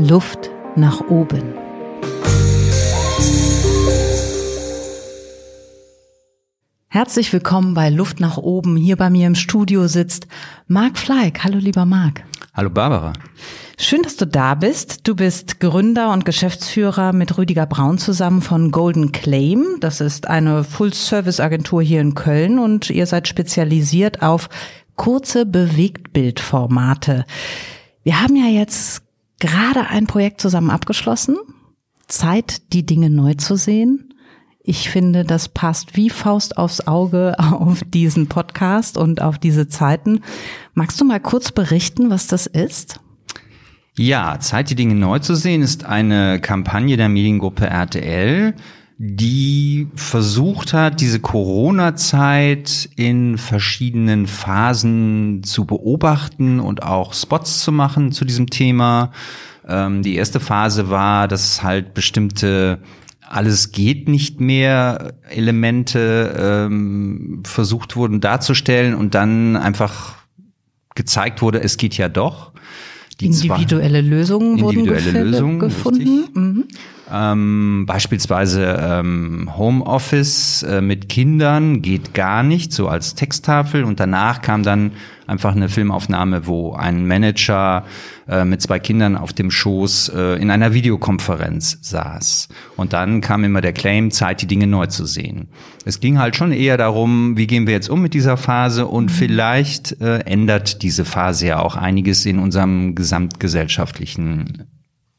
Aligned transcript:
Luft 0.00 0.52
nach 0.76 1.00
oben. 1.08 1.42
Herzlich 6.86 7.32
willkommen 7.32 7.74
bei 7.74 7.90
Luft 7.90 8.20
nach 8.20 8.36
oben. 8.36 8.76
Hier 8.76 8.94
bei 8.94 9.10
mir 9.10 9.26
im 9.26 9.34
Studio 9.34 9.88
sitzt 9.88 10.28
Marc 10.68 10.98
Fleig. 10.98 11.42
Hallo 11.42 11.58
lieber 11.58 11.84
Marc. 11.84 12.22
Hallo 12.54 12.70
Barbara. 12.70 13.12
Schön, 13.76 14.02
dass 14.02 14.16
du 14.16 14.24
da 14.24 14.54
bist. 14.54 15.08
Du 15.08 15.16
bist 15.16 15.58
Gründer 15.58 16.12
und 16.12 16.24
Geschäftsführer 16.24 17.12
mit 17.12 17.36
Rüdiger 17.36 17.66
Braun 17.66 17.98
zusammen 17.98 18.40
von 18.40 18.70
Golden 18.70 19.10
Claim. 19.10 19.78
Das 19.80 20.00
ist 20.00 20.28
eine 20.28 20.62
Full-Service-Agentur 20.62 21.82
hier 21.82 22.00
in 22.00 22.14
Köln 22.14 22.60
und 22.60 22.88
ihr 22.88 23.06
seid 23.06 23.26
spezialisiert 23.26 24.22
auf 24.22 24.48
kurze 24.94 25.44
Bewegtbildformate. 25.44 27.24
Wir 28.04 28.22
haben 28.22 28.36
ja 28.36 28.46
jetzt 28.46 29.02
gerade 29.38 29.88
ein 29.88 30.06
Projekt 30.06 30.40
zusammen 30.40 30.70
abgeschlossen. 30.70 31.36
Zeit, 32.06 32.72
die 32.72 32.86
Dinge 32.86 33.10
neu 33.10 33.34
zu 33.34 33.56
sehen. 33.56 34.14
Ich 34.60 34.90
finde, 34.90 35.24
das 35.24 35.48
passt 35.48 35.96
wie 35.96 36.10
Faust 36.10 36.58
aufs 36.58 36.86
Auge 36.86 37.34
auf 37.38 37.80
diesen 37.84 38.28
Podcast 38.28 38.96
und 38.98 39.22
auf 39.22 39.38
diese 39.38 39.68
Zeiten. 39.68 40.20
Magst 40.74 41.00
du 41.00 41.04
mal 41.04 41.20
kurz 41.20 41.52
berichten, 41.52 42.10
was 42.10 42.26
das 42.26 42.46
ist? 42.46 43.00
Ja, 43.96 44.38
Zeit, 44.38 44.70
die 44.70 44.76
Dinge 44.76 44.94
neu 44.94 45.18
zu 45.18 45.34
sehen, 45.34 45.60
ist 45.60 45.84
eine 45.84 46.40
Kampagne 46.40 46.96
der 46.96 47.08
Mediengruppe 47.08 47.66
RTL, 47.66 48.54
die 49.00 49.86
versucht 49.94 50.72
hat, 50.72 51.00
diese 51.00 51.20
Corona-Zeit 51.20 52.90
in 52.96 53.38
verschiedenen 53.38 54.26
Phasen 54.26 55.44
zu 55.44 55.66
beobachten 55.66 56.58
und 56.58 56.82
auch 56.82 57.14
Spots 57.14 57.60
zu 57.60 57.70
machen 57.70 58.10
zu 58.10 58.24
diesem 58.24 58.50
Thema. 58.50 59.12
Ähm, 59.68 60.02
die 60.02 60.16
erste 60.16 60.40
Phase 60.40 60.90
war, 60.90 61.28
dass 61.28 61.62
halt 61.62 61.94
bestimmte 61.94 62.80
alles 63.20 63.70
geht 63.70 64.08
nicht 64.08 64.40
mehr 64.40 65.12
Elemente 65.28 66.66
ähm, 66.66 67.42
versucht 67.44 67.94
wurden 67.94 68.20
darzustellen 68.20 68.94
und 68.94 69.14
dann 69.14 69.54
einfach 69.54 70.16
gezeigt 70.96 71.40
wurde, 71.40 71.62
es 71.62 71.76
geht 71.76 71.96
ja 71.96 72.08
doch. 72.08 72.52
Die 73.20 73.26
individuelle 73.26 74.00
Lösungen 74.00 74.58
individuelle 74.58 75.12
wurden 75.12 75.30
Lösungen, 75.30 75.58
gefunden. 75.60 76.24
Mhm. 76.34 76.64
Ähm, 77.10 77.84
beispielsweise 77.86 78.78
ähm, 78.80 79.50
Homeoffice 79.56 80.62
äh, 80.62 80.80
mit 80.80 81.08
Kindern 81.08 81.80
geht 81.80 82.12
gar 82.12 82.42
nicht, 82.42 82.72
so 82.72 82.88
als 82.88 83.14
Texttafel. 83.14 83.84
Und 83.84 83.98
danach 83.98 84.42
kam 84.42 84.62
dann 84.62 84.92
einfach 85.26 85.54
eine 85.54 85.68
Filmaufnahme, 85.68 86.46
wo 86.46 86.74
ein 86.74 87.06
Manager 87.06 87.84
äh, 88.28 88.44
mit 88.44 88.60
zwei 88.60 88.78
Kindern 88.78 89.16
auf 89.16 89.32
dem 89.32 89.50
Schoß 89.50 90.10
äh, 90.14 90.40
in 90.40 90.50
einer 90.50 90.74
Videokonferenz 90.74 91.78
saß. 91.82 92.48
Und 92.76 92.92
dann 92.92 93.20
kam 93.20 93.44
immer 93.44 93.60
der 93.60 93.72
Claim, 93.72 94.10
Zeit, 94.10 94.42
die 94.42 94.46
Dinge 94.46 94.66
neu 94.66 94.86
zu 94.86 95.06
sehen. 95.06 95.48
Es 95.84 96.00
ging 96.00 96.18
halt 96.18 96.36
schon 96.36 96.52
eher 96.52 96.76
darum, 96.76 97.36
wie 97.36 97.46
gehen 97.46 97.66
wir 97.66 97.74
jetzt 97.74 97.88
um 97.88 98.02
mit 98.02 98.14
dieser 98.14 98.36
Phase 98.36 98.86
und 98.86 99.06
mhm. 99.06 99.10
vielleicht 99.10 100.00
äh, 100.00 100.18
ändert 100.20 100.82
diese 100.82 101.04
Phase 101.04 101.46
ja 101.46 101.60
auch 101.60 101.76
einiges 101.76 102.26
in 102.26 102.38
unserem 102.38 102.94
gesamtgesellschaftlichen 102.94 104.66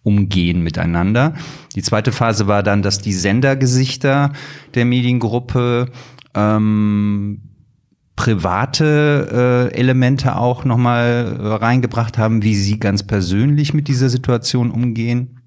umgehen 0.03 0.63
miteinander. 0.63 1.33
Die 1.75 1.81
zweite 1.81 2.11
Phase 2.11 2.47
war 2.47 2.63
dann, 2.63 2.81
dass 2.81 2.99
die 2.99 3.13
Sendergesichter 3.13 4.31
der 4.73 4.85
Mediengruppe 4.85 5.91
ähm, 6.35 7.41
private 8.15 9.69
äh, 9.71 9.77
Elemente 9.77 10.35
auch 10.35 10.65
nochmal 10.65 11.37
äh, 11.39 11.47
reingebracht 11.47 12.17
haben, 12.17 12.43
wie 12.43 12.55
sie 12.55 12.77
ganz 12.79 13.03
persönlich 13.03 13.73
mit 13.73 13.87
dieser 13.87 14.09
Situation 14.09 14.71
umgehen. 14.71 15.39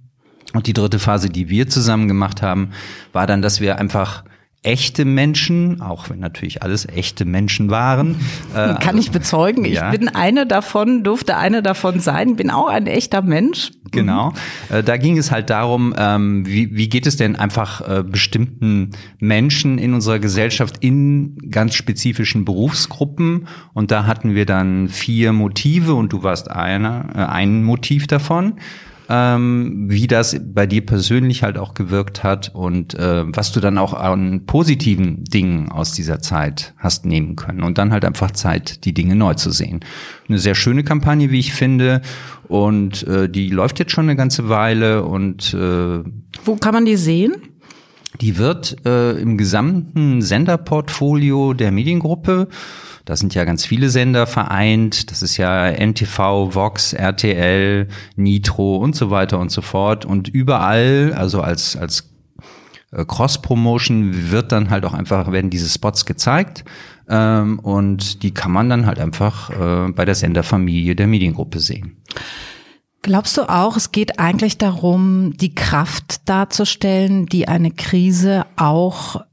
Und 0.55 0.67
die 0.67 0.73
dritte 0.73 0.98
Phase, 0.98 1.28
die 1.28 1.48
wir 1.48 1.69
zusammen 1.69 2.08
gemacht 2.08 2.42
haben, 2.42 2.70
war 3.12 3.27
dann, 3.27 3.42
dass 3.42 3.61
wir 3.61 3.79
einfach 3.79 4.24
echte 4.62 5.05
Menschen, 5.05 5.80
auch 5.80 6.08
wenn 6.08 6.20
natürlich 6.20 6.62
alles 6.62 6.86
echte 6.86 7.24
Menschen 7.24 7.70
waren. 7.70 8.17
Äh, 8.55 8.74
Kann 8.80 8.98
ich 8.98 9.11
bezeugen. 9.11 9.64
Ja. 9.64 9.90
Ich 9.90 9.98
bin 9.98 10.08
eine 10.08 10.46
davon, 10.46 11.05
durfte 11.05 11.39
eine 11.39 11.62
davon 11.62 12.00
sein, 12.00 12.36
bin 12.36 12.50
auch 12.50 12.68
ein 12.68 12.86
echter 12.86 13.23
Mensch. 13.23 13.70
Genau. 13.90 14.34
Äh, 14.68 14.83
da 14.83 14.98
ging 14.98 15.17
es 15.17 15.30
halt 15.30 15.48
darum, 15.48 15.95
ähm, 15.96 16.45
wie, 16.46 16.77
wie 16.77 16.90
geht 16.90 17.06
es 17.06 17.17
denn 17.17 17.36
einfach 17.36 17.80
äh, 17.80 18.02
bestimmten 18.02 18.90
Menschen 19.18 19.78
in 19.78 19.95
unserer 19.95 20.18
Gesellschaft 20.18 20.77
in 20.80 21.39
ganz 21.50 21.74
spezifischen 21.74 22.44
Berufsgruppen. 22.44 23.48
Und 23.73 23.90
da 23.90 24.05
hatten 24.05 24.34
wir 24.34 24.44
dann 24.44 24.89
vier 24.89 25.33
Motive 25.33 25.94
und 25.94 26.12
du 26.12 26.23
warst 26.23 26.50
einer, 26.50 27.06
äh, 27.14 27.18
ein 27.20 27.62
Motiv 27.64 28.06
davon 28.06 28.56
ähm, 29.14 29.90
wie 29.90 30.06
das 30.06 30.40
bei 30.42 30.67
dir 30.67 30.86
persönlich 30.86 31.42
halt 31.42 31.58
auch 31.58 31.74
gewirkt 31.74 32.24
hat 32.24 32.50
und 32.55 32.95
äh, 32.95 33.24
was 33.27 33.52
du 33.52 33.61
dann 33.61 33.77
auch 33.77 33.92
an 33.92 34.46
positiven 34.46 35.23
Dingen 35.24 35.70
aus 35.70 35.92
dieser 35.92 36.20
Zeit 36.20 36.73
hast 36.78 37.05
nehmen 37.05 37.36
können. 37.36 37.62
Und 37.62 37.77
dann 37.77 37.92
halt 37.92 38.06
einfach 38.06 38.30
Zeit, 38.30 38.86
die 38.86 38.95
Dinge 38.95 39.14
neu 39.14 39.34
zu 39.34 39.50
sehen. 39.50 39.80
Eine 40.28 40.39
sehr 40.39 40.55
schöne 40.55 40.83
Kampagne, 40.83 41.30
wie 41.30 41.40
ich 41.40 41.52
finde. 41.52 42.00
Und 42.48 43.06
äh, 43.06 43.28
die 43.28 43.50
läuft 43.50 43.78
jetzt 43.80 43.92
schon 43.92 44.06
eine 44.06 44.17
ganze 44.17 44.48
Weile 44.48 45.05
und 45.05 45.52
äh, 45.52 46.02
Wo 46.44 46.56
kann 46.56 46.73
man 46.73 46.86
die 46.86 46.96
sehen? 46.96 47.34
Die 48.22 48.38
wird 48.38 48.86
äh, 48.86 49.20
im 49.20 49.36
gesamten 49.36 50.22
Senderportfolio 50.22 51.52
der 51.52 51.72
Mediengruppe 51.72 52.48
da 53.05 53.16
sind 53.16 53.34
ja 53.34 53.44
ganz 53.44 53.66
viele 53.66 53.88
Sender 53.88 54.27
vereint. 54.27 55.10
Das 55.10 55.22
ist 55.22 55.36
ja 55.36 55.70
NTV, 55.70 56.55
Vox, 56.55 56.92
RTL, 56.92 57.88
Nitro 58.16 58.77
und 58.77 58.94
so 58.94 59.11
weiter 59.11 59.38
und 59.40 59.50
so 59.50 59.61
fort. 59.61 60.05
Und 60.05 60.28
überall, 60.28 61.12
also 61.16 61.40
als, 61.40 61.77
als 61.77 62.12
äh, 62.92 63.05
Cross-Promotion 63.05 64.30
wird 64.30 64.52
dann 64.52 64.70
halt 64.70 64.84
auch 64.84 64.94
einfach, 64.94 65.32
werden 65.32 65.50
diese 65.50 65.68
Spots 65.68 66.06
gezeigt. 66.06 66.64
Ähm, 67.08 67.58
und 67.58 68.22
die 68.22 68.32
kann 68.32 68.52
man 68.52 68.68
dann 68.68 68.86
halt 68.86 69.00
einfach 69.00 69.50
äh, 69.50 69.90
bei 69.90 70.05
der 70.05 70.14
Senderfamilie 70.14 70.94
der 70.94 71.08
Mediengruppe 71.08 71.58
sehen. 71.58 71.96
Glaubst 73.02 73.36
du 73.36 73.48
auch, 73.48 73.77
es 73.77 73.90
geht 73.90 74.20
eigentlich 74.20 74.58
darum, 74.58 75.36
die 75.36 75.55
Kraft 75.55 76.29
darzustellen, 76.29 77.27
die 77.27 77.48
eine 77.48 77.73
Krise 77.73 78.46
auch 78.57 79.24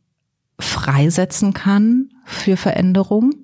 freisetzen 0.57 1.53
kann 1.53 2.09
für 2.25 2.57
Veränderung? 2.57 3.35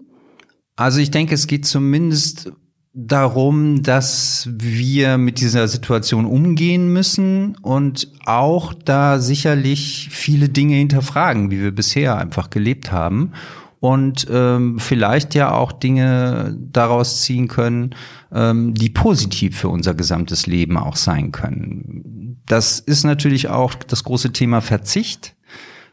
Also 0.76 1.00
ich 1.00 1.12
denke, 1.12 1.36
es 1.36 1.46
geht 1.46 1.68
zumindest 1.68 2.52
darum, 2.94 3.84
dass 3.84 4.50
wir 4.52 5.18
mit 5.18 5.42
dieser 5.42 5.68
Situation 5.68 6.26
umgehen 6.26 6.92
müssen 6.92 7.56
und 7.62 8.12
auch 8.26 8.74
da 8.74 9.20
sicherlich 9.20 10.10
viele 10.12 10.50
Dinge 10.50 10.76
hinterfragen, 10.76 11.52
wie 11.52 11.62
wir 11.62 11.72
bisher 11.72 12.18
einfach 12.18 12.50
gelebt 12.50 12.92
haben 12.92 13.34
und 13.80 14.28
ähm, 14.32 14.80
vielleicht 14.80 15.36
ja 15.36 15.52
auch 15.52 15.72
Dinge 15.72 16.58
daraus 16.60 17.22
ziehen 17.22 17.48
können, 17.48 17.96
ähm, 18.32 18.74
die 18.74 18.90
positiv 18.90 19.60
für 19.60 19.70
unser 19.70 19.94
gesamtes 19.94 20.48
Leben 20.48 20.78
auch 20.78 20.96
sein 20.96 21.32
können. 21.32 22.42
Das 22.48 22.80
ist 22.80 23.04
natürlich 23.04 23.50
auch 23.50 23.74
das 23.74 24.04
große 24.04 24.34
Thema 24.34 24.62
Verzicht 24.62 25.36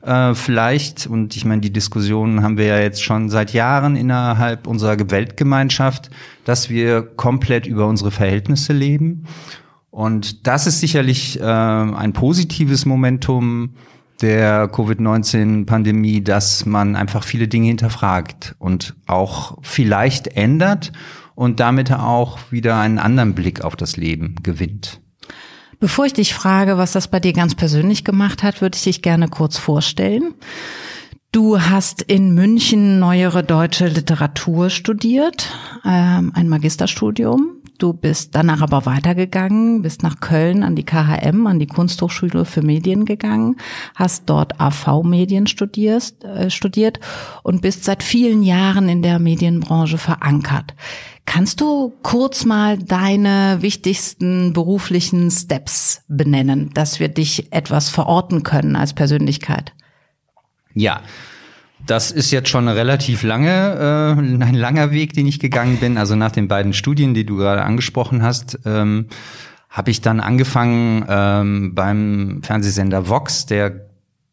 äh, 0.03 0.35
vielleicht, 0.35 1.07
und 1.07 1.37
ich 1.37 1.45
meine, 1.45 1.61
die 1.61 1.73
Diskussionen 1.73 2.43
haben 2.43 2.59
wir 2.59 2.67
ja 2.67 2.81
jetzt 2.81 3.03
schon 3.03 3.29
seit 3.31 3.53
Jahren 3.53 3.97
innerhalb 3.97 4.67
unserer 4.67 4.99
Weltgemeinschaft, 5.11 6.11
dass 6.45 6.69
wir 6.69 7.03
komplett 7.03 7.67
über 7.67 7.87
unsere 7.87 8.11
Verhältnisse 8.11 8.73
leben. 8.73 9.27
Und 9.91 10.47
das 10.47 10.67
ist 10.67 10.81
sicherlich 10.81 11.39
äh, 11.39 11.45
ein 11.45 12.13
positives 12.13 12.85
Momentum 12.85 13.75
der 14.23 14.69
Covid-19-Pandemie, 14.69 16.23
dass 16.23 16.65
man 16.65 16.97
einfach 16.97 17.25
viele 17.25 17.49
Dinge 17.49 17.69
hinterfragt 17.69 18.55
und 18.59 18.95
auch 19.07 19.59
vielleicht 19.63 20.29
ändert 20.29 20.93
und 21.35 21.61
damit 21.61 21.93
auch 21.93 22.39
wieder 22.51 22.79
einen 22.79 22.99
anderen 22.99 23.35
Blick 23.35 23.63
auf 23.63 23.77
das 23.77 23.97
Leben 23.97 24.37
gewinnt. 24.43 25.01
Bevor 25.81 26.07
ich 26.07 26.13
dich 26.13 26.33
frage, 26.33 26.79
was 26.79 26.93
das 26.93 27.09
bei 27.09 27.19
dir 27.19 27.33
ganz 27.33 27.57
persönlich 27.57 28.05
gemacht 28.05 28.45
hat, 28.45 28.61
würde 28.61 28.77
ich 28.77 28.85
dich 28.85 29.03
gerne 29.03 29.29
kurz 29.29 29.59
vorstellen. 29.59 30.35
Du 31.33 31.61
hast 31.61 32.03
in 32.03 32.35
München 32.35 32.99
neuere 32.99 33.43
deutsche 33.43 33.89
Literatur 33.89 34.71
studiert, 34.71 35.51
ähm, 35.85 36.31
ein 36.35 36.49
Magisterstudium. 36.49 37.62
Du 37.83 37.93
bist 37.93 38.37
danach 38.37 38.61
aber 38.61 38.87
weitergegangen, 38.87 39.83
bist 39.83 40.05
nach 40.05 40.21
Köln 40.21 40.63
an 40.63 40.77
die 40.77 40.85
KHM, 40.85 41.49
an 41.49 41.59
die 41.59 41.67
Kunsthochschule 41.67 42.45
für 42.45 42.63
Medien 42.63 43.05
gegangen, 43.07 43.57
hast 43.97 44.31
dort 44.31 44.61
AV-Medien 44.61 45.49
studiert, 45.49 46.23
äh, 46.23 46.49
studiert 46.49 47.01
und 47.43 47.61
bist 47.61 47.83
seit 47.83 48.05
vielen 48.05 48.45
Jahren 48.45 48.89
in 48.89 49.03
der 49.03 49.19
Medienbranche 49.19 49.99
verankert. 49.99 50.77
Kannst 51.27 51.61
du 51.61 51.93
kurz 52.05 52.45
mal 52.45 52.79
deine 52.79 53.59
wichtigsten 53.63 54.53
beruflichen 54.53 55.29
Steps 55.33 56.03
benennen, 56.07 56.71
dass 56.75 57.01
wir 57.01 57.09
dich 57.09 57.53
etwas 57.53 57.89
verorten 57.89 58.45
können 58.45 58.77
als 58.77 58.93
Persönlichkeit? 58.93 59.73
Ja, 60.73 61.01
das 61.87 62.11
ist 62.11 62.31
jetzt 62.31 62.49
schon 62.49 62.69
eine 62.69 62.77
relativ 62.77 63.23
lange, 63.23 64.17
äh, 64.19 64.21
ein 64.21 64.55
langer 64.55 64.91
Weg, 64.91 65.13
den 65.15 65.27
ich 65.27 65.41
gegangen 65.41 65.79
bin. 65.79 65.99
Also 65.99 66.17
nach 66.17 66.33
den 66.33 66.49
beiden 66.49 66.73
Studien, 66.73 67.15
die 67.15 67.27
du 67.27 67.37
gerade 67.37 67.63
angesprochen 67.63 68.23
hast, 68.23 68.59
ähm, 68.65 69.07
habe 69.69 69.91
ich 69.91 70.01
dann 70.01 70.21
angefangen 70.21 71.05
ähm, 71.09 71.75
beim 71.75 72.41
Fernsehsender 72.43 73.09
Vox, 73.09 73.47
der 73.47 73.87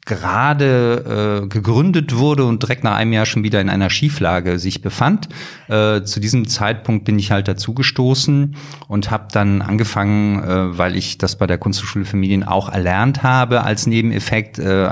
gerade 0.09 1.43
äh, 1.43 1.47
gegründet 1.47 2.15
wurde 2.15 2.43
und 2.43 2.63
direkt 2.63 2.83
nach 2.83 2.95
einem 2.95 3.13
Jahr 3.13 3.27
schon 3.27 3.43
wieder 3.43 3.61
in 3.61 3.69
einer 3.69 3.91
Schieflage 3.91 4.57
sich 4.57 4.81
befand. 4.81 5.29
Äh, 5.67 6.01
zu 6.01 6.19
diesem 6.19 6.47
Zeitpunkt 6.47 7.05
bin 7.05 7.19
ich 7.19 7.31
halt 7.31 7.47
dazugestoßen 7.47 8.55
und 8.87 9.11
habe 9.11 9.27
dann 9.31 9.61
angefangen, 9.61 10.43
äh, 10.43 10.77
weil 10.77 10.95
ich 10.95 11.19
das 11.19 11.37
bei 11.37 11.45
der 11.45 11.59
Kunsthochschule 11.59 12.05
für 12.05 12.17
Medien 12.17 12.43
auch 12.43 12.69
erlernt 12.69 13.21
habe 13.21 13.63
als 13.63 13.85
Nebeneffekt, 13.85 14.57
äh, 14.57 14.89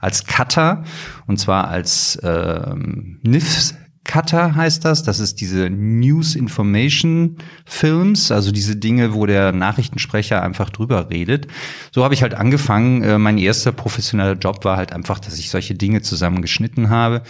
als 0.00 0.26
Cutter 0.26 0.84
und 1.26 1.38
zwar 1.38 1.68
als 1.68 2.16
äh, 2.16 2.74
NIFs 3.22 3.74
Cutter 4.08 4.56
heißt 4.56 4.84
das. 4.84 5.04
Das 5.04 5.20
ist 5.20 5.40
diese 5.40 5.70
News 5.70 6.34
Information 6.34 7.36
Films, 7.66 8.32
also 8.32 8.50
diese 8.50 8.74
Dinge, 8.74 9.14
wo 9.14 9.26
der 9.26 9.52
Nachrichtensprecher 9.52 10.42
einfach 10.42 10.70
drüber 10.70 11.10
redet. 11.10 11.46
So 11.92 12.02
habe 12.02 12.14
ich 12.14 12.22
halt 12.22 12.34
angefangen. 12.34 13.02
Äh, 13.04 13.18
mein 13.18 13.38
erster 13.38 13.70
professioneller 13.70 14.32
Job 14.32 14.64
war 14.64 14.76
halt 14.76 14.92
einfach, 14.92 15.20
dass 15.20 15.38
ich 15.38 15.50
solche 15.50 15.74
Dinge 15.74 16.02
zusammengeschnitten 16.02 16.90
habe. 16.90 17.22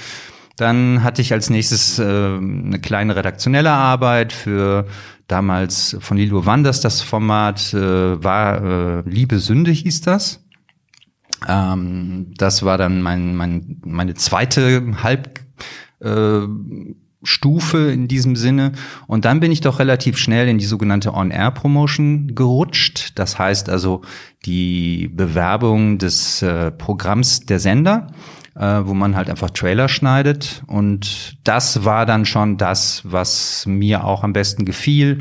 Dann 0.57 1.03
hatte 1.03 1.21
ich 1.21 1.33
als 1.33 1.51
nächstes 1.51 1.99
äh, 1.99 2.05
eine 2.05 2.81
kleine 2.81 3.17
redaktionelle 3.17 3.71
Arbeit 3.71 4.33
für 4.33 4.87
damals 5.27 5.97
von 6.01 6.17
Lilo 6.17 6.47
Wanders 6.47 6.81
das 6.81 7.03
Format 7.03 7.75
äh, 7.75 8.23
war 8.23 8.63
äh, 8.99 9.03
Liebe 9.05 9.41
Sünde 9.41 9.73
hieß 9.73 10.01
das. 10.01 10.45
Ähm, 11.47 12.33
das 12.37 12.63
war 12.63 12.79
dann 12.79 13.03
mein, 13.03 13.37
mein, 13.37 13.81
meine 13.85 14.15
zweite 14.15 15.03
halb 15.03 15.41
äh, 16.01 16.41
Stufe 17.23 17.91
in 17.91 18.09
diesem 18.09 18.37
Sinne. 18.37 18.73
Und 19.07 19.25
dann 19.25 19.41
bin 19.41 19.51
ich 19.51 19.61
doch 19.61 19.79
relativ 19.79 20.19
schnell 20.19 20.49
in 20.49 20.59
die 20.59 20.65
sogenannte 20.65 21.15
On-Air-Promotion 21.15 22.35
gerutscht. 22.35 23.13
Das 23.19 23.39
heißt 23.39 23.69
also 23.69 24.03
die 24.47 25.11
Bewerbung 25.13 25.99
des 25.99 26.43
äh, 26.43 26.71
Programms 26.71 27.41
der 27.41 27.59
Sender, 27.59 28.09
äh, 28.55 28.81
wo 28.85 28.95
man 28.95 29.17
halt 29.17 29.29
einfach 29.31 29.51
Trailer 29.51 29.89
schneidet. 29.89 30.63
Und 30.69 31.39
das 31.45 31.85
war 31.85 32.07
dann 32.07 32.25
schon 32.25 32.57
das, 32.57 33.03
was 33.05 33.67
mir 33.67 34.05
auch 34.05 34.23
am 34.23 34.33
besten 34.33 34.65
gefiel 34.65 35.19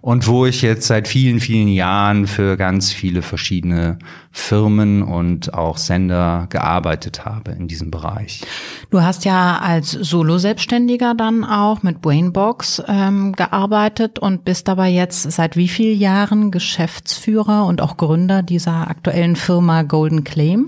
und 0.00 0.26
wo 0.26 0.46
ich 0.46 0.62
jetzt 0.62 0.86
seit 0.86 1.08
vielen, 1.08 1.40
vielen 1.40 1.68
Jahren 1.68 2.26
für 2.26 2.56
ganz 2.56 2.92
viele 2.92 3.22
verschiedene 3.22 3.98
Firmen 4.30 5.02
und 5.02 5.54
auch 5.54 5.76
Sender 5.76 6.46
gearbeitet 6.50 7.24
habe 7.24 7.52
in 7.52 7.68
diesem 7.68 7.90
Bereich. 7.90 8.42
Du 8.90 9.02
hast 9.02 9.24
ja 9.24 9.58
als 9.58 9.90
Solo-Selbstständiger 9.90 11.14
dann 11.14 11.44
auch 11.44 11.82
mit 11.82 12.00
Brainbox 12.00 12.82
ähm, 12.86 13.32
gearbeitet 13.32 14.18
und 14.18 14.44
bist 14.44 14.68
dabei 14.68 14.88
jetzt 14.88 15.30
seit 15.32 15.56
wie 15.56 15.68
vielen 15.68 15.98
Jahren 15.98 16.50
Geschäftsführer 16.50 17.66
und 17.66 17.80
auch 17.80 17.96
Gründer 17.96 18.42
dieser 18.42 18.88
aktuellen 18.88 19.36
Firma 19.36 19.82
Golden 19.82 20.24
Claim? 20.24 20.66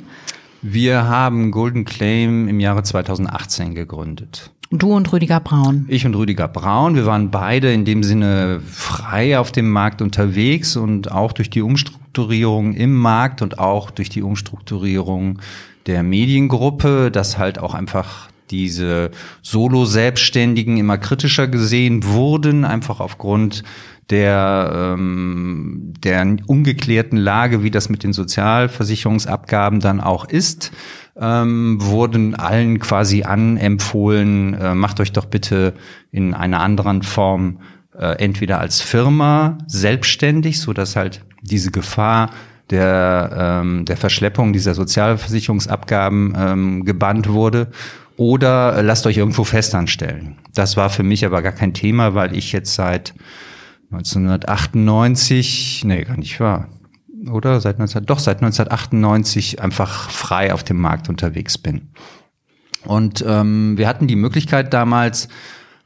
Wir 0.63 1.09
haben 1.09 1.53
Golden 1.53 1.85
Claim 1.85 2.49
im 2.49 2.61
Jahre 2.61 2.83
2018 2.83 3.75
gegründet. 3.75 4.51
Du 4.73 4.93
und 4.95 5.13
Rüdiger 5.13 5.41
Braun. 5.41 5.85
Ich 5.89 6.07
und 6.07 6.15
Rüdiger 6.15 6.47
Braun. 6.47 6.95
Wir 6.95 7.05
waren 7.05 7.33
beide 7.33 7.73
in 7.73 7.85
dem 7.85 8.05
Sinne 8.05 8.61
frei 8.65 9.37
auf 9.37 9.51
dem 9.51 9.69
Markt 9.69 10.01
unterwegs 10.01 10.77
und 10.77 11.11
auch 11.11 11.33
durch 11.33 11.51
die 11.51 11.61
Umstrukturierung 11.61 12.75
im 12.75 12.95
Markt 12.95 13.43
und 13.43 13.59
auch 13.59 13.91
durch 13.91 14.11
die 14.11 14.23
Umstrukturierung 14.23 15.41
der 15.87 16.05
Mediengruppe, 16.05 17.11
dass 17.11 17.37
halt 17.37 17.59
auch 17.59 17.75
einfach 17.75 18.29
diese 18.53 19.11
Solo-Selbstständigen 19.43 20.77
immer 20.77 20.99
kritischer 20.99 21.49
gesehen 21.49 22.05
wurden, 22.05 22.65
einfach 22.65 23.01
aufgrund 23.01 23.65
der, 24.11 24.95
ähm, 24.95 25.95
der 25.99 26.37
ungeklärten 26.47 27.17
Lage, 27.17 27.65
wie 27.65 27.73
das 27.73 27.89
mit 27.89 28.05
den 28.05 28.13
Sozialversicherungsabgaben 28.13 29.81
dann 29.81 30.01
auch 30.01 30.27
ist 30.27 30.71
ähm, 31.21 31.77
wurden 31.81 32.35
allen 32.35 32.79
quasi 32.79 33.23
anempfohlen, 33.23 34.55
äh, 34.55 34.75
macht 34.75 35.01
euch 35.01 35.13
doch 35.13 35.27
bitte 35.27 35.75
in 36.11 36.35
einer 36.35 36.61
anderen 36.61 37.03
Form 37.03 37.59
äh, 37.97 38.17
entweder 38.23 38.59
als 38.61 38.81
Firma 38.81 39.59
selbstständig, 39.67 40.61
so 40.61 40.73
dass 40.73 40.97
halt 40.97 41.25
diese 41.43 41.71
Gefahr 41.71 42.31
der, 42.71 43.61
ähm, 43.63 43.85
der 43.85 43.97
Verschleppung 43.97 44.53
dieser 44.53 44.75
Sozialversicherungsabgaben 44.75 46.35
ähm, 46.37 46.85
gebannt 46.85 47.29
wurde, 47.29 47.69
oder 48.17 48.77
äh, 48.77 48.83
lasst 48.83 49.07
euch 49.07 49.17
irgendwo 49.17 49.45
festanstellen. 49.45 50.37
Das 50.55 50.77
war 50.77 50.91
für 50.91 51.03
mich 51.03 51.25
aber 51.25 51.43
gar 51.43 51.53
kein 51.53 51.73
Thema, 51.75 52.15
weil 52.15 52.37
ich 52.37 52.53
jetzt 52.53 52.75
seit 52.75 53.15
1998, 53.93 55.83
nee, 55.85 56.05
gar 56.05 56.19
nicht 56.19 56.39
wahr, 56.39 56.69
oder? 57.29 57.61
Seit 57.61 57.79
19, 57.79 58.07
doch 58.07 58.19
seit 58.19 58.43
1998 58.43 59.61
einfach 59.61 60.11
frei 60.11 60.53
auf 60.53 60.63
dem 60.63 60.79
Markt 60.79 61.09
unterwegs 61.09 61.59
bin. 61.59 61.91
Und 62.85 63.25
ähm, 63.27 63.77
wir 63.77 63.89
hatten 63.89 64.07
die 64.07 64.17
Möglichkeit 64.17 64.73
damals, 64.73 65.29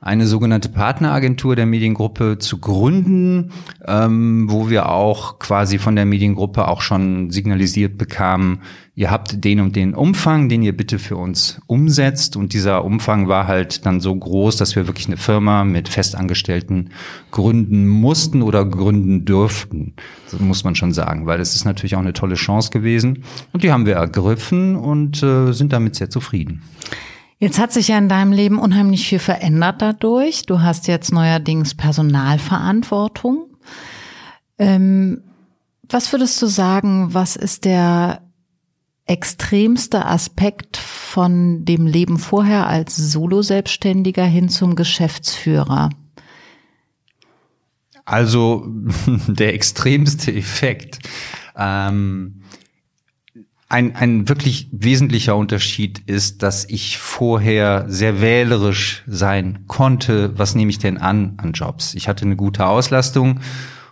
eine 0.05 0.27
sogenannte 0.27 0.69
Partneragentur 0.69 1.57
der 1.57 1.65
Mediengruppe 1.65 2.37
zu 2.39 2.59
gründen, 2.59 3.53
ähm, 3.87 4.51
wo 4.51 4.69
wir 4.69 4.91
auch 4.91 5.39
quasi 5.39 5.79
von 5.79 5.97
der 5.97 6.05
Mediengruppe 6.05 6.69
auch 6.69 6.83
schon 6.83 7.31
signalisiert 7.31 7.97
bekamen, 7.97 8.61
ihr 8.95 9.11
habt 9.11 9.43
den 9.43 9.61
und 9.61 9.77
den 9.77 9.95
Umfang, 9.95 10.51
den 10.51 10.63
ihr 10.63 10.77
bitte 10.77 10.99
für 10.99 11.17
uns 11.17 11.59
umsetzt. 11.67 12.37
Und 12.37 12.53
dieser 12.53 12.85
Umfang 12.85 13.29
war 13.29 13.47
halt 13.47 13.87
dann 13.87 14.01
so 14.01 14.15
groß, 14.15 14.59
dass 14.59 14.77
wir 14.77 14.87
wirklich 14.87 15.07
eine 15.07 15.17
Firma 15.17 15.65
mit 15.65 15.89
Festangestellten 15.89 16.91
gründen 17.31 17.89
mussten 17.89 18.43
oder 18.43 18.67
gründen 18.67 19.25
dürften. 19.25 19.95
Das 20.31 20.39
muss 20.39 20.65
man 20.65 20.75
schon 20.75 20.93
sagen, 20.93 21.25
weil 21.25 21.41
es 21.41 21.55
ist 21.55 21.65
natürlich 21.65 21.97
auch 21.97 22.01
eine 22.01 22.13
tolle 22.13 22.35
Chance 22.35 22.69
gewesen. 22.69 23.25
Und 23.55 23.63
die 23.63 23.73
haben 23.73 23.87
wir 23.87 23.95
ergriffen 23.95 24.77
und 24.77 25.23
äh, 25.23 25.53
sind 25.53 25.73
damit 25.73 25.95
sehr 25.95 26.11
zufrieden. 26.11 26.61
Jetzt 27.39 27.59
hat 27.59 27.73
sich 27.73 27.89
ja 27.89 27.99
in 27.99 28.09
deinem 28.09 28.33
Leben 28.33 28.59
unheimlich 28.59 29.09
viel 29.09 29.19
verändert 29.19 29.83
dadurch. 29.83 30.47
Du 30.47 30.61
hast 30.61 30.87
jetzt 30.87 31.13
neuerdings 31.13 31.75
Personalverantwortung. 31.75 33.49
Ähm, 34.59 35.23
was 35.89 36.13
würdest 36.13 36.41
du 36.41 36.47
sagen, 36.47 37.13
was 37.13 37.37
ist 37.37 37.65
der 37.65 38.23
extremste 39.07 40.07
Aspekt 40.07 40.77
von 40.77 41.65
dem 41.65 41.87
Leben 41.87 42.19
vorher 42.19 42.67
als 42.67 42.97
Solo-Selbstständiger 42.97 44.25
hin 44.25 44.49
zum 44.49 44.77
Geschäftsführer? 44.77 45.91
Also 48.05 48.67
der 49.27 49.55
extremste 49.55 50.33
Effekt. 50.33 51.01
Ähm, 51.57 52.43
ein, 53.69 53.97
ein 53.97 54.29
wirklich 54.29 54.69
wesentlicher 54.73 55.37
Unterschied 55.37 56.01
ist, 56.07 56.43
dass 56.43 56.69
ich 56.69 56.99
vorher 56.99 57.87
sehr 57.89 58.21
wählerisch 58.21 59.03
sein 59.07 59.65
konnte. 59.67 60.39
Was 60.39 60.55
nehme 60.55 60.71
ich 60.71 60.79
denn 60.79 60.99
an 60.99 61.35
an 61.39 61.53
Jobs? 61.53 61.95
Ich 61.95 62.09
hatte 62.09 62.25
eine 62.25 62.37
gute 62.37 62.67
Auslastung 62.67 63.41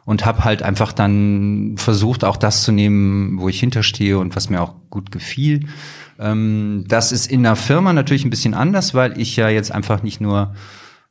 und 0.04 0.26
habe 0.26 0.44
halt 0.44 0.62
einfach 0.62 0.92
dann 0.92 1.74
versucht, 1.76 2.24
auch 2.24 2.36
das 2.36 2.62
zu 2.62 2.72
nehmen, 2.72 3.40
wo 3.40 3.48
ich 3.48 3.60
hinterstehe 3.60 4.18
und 4.18 4.36
was 4.36 4.50
mir 4.50 4.60
auch 4.60 4.74
gut 4.90 5.10
gefiel. 5.10 5.66
Ähm, 6.18 6.84
das 6.88 7.12
ist 7.12 7.30
in 7.30 7.42
der 7.42 7.56
Firma 7.56 7.92
natürlich 7.92 8.24
ein 8.24 8.30
bisschen 8.30 8.54
anders, 8.54 8.94
weil 8.94 9.18
ich 9.18 9.36
ja 9.36 9.48
jetzt 9.48 9.72
einfach 9.72 10.02
nicht 10.02 10.20
nur 10.20 10.54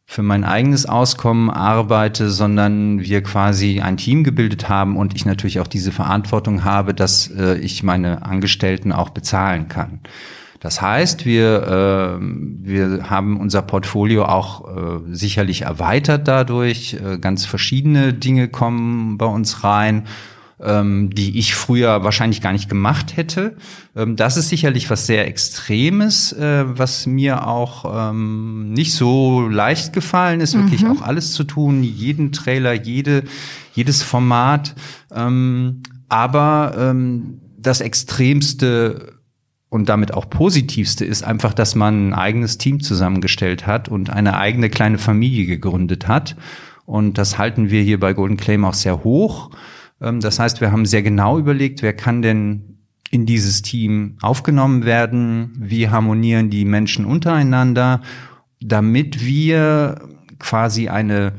für 0.05 0.23
mein 0.23 0.43
eigenes 0.43 0.85
Auskommen 0.85 1.49
arbeite, 1.49 2.29
sondern 2.29 2.99
wir 2.99 3.23
quasi 3.23 3.79
ein 3.79 3.97
Team 3.97 4.23
gebildet 4.23 4.67
haben 4.67 4.97
und 4.97 5.15
ich 5.15 5.25
natürlich 5.25 5.59
auch 5.59 5.67
diese 5.67 5.91
Verantwortung 5.91 6.63
habe, 6.63 6.93
dass 6.93 7.27
äh, 7.31 7.57
ich 7.57 7.83
meine 7.83 8.23
Angestellten 8.25 8.91
auch 8.91 9.09
bezahlen 9.09 9.67
kann. 9.69 10.01
Das 10.59 10.79
heißt, 10.79 11.25
wir, 11.25 12.19
äh, 12.19 12.21
wir 12.21 13.09
haben 13.09 13.39
unser 13.39 13.63
Portfolio 13.63 14.25
auch 14.25 14.67
äh, 14.67 14.99
sicherlich 15.11 15.63
erweitert 15.63 16.27
dadurch. 16.27 16.93
Äh, 16.93 17.17
ganz 17.17 17.45
verschiedene 17.45 18.13
Dinge 18.13 18.47
kommen 18.47 19.17
bei 19.17 19.25
uns 19.25 19.63
rein 19.63 20.07
ähm, 20.63 21.09
die 21.09 21.39
ich 21.39 21.55
früher 21.55 22.03
wahrscheinlich 22.03 22.41
gar 22.41 22.51
nicht 22.51 22.69
gemacht 22.69 23.17
hätte. 23.17 23.55
Ähm, 23.95 24.15
das 24.15 24.37
ist 24.37 24.49
sicherlich 24.49 24.89
was 24.89 25.07
sehr 25.07 25.27
Extremes, 25.27 26.33
äh, 26.33 26.65
was 26.67 27.07
mir 27.07 27.47
auch 27.47 28.11
ähm, 28.11 28.71
nicht 28.71 28.93
so 28.93 29.47
leicht 29.47 29.93
gefallen 29.93 30.39
ist, 30.39 30.55
wirklich 30.55 30.83
mhm. 30.83 30.91
auch 30.91 31.01
alles 31.01 31.33
zu 31.33 31.43
tun, 31.43 31.83
jeden 31.83 32.31
Trailer, 32.31 32.73
jede, 32.73 33.23
jedes 33.73 34.03
Format. 34.03 34.75
Ähm, 35.13 35.81
aber 36.09 36.75
ähm, 36.77 37.39
das 37.57 37.81
Extremste 37.81 39.13
und 39.69 39.87
damit 39.87 40.13
auch 40.13 40.29
positivste 40.29 41.05
ist 41.05 41.23
einfach, 41.23 41.53
dass 41.53 41.75
man 41.75 42.09
ein 42.09 42.13
eigenes 42.13 42.57
Team 42.57 42.81
zusammengestellt 42.81 43.65
hat 43.65 43.87
und 43.87 44.09
eine 44.09 44.37
eigene 44.37 44.69
kleine 44.69 44.97
Familie 44.97 45.45
gegründet 45.45 46.09
hat. 46.09 46.35
Und 46.85 47.17
das 47.17 47.37
halten 47.37 47.69
wir 47.69 47.81
hier 47.81 47.97
bei 47.97 48.13
Golden 48.13 48.35
Claim 48.35 48.65
auch 48.65 48.73
sehr 48.73 49.05
hoch. 49.05 49.49
Ähm, 50.01 50.19
das 50.19 50.39
heißt, 50.39 50.61
wir 50.61 50.71
haben 50.71 50.85
sehr 50.85 51.03
genau 51.03 51.37
überlegt, 51.37 51.81
wer 51.81 51.93
kann 51.93 52.21
denn 52.21 52.77
in 53.09 53.25
dieses 53.25 53.61
Team 53.61 54.17
aufgenommen 54.21 54.85
werden, 54.85 55.51
wie 55.59 55.89
harmonieren 55.89 56.49
die 56.49 56.65
Menschen 56.65 57.05
untereinander, 57.05 58.01
damit 58.61 59.25
wir 59.25 59.99
quasi 60.39 60.87
eine 60.87 61.33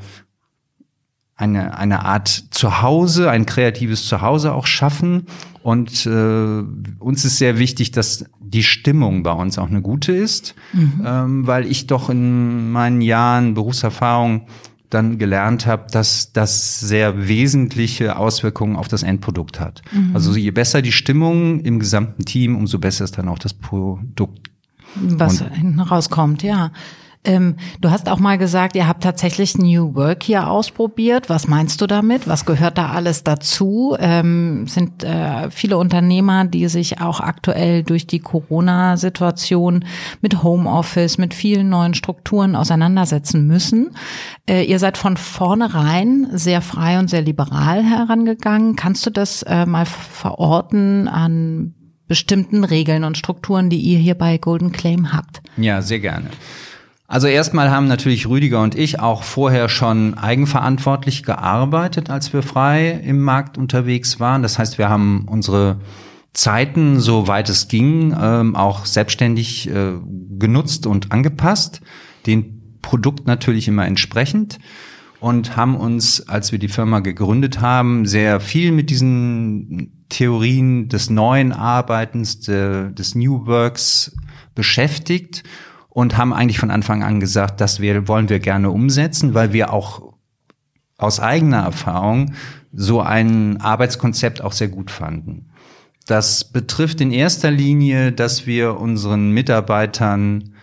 eine, 1.43 1.77
eine 1.77 2.05
Art 2.05 2.29
Zuhause, 2.51 3.29
ein 3.29 3.47
kreatives 3.47 4.07
Zuhause 4.07 4.53
auch 4.53 4.67
schaffen. 4.67 5.27
Und 5.63 6.07
äh, 6.07 6.63
uns 6.99 7.25
ist 7.25 7.39
sehr 7.39 7.59
wichtig, 7.59 7.91
dass 7.91 8.27
die 8.41 8.63
Stimmung 8.63 9.23
bei 9.23 9.33
uns 9.33 9.59
auch 9.59 9.69
eine 9.69 9.83
gute 9.83 10.13
ist, 10.13 10.55
mhm. 10.73 11.03
ähm, 11.05 11.47
weil 11.47 11.67
ich 11.67 11.87
doch 11.87 12.11
in 12.11 12.71
meinen 12.71 13.01
Jahren 13.01 13.55
Berufserfahrung 13.55 14.47
dann 14.93 15.19
gelernt 15.19 15.67
habe, 15.67 15.87
dass 15.91 16.33
das 16.33 16.81
sehr 16.81 17.29
wesentliche 17.29 18.17
Auswirkungen 18.17 18.77
auf 18.77 18.89
das 18.89 19.03
Endprodukt 19.03 19.61
hat. 19.61 19.83
Mhm. 19.93 20.11
Also 20.15 20.35
je 20.37 20.51
besser 20.51 20.83
die 20.83 20.93
Stimmung 20.93 21.61
im 21.61 21.79
gesamten 21.79 22.25
Team, 22.25 22.57
umso 22.57 22.79
besser 22.79 23.05
ist 23.05 23.17
dann 23.19 23.29
auch 23.29 23.39
das 23.39 23.55
Produkt. 23.55 24.51
Was 24.95 25.41
Und 25.41 25.55
hinten 25.55 25.81
rauskommt, 25.81 26.43
ja. 26.43 26.73
Ähm, 27.25 27.57
du 27.81 27.91
hast 27.91 28.09
auch 28.09 28.19
mal 28.19 28.37
gesagt, 28.37 28.75
ihr 28.75 28.89
habt 28.89 29.05
tatsächlich 29.05 29.57
New 29.57 29.95
Work 29.95 30.25
hier 30.25 30.51
ausprobiert. 30.51 31.29
Was 31.29 31.47
meinst 31.47 31.81
du 31.81 31.87
damit? 31.87 32.27
Was 32.27 32.45
gehört 32.45 32.79
da 32.79 32.91
alles 32.91 33.23
dazu? 33.23 33.97
Ähm, 34.01 34.67
sind 34.67 35.05
äh, 35.05 35.49
viele 35.51 35.79
Unternehmer, 35.79 36.45
die 36.45 36.67
sich 36.67 37.01
auch 37.01 37.21
aktuell 37.21 37.85
durch 37.85 38.09
die 38.09 38.19
Corona-Situation 38.19 39.85
mit 40.21 40.43
Homeoffice, 40.43 41.17
mit 41.19 41.33
vielen 41.33 41.69
neuen 41.69 41.95
Strukturen 41.95 42.57
auseinandersetzen 42.57 43.47
müssen. 43.47 43.91
Äh, 44.49 44.65
ihr 44.65 44.81
seid 44.81 44.99
von 44.99 45.17
vornherein 45.17 46.27
sehr 46.33 46.61
frei 46.61 46.99
und 46.99 47.09
sehr 47.09 47.23
liberal 47.23 47.85
herangegangen. 47.85 48.75
Kannst 48.75 49.07
du 49.07 49.11
das 49.11 49.43
äh, 49.43 49.65
mal 49.65 49.87
verorten 49.87 51.07
an 51.07 51.75
bestimmten 52.09 52.65
Regeln 52.65 53.05
und 53.05 53.17
Strukturen, 53.17 53.71
die 53.71 53.79
ihr 53.79 53.99
hier 53.99 54.17
bei 54.17 54.39
Golden 54.39 54.73
Claim 54.73 55.13
habt? 55.13 55.41
Ja, 55.57 55.83
sehr 55.83 56.01
gerne. 56.01 56.29
Also 57.13 57.27
erstmal 57.27 57.71
haben 57.71 57.89
natürlich 57.89 58.27
Rüdiger 58.27 58.63
und 58.63 58.75
ich 58.75 58.99
auch 58.99 59.23
vorher 59.23 59.69
schon 59.69 60.15
eigenverantwortlich 60.15 61.25
gearbeitet, 61.25 62.09
als 62.09 62.33
wir 62.33 62.43
frei 62.43 62.91
im 63.05 63.21
Markt 63.21 63.59
unterwegs 63.59 64.19
waren. 64.19 64.43
Das 64.43 64.59
heißt, 64.59 64.79
wir 64.79 64.89
haben 64.89 65.27
unsere 65.29 65.79
Zeiten, 66.33 67.01
soweit 67.01 67.51
es 67.51 67.69
ging, 67.69 68.17
ähm, 68.19 68.57
auch 68.57 68.87
selbstständig 68.87 69.69
äh, 69.69 69.93
genutzt 70.39 70.87
und 70.87 71.13
angepasst. 71.13 71.83
Den 72.25 72.79
Produkt 72.81 73.27
natürlich 73.27 73.69
immer 73.69 73.85
entsprechend 73.85 74.59
und 75.21 75.55
haben 75.55 75.77
uns, 75.77 76.27
als 76.31 76.51
wir 76.51 76.59
die 76.59 76.69
Firma 76.69 77.01
gegründet 77.01 77.61
haben, 77.61 78.07
sehr 78.07 78.41
viel 78.41 78.73
mit 78.73 78.89
diesen 78.89 80.07
Theorien 80.09 80.89
des 80.89 81.11
neuen 81.11 81.53
Arbeitens, 81.53 82.41
des 82.41 83.15
New 83.15 83.45
Works 83.45 84.17
beschäftigt 84.55 85.43
und 85.95 86.17
haben 86.17 86.33
eigentlich 86.33 86.59
von 86.59 86.71
Anfang 86.71 87.03
an 87.03 87.21
gesagt, 87.21 87.61
das 87.61 87.81
wir, 87.81 88.09
wollen 88.09 88.29
wir 88.31 88.41
gerne 88.41 88.71
umsetzen, 88.71 89.35
weil 89.35 89.53
wir 89.53 89.73
auch 89.73 90.15
aus 90.97 91.21
eigener 91.21 91.59
Erfahrung 91.59 92.33
so 92.73 93.03
ein 93.03 93.61
Arbeitskonzept 93.61 94.41
auch 94.43 94.53
sehr 94.53 94.69
gut 94.69 94.91
fanden. 94.91 95.51
Das 96.07 96.45
betrifft 96.51 97.01
in 97.01 97.13
erster 97.13 97.51
Linie, 97.51 98.11
dass 98.11 98.47
wir 98.47 98.81
unseren 98.81 99.33
Mitarbeitern 99.33 100.55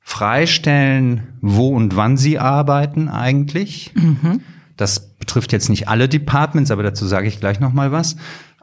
freistellen, 0.00 1.38
wo 1.40 1.68
und 1.68 1.96
wann 1.96 2.18
sie 2.18 2.38
arbeiten 2.38 3.08
eigentlich. 3.08 3.92
Mhm. 3.94 4.42
Das 4.76 5.16
betrifft 5.16 5.52
jetzt 5.52 5.70
nicht 5.70 5.88
alle 5.88 6.08
Departments, 6.10 6.70
aber 6.70 6.82
dazu 6.82 7.06
sage 7.06 7.26
ich 7.26 7.40
gleich 7.40 7.58
noch 7.58 7.72
mal 7.72 7.90
was. 7.90 8.16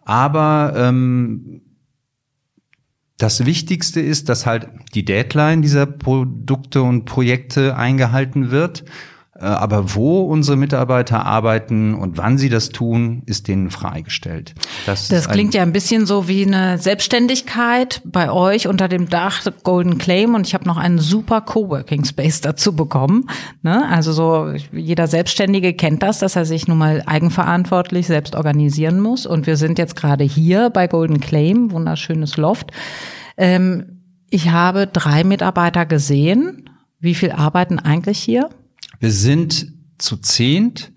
Aber 0.05 0.73
ähm, 0.75 1.61
das 3.21 3.45
Wichtigste 3.45 4.01
ist, 4.01 4.29
dass 4.29 4.45
halt 4.45 4.67
die 4.95 5.05
Deadline 5.05 5.61
dieser 5.61 5.85
Produkte 5.85 6.81
und 6.81 7.05
Projekte 7.05 7.75
eingehalten 7.75 8.49
wird. 8.49 8.83
Äh, 9.41 9.45
aber 9.45 9.95
wo 9.95 10.21
unsere 10.21 10.55
Mitarbeiter 10.55 11.25
arbeiten 11.25 11.95
und 11.95 12.17
wann 12.17 12.37
sie 12.37 12.49
das 12.49 12.69
tun, 12.69 13.23
ist 13.25 13.47
denen 13.47 13.71
freigestellt. 13.71 14.53
Das, 14.85 15.07
das 15.07 15.27
klingt 15.27 15.53
ja 15.53 15.63
ein 15.63 15.73
bisschen 15.73 16.05
so 16.05 16.27
wie 16.27 16.45
eine 16.45 16.77
Selbstständigkeit 16.77 18.01
bei 18.05 18.31
euch 18.31 18.67
unter 18.67 18.87
dem 18.87 19.09
Dach 19.09 19.41
Golden 19.63 19.97
Claim 19.97 20.35
und 20.35 20.45
ich 20.45 20.53
habe 20.53 20.65
noch 20.65 20.77
einen 20.77 20.99
super 20.99 21.41
Coworking 21.41 22.05
Space 22.05 22.41
dazu 22.41 22.75
bekommen. 22.75 23.29
Ne? 23.63 23.87
Also 23.89 24.13
so 24.13 24.53
jeder 24.71 25.07
Selbstständige 25.07 25.73
kennt 25.73 26.03
das, 26.03 26.19
dass 26.19 26.35
er 26.35 26.45
sich 26.45 26.67
nun 26.67 26.77
mal 26.77 27.01
eigenverantwortlich 27.05 28.07
selbst 28.07 28.35
organisieren 28.35 28.99
muss. 28.99 29.25
Und 29.25 29.47
wir 29.47 29.57
sind 29.57 29.79
jetzt 29.79 29.95
gerade 29.95 30.23
hier 30.23 30.69
bei 30.69 30.87
Golden 30.87 31.19
Claim, 31.19 31.71
wunderschönes 31.71 32.37
Loft. 32.37 32.71
Ähm, 33.37 34.01
ich 34.29 34.51
habe 34.51 34.87
drei 34.87 35.23
Mitarbeiter 35.23 35.85
gesehen. 35.85 36.69
Wie 36.99 37.15
viel 37.15 37.31
arbeiten 37.31 37.79
eigentlich 37.79 38.19
hier? 38.19 38.49
Wir 39.01 39.11
sind 39.11 39.73
zu 39.97 40.15
zehnt 40.17 40.91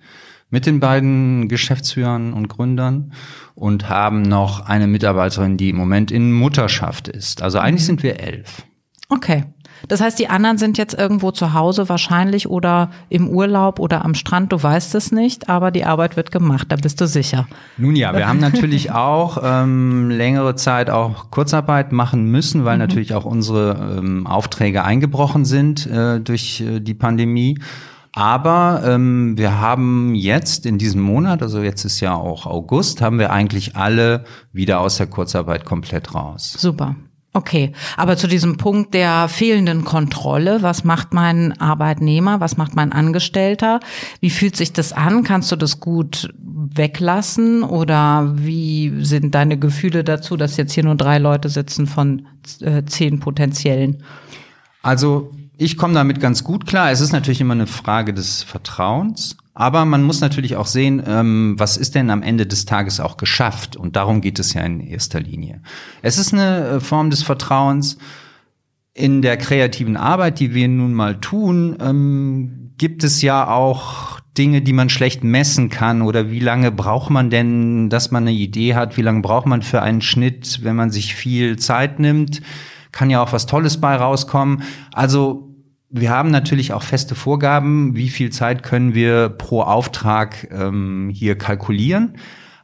mit 0.50 0.66
den 0.66 0.78
beiden 0.78 1.48
Geschäftsführern 1.48 2.34
und 2.34 2.48
Gründern 2.48 3.12
und 3.54 3.88
haben 3.88 4.20
noch 4.20 4.66
eine 4.66 4.86
Mitarbeiterin, 4.86 5.56
die 5.56 5.70
im 5.70 5.76
Moment 5.76 6.10
in 6.10 6.30
Mutterschaft 6.30 7.08
ist. 7.08 7.40
Also 7.40 7.58
eigentlich 7.58 7.82
mhm. 7.82 7.86
sind 7.86 8.02
wir 8.02 8.20
elf. 8.20 8.62
Okay. 9.08 9.44
Das 9.88 10.00
heißt, 10.00 10.18
die 10.18 10.28
anderen 10.28 10.58
sind 10.58 10.78
jetzt 10.78 10.94
irgendwo 10.94 11.30
zu 11.30 11.54
Hause 11.54 11.88
wahrscheinlich 11.88 12.48
oder 12.48 12.90
im 13.08 13.28
Urlaub 13.28 13.78
oder 13.78 14.04
am 14.04 14.14
Strand, 14.14 14.52
du 14.52 14.62
weißt 14.62 14.94
es 14.94 15.12
nicht, 15.12 15.48
aber 15.48 15.70
die 15.70 15.84
Arbeit 15.84 16.16
wird 16.16 16.30
gemacht, 16.30 16.68
da 16.70 16.76
bist 16.76 17.00
du 17.00 17.06
sicher. 17.06 17.46
Nun 17.76 17.96
ja, 17.96 18.14
wir 18.14 18.26
haben 18.26 18.40
natürlich 18.40 18.92
auch 18.92 19.38
ähm, 19.42 20.10
längere 20.10 20.54
Zeit 20.54 20.88
auch 20.88 21.30
Kurzarbeit 21.30 21.92
machen 21.92 22.30
müssen, 22.30 22.64
weil 22.64 22.76
mhm. 22.76 22.82
natürlich 22.82 23.14
auch 23.14 23.24
unsere 23.24 23.98
ähm, 23.98 24.26
Aufträge 24.26 24.84
eingebrochen 24.84 25.44
sind 25.44 25.86
äh, 25.86 26.20
durch 26.20 26.60
äh, 26.60 26.80
die 26.80 26.94
Pandemie. 26.94 27.58
Aber 28.14 28.82
ähm, 28.84 29.36
wir 29.36 29.60
haben 29.60 30.14
jetzt 30.14 30.66
in 30.66 30.78
diesem 30.78 31.02
Monat, 31.02 31.42
also 31.42 31.62
jetzt 31.62 31.84
ist 31.84 31.98
ja 31.98 32.14
auch 32.14 32.46
August, 32.46 33.00
haben 33.00 33.18
wir 33.18 33.32
eigentlich 33.32 33.74
alle 33.74 34.24
wieder 34.52 34.80
aus 34.80 34.98
der 34.98 35.08
Kurzarbeit 35.08 35.64
komplett 35.64 36.14
raus. 36.14 36.54
Super. 36.56 36.94
Okay, 37.36 37.72
aber 37.96 38.16
zu 38.16 38.28
diesem 38.28 38.56
Punkt 38.56 38.94
der 38.94 39.26
fehlenden 39.26 39.84
Kontrolle, 39.84 40.62
was 40.62 40.84
macht 40.84 41.12
mein 41.12 41.60
Arbeitnehmer, 41.60 42.38
was 42.38 42.56
macht 42.56 42.76
mein 42.76 42.92
Angestellter, 42.92 43.80
wie 44.20 44.30
fühlt 44.30 44.54
sich 44.54 44.72
das 44.72 44.92
an? 44.92 45.24
Kannst 45.24 45.50
du 45.50 45.56
das 45.56 45.80
gut 45.80 46.32
weglassen 46.38 47.64
oder 47.64 48.32
wie 48.36 49.04
sind 49.04 49.34
deine 49.34 49.58
Gefühle 49.58 50.04
dazu, 50.04 50.36
dass 50.36 50.56
jetzt 50.56 50.72
hier 50.72 50.84
nur 50.84 50.94
drei 50.94 51.18
Leute 51.18 51.48
sitzen 51.48 51.88
von 51.88 52.28
äh, 52.60 52.84
zehn 52.84 53.18
potenziellen? 53.18 54.04
Also 54.82 55.32
ich 55.56 55.76
komme 55.76 55.94
damit 55.94 56.20
ganz 56.20 56.44
gut 56.44 56.66
klar. 56.66 56.90
Es 56.90 57.00
ist 57.00 57.12
natürlich 57.12 57.40
immer 57.40 57.54
eine 57.54 57.66
Frage 57.66 58.12
des 58.12 58.42
Vertrauens. 58.42 59.36
Aber 59.56 59.84
man 59.84 60.02
muss 60.02 60.20
natürlich 60.20 60.56
auch 60.56 60.66
sehen, 60.66 61.00
ähm, 61.06 61.54
was 61.56 61.76
ist 61.76 61.94
denn 61.94 62.10
am 62.10 62.22
Ende 62.22 62.44
des 62.44 62.64
Tages 62.64 62.98
auch 62.98 63.16
geschafft? 63.16 63.76
Und 63.76 63.94
darum 63.94 64.20
geht 64.20 64.40
es 64.40 64.52
ja 64.52 64.62
in 64.62 64.80
erster 64.80 65.20
Linie. 65.20 65.62
Es 66.02 66.18
ist 66.18 66.32
eine 66.32 66.66
äh, 66.66 66.80
Form 66.80 67.10
des 67.10 67.22
Vertrauens. 67.22 67.98
In 68.94 69.22
der 69.22 69.36
kreativen 69.36 69.96
Arbeit, 69.96 70.40
die 70.40 70.54
wir 70.54 70.66
nun 70.66 70.92
mal 70.92 71.20
tun, 71.20 71.76
ähm, 71.80 72.72
gibt 72.76 73.04
es 73.04 73.22
ja 73.22 73.48
auch 73.48 74.20
Dinge, 74.36 74.62
die 74.62 74.72
man 74.72 74.88
schlecht 74.88 75.22
messen 75.22 75.68
kann 75.68 76.02
oder 76.02 76.30
wie 76.32 76.40
lange 76.40 76.72
braucht 76.72 77.10
man 77.10 77.30
denn, 77.30 77.88
dass 77.88 78.10
man 78.10 78.24
eine 78.24 78.36
Idee 78.36 78.74
hat, 78.74 78.96
wie 78.96 79.02
lange 79.02 79.20
braucht 79.20 79.46
man 79.46 79.62
für 79.62 79.82
einen 79.82 80.00
Schnitt, 80.00 80.60
wenn 80.64 80.74
man 80.74 80.90
sich 80.90 81.14
viel 81.14 81.56
Zeit 81.58 82.00
nimmt, 82.00 82.42
kann 82.94 83.10
ja 83.10 83.20
auch 83.22 83.32
was 83.32 83.46
Tolles 83.46 83.80
bei 83.80 83.96
rauskommen. 83.96 84.62
Also 84.92 85.50
wir 85.90 86.10
haben 86.10 86.30
natürlich 86.30 86.72
auch 86.72 86.82
feste 86.82 87.14
Vorgaben, 87.14 87.94
wie 87.96 88.08
viel 88.08 88.30
Zeit 88.30 88.62
können 88.62 88.94
wir 88.94 89.28
pro 89.28 89.62
Auftrag 89.62 90.48
ähm, 90.50 91.10
hier 91.12 91.36
kalkulieren. 91.36 92.16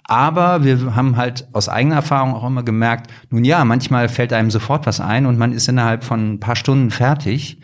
Aber 0.04 0.64
wir 0.64 0.96
haben 0.96 1.16
halt 1.16 1.46
aus 1.52 1.68
eigener 1.68 1.96
Erfahrung 1.96 2.34
auch 2.34 2.44
immer 2.44 2.64
gemerkt, 2.64 3.10
nun 3.30 3.44
ja, 3.44 3.64
manchmal 3.64 4.08
fällt 4.08 4.32
einem 4.32 4.50
sofort 4.50 4.86
was 4.86 5.00
ein 5.00 5.26
und 5.26 5.38
man 5.38 5.52
ist 5.52 5.68
innerhalb 5.68 6.02
von 6.02 6.34
ein 6.34 6.40
paar 6.40 6.56
Stunden 6.56 6.90
fertig. 6.90 7.60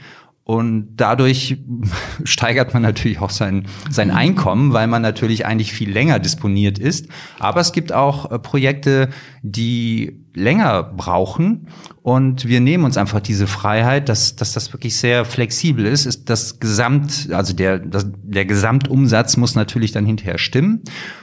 Und 0.47 0.91
dadurch 0.97 1.59
steigert 2.25 2.73
man 2.73 2.83
natürlich 2.83 3.19
auch 3.19 3.31
sein, 3.31 3.67
sein 3.91 4.13
Einkommen, 4.13 4.73
weil 4.73 4.87
man 4.87 5.03
natürlich 5.03 5.45
eigentlich 5.45 5.73
viel 5.73 5.91
länger 5.91 6.21
disponiert 6.21 6.79
ist. 6.79 7.09
Aber 7.41 7.61
es 7.61 7.73
gibt 7.73 7.93
auch 7.93 8.31
äh, 8.31 8.39
Projekte, 8.39 9.09
die 9.43 10.25
länger 10.35 10.85
brauchen. 10.85 11.67
Und 12.03 12.47
wir 12.47 12.61
nehmen 12.61 12.85
uns 12.85 12.97
einfach 12.97 13.19
diese 13.19 13.49
Freiheit, 13.49 14.09
dass, 14.09 14.37
dass 14.37 14.53
das 14.53 14.73
wirklich 14.73 14.97
sehr 14.97 15.25
flexibel 15.25 15.85
ist. 15.85 16.07
ist 16.07 16.31
das 16.31 16.61
Gesamt, 16.61 17.29
also 17.33 17.53
der, 17.53 17.81
das, 17.81 18.07
der 18.23 18.45
Gesamtumsatz 18.45 19.37
muss 19.37 19.57
natürlich 19.57 19.91
dann 19.91 20.07
hinterher 20.07 20.39
stimmen. 20.39 20.83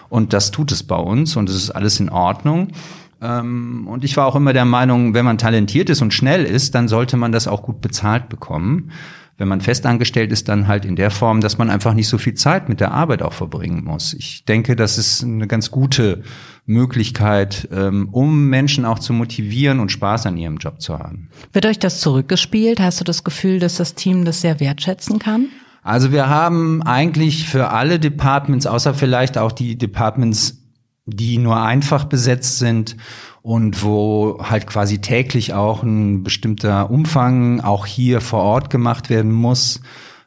Und 0.09 0.33
das 0.33 0.51
tut 0.51 0.73
es 0.73 0.83
bei 0.83 0.97
uns 0.97 1.37
und 1.37 1.47
es 1.47 1.55
ist 1.55 1.71
alles 1.71 2.01
in 2.01 2.09
Ordnung. 2.09 2.73
Ähm, 3.23 3.87
und 3.87 4.03
ich 4.03 4.17
war 4.17 4.27
auch 4.27 4.35
immer 4.35 4.53
der 4.53 4.65
Meinung, 4.65 5.13
wenn 5.13 5.25
man 5.25 5.37
talentiert 5.37 5.89
ist 5.89 6.01
und 6.01 6.13
schnell 6.13 6.43
ist, 6.43 6.75
dann 6.75 6.87
sollte 6.87 7.15
man 7.17 7.31
das 7.31 7.47
auch 7.47 7.63
gut 7.63 7.81
bezahlt 7.81 8.29
bekommen. 8.29 8.91
Wenn 9.37 9.47
man 9.47 9.61
festangestellt 9.61 10.31
ist, 10.31 10.47
dann 10.47 10.67
halt 10.67 10.85
in 10.85 10.95
der 10.95 11.09
Form, 11.09 11.41
dass 11.41 11.57
man 11.57 11.71
einfach 11.71 11.95
nicht 11.95 12.07
so 12.07 12.19
viel 12.19 12.35
Zeit 12.35 12.69
mit 12.69 12.79
der 12.79 12.91
Arbeit 12.91 13.23
auch 13.23 13.33
verbringen 13.33 13.83
muss. 13.83 14.13
Ich 14.13 14.45
denke, 14.45 14.75
das 14.75 14.99
ist 14.99 15.23
eine 15.23 15.47
ganz 15.47 15.71
gute 15.71 16.21
Möglichkeit, 16.65 17.67
ähm, 17.71 18.09
um 18.11 18.49
Menschen 18.49 18.85
auch 18.85 18.99
zu 18.99 19.11
motivieren 19.11 19.79
und 19.79 19.91
Spaß 19.91 20.27
an 20.27 20.37
ihrem 20.37 20.57
Job 20.57 20.81
zu 20.81 20.99
haben. 20.99 21.29
Wird 21.51 21.65
euch 21.65 21.79
das 21.79 21.99
zurückgespielt? 21.99 22.79
Hast 22.79 22.99
du 22.99 23.03
das 23.03 23.23
Gefühl, 23.23 23.59
dass 23.59 23.77
das 23.77 23.95
Team 23.95 24.23
das 24.23 24.41
sehr 24.41 24.59
wertschätzen 24.59 25.17
kann? 25.17 25.47
Also 25.81 26.11
wir 26.11 26.29
haben 26.29 26.81
eigentlich 26.83 27.49
für 27.49 27.71
alle 27.71 27.99
Departments, 27.99 28.65
außer 28.65 28.93
vielleicht 28.93 29.37
auch 29.37 29.51
die 29.51 29.77
Departments, 29.77 30.62
die 31.05 31.37
nur 31.37 31.61
einfach 31.61 32.05
besetzt 32.05 32.59
sind 32.59 32.95
und 33.41 33.83
wo 33.83 34.39
halt 34.41 34.67
quasi 34.67 34.99
täglich 34.99 35.53
auch 35.53 35.83
ein 35.83 36.23
bestimmter 36.23 36.89
Umfang 36.89 37.59
auch 37.61 37.85
hier 37.85 38.21
vor 38.21 38.41
Ort 38.41 38.69
gemacht 38.69 39.09
werden 39.09 39.31
muss, 39.31 39.81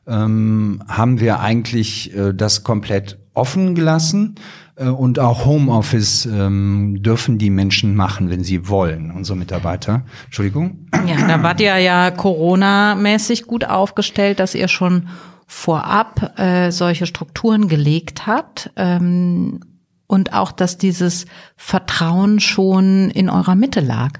ähm, 0.07 0.83
haben 0.87 1.19
wir 1.21 1.41
eigentlich 1.41 2.15
äh, 2.15 2.33
das 2.35 2.63
komplett 2.63 3.19
offen 3.35 3.75
gelassen. 3.75 4.37
Äh, 4.77 4.89
und 4.89 5.19
auch 5.19 5.45
Homeoffice 5.45 6.27
ähm, 6.27 7.03
dürfen 7.03 7.39
die 7.39 7.51
Menschen 7.51 7.97
machen, 7.97 8.31
wenn 8.31 8.45
sie 8.45 8.69
wollen, 8.69 9.11
unsere 9.11 9.37
Mitarbeiter. 9.39 10.05
Entschuldigung. 10.27 10.89
Ja, 11.07 11.27
da 11.27 11.43
wart 11.43 11.61
ihr 11.61 11.77
ja 11.79 12.11
Corona-mäßig 12.11 13.47
gut 13.47 13.65
aufgestellt, 13.65 14.41
dass 14.41 14.55
ihr 14.55 14.69
schon 14.69 15.09
vorab 15.47 16.39
äh, 16.39 16.71
solche 16.71 17.07
Strukturen 17.07 17.69
gelegt 17.69 18.27
habt. 18.27 18.71
Ähm, 18.77 19.61
und 20.07 20.33
auch, 20.33 20.53
dass 20.53 20.79
dieses 20.79 21.27
Vertrauen 21.57 22.41
schon 22.41 23.11
in 23.11 23.29
eurer 23.29 23.55
Mitte 23.55 23.81
lag. 23.81 24.13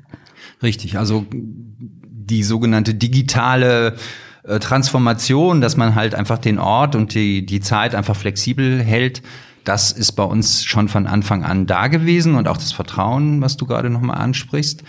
Richtig, 0.63 0.99
also 0.99 1.27
die 1.31 2.43
sogenannte 2.43 2.95
digitale 2.95 3.97
äh, 4.43 4.59
Transformation, 4.59 5.61
dass 5.61 5.77
man 5.77 5.95
halt 5.95 6.15
einfach 6.15 6.39
den 6.39 6.59
Ort 6.59 6.95
und 6.97 7.15
die, 7.15 7.47
die 7.47 7.61
Zeit 7.61 7.95
einfach 7.95 8.17
flexibel 8.17 8.83
hält, 8.83 9.23
das 9.65 9.91
ist 9.91 10.13
bei 10.13 10.23
uns 10.23 10.65
schon 10.65 10.89
von 10.89 11.07
Anfang 11.07 11.45
an 11.45 11.67
da 11.67 11.89
gewesen 11.89 12.37
und 12.37 12.47
auch 12.47 12.57
das 12.57 12.73
Vertrauen, 12.73 13.41
was 13.41 13.57
du 13.57 13.67
gerade 13.67 13.91
nochmal 13.91 14.19
ansprichst. 14.19 14.85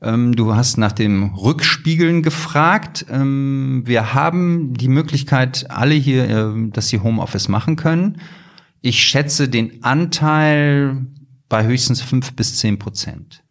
Ähm, 0.00 0.34
du 0.34 0.54
hast 0.54 0.78
nach 0.78 0.92
dem 0.92 1.34
Rückspiegeln 1.34 2.22
gefragt. 2.22 3.04
Ähm, 3.10 3.82
wir 3.84 4.14
haben 4.14 4.74
die 4.74 4.88
Möglichkeit, 4.88 5.66
alle 5.68 5.94
hier, 5.94 6.28
äh, 6.28 6.70
dass 6.70 6.88
sie 6.88 7.00
Homeoffice 7.00 7.48
machen 7.48 7.76
können. 7.76 8.18
Ich 8.86 9.02
schätze 9.02 9.48
den 9.48 9.82
Anteil 9.82 11.06
bei 11.48 11.64
höchstens 11.64 12.02
fünf 12.02 12.34
bis 12.34 12.58
zehn 12.58 12.78
Prozent. 12.78 13.42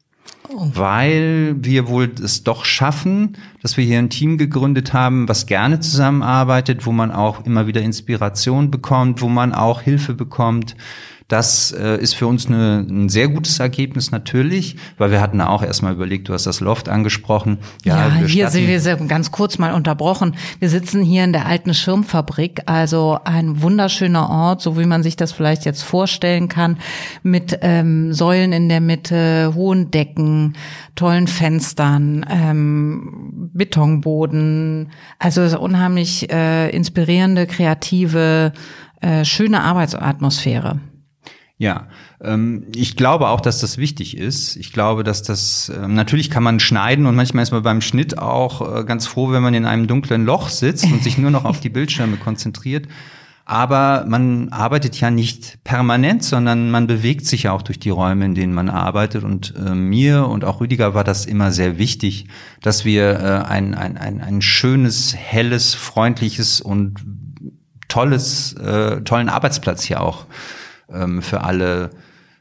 Oh. 0.47 0.69
Weil 0.75 1.55
wir 1.57 1.87
wohl 1.87 2.13
es 2.23 2.43
doch 2.43 2.65
schaffen, 2.65 3.35
dass 3.63 3.75
wir 3.75 3.83
hier 3.83 3.97
ein 3.97 4.11
Team 4.11 4.37
gegründet 4.37 4.93
haben, 4.93 5.27
was 5.27 5.47
gerne 5.47 5.79
zusammenarbeitet, 5.79 6.85
wo 6.85 6.91
man 6.91 7.11
auch 7.11 7.47
immer 7.47 7.65
wieder 7.65 7.81
Inspiration 7.81 8.69
bekommt, 8.69 9.23
wo 9.23 9.27
man 9.27 9.55
auch 9.55 9.81
Hilfe 9.81 10.13
bekommt, 10.13 10.75
das 11.33 11.71
äh, 11.71 11.97
ist 11.97 12.13
für 12.13 12.27
uns 12.27 12.45
eine, 12.45 12.85
ein 12.87 13.09
sehr 13.09 13.27
gutes 13.27 13.59
Ergebnis 13.59 14.11
natürlich, 14.11 14.75
weil 14.99 15.09
wir 15.09 15.19
hatten 15.19 15.41
auch 15.41 15.63
erstmal 15.63 15.93
überlegt, 15.93 16.29
du 16.29 16.33
hast 16.33 16.45
das 16.45 16.59
Loft 16.59 16.89
angesprochen. 16.89 17.57
Ja, 17.83 18.07
ja 18.07 18.27
hier 18.27 18.49
sind 18.51 18.67
wir 18.67 19.07
ganz 19.07 19.31
kurz 19.31 19.57
mal 19.57 19.73
unterbrochen. 19.73 20.35
Wir 20.59 20.69
sitzen 20.69 21.01
hier 21.01 21.23
in 21.23 21.33
der 21.33 21.47
alten 21.47 21.73
Schirmfabrik, 21.73 22.61
also 22.67 23.17
ein 23.23 23.63
wunderschöner 23.63 24.29
Ort, 24.29 24.61
so 24.61 24.77
wie 24.77 24.85
man 24.85 25.01
sich 25.01 25.15
das 25.15 25.31
vielleicht 25.31 25.65
jetzt 25.65 25.81
vorstellen 25.81 26.49
kann, 26.49 26.77
mit 27.23 27.57
ähm, 27.61 28.13
Säulen 28.13 28.53
in 28.53 28.69
der 28.69 28.79
Mitte, 28.79 29.53
hohen 29.55 29.89
Decken, 29.89 30.53
tollen 30.93 31.25
Fenstern, 31.25 32.27
ähm, 32.29 33.49
Betonboden. 33.55 34.91
Also 35.17 35.59
unheimlich 35.59 36.31
äh, 36.31 36.69
inspirierende, 36.69 37.47
kreative, 37.47 38.53
äh, 39.01 39.25
schöne 39.25 39.61
Arbeitsatmosphäre. 39.61 40.79
Ja, 41.63 41.87
ähm, 42.19 42.65
ich 42.75 42.97
glaube 42.97 43.29
auch, 43.29 43.39
dass 43.39 43.61
das 43.61 43.77
wichtig 43.77 44.17
ist. 44.17 44.57
Ich 44.57 44.73
glaube, 44.73 45.05
dass 45.05 45.23
das 45.23 45.71
ähm, 45.73 45.93
natürlich 45.93 46.29
kann 46.29 46.43
man 46.43 46.59
schneiden 46.59 47.05
und 47.05 47.15
manchmal 47.15 47.43
ist 47.43 47.51
man 47.51 47.63
beim 47.63 47.79
Schnitt 47.79 48.17
auch 48.17 48.79
äh, 48.79 48.83
ganz 48.83 49.07
froh, 49.07 49.31
wenn 49.31 49.41
man 49.41 49.53
in 49.53 49.65
einem 49.65 49.87
dunklen 49.87 50.25
Loch 50.25 50.49
sitzt 50.49 50.83
und 50.91 51.01
sich 51.01 51.17
nur 51.17 51.31
noch 51.31 51.45
auf 51.45 51.61
die 51.61 51.69
Bildschirme 51.69 52.17
konzentriert. 52.17 52.89
Aber 53.45 54.03
man 54.09 54.49
arbeitet 54.49 54.99
ja 54.99 55.09
nicht 55.09 55.63
permanent, 55.63 56.25
sondern 56.25 56.69
man 56.69 56.85
bewegt 56.85 57.25
sich 57.25 57.43
ja 57.43 57.53
auch 57.53 57.61
durch 57.61 57.79
die 57.79 57.91
Räume, 57.91 58.25
in 58.25 58.35
denen 58.35 58.53
man 58.53 58.67
arbeitet. 58.67 59.23
Und 59.23 59.53
äh, 59.55 59.73
mir 59.73 60.27
und 60.27 60.43
auch 60.43 60.59
Rüdiger 60.59 60.93
war 60.93 61.05
das 61.05 61.25
immer 61.25 61.53
sehr 61.53 61.77
wichtig, 61.77 62.27
dass 62.61 62.83
wir 62.83 63.21
äh, 63.21 63.49
ein, 63.49 63.73
ein, 63.73 63.97
ein, 63.97 64.19
ein 64.19 64.41
schönes, 64.41 65.15
helles, 65.15 65.75
freundliches 65.75 66.59
und 66.59 66.99
tolles, 67.87 68.51
äh, 68.51 68.99
tollen 69.03 69.29
Arbeitsplatz 69.29 69.83
hier 69.83 70.01
auch 70.01 70.25
ähm, 70.89 71.21
für 71.21 71.43
alle 71.43 71.91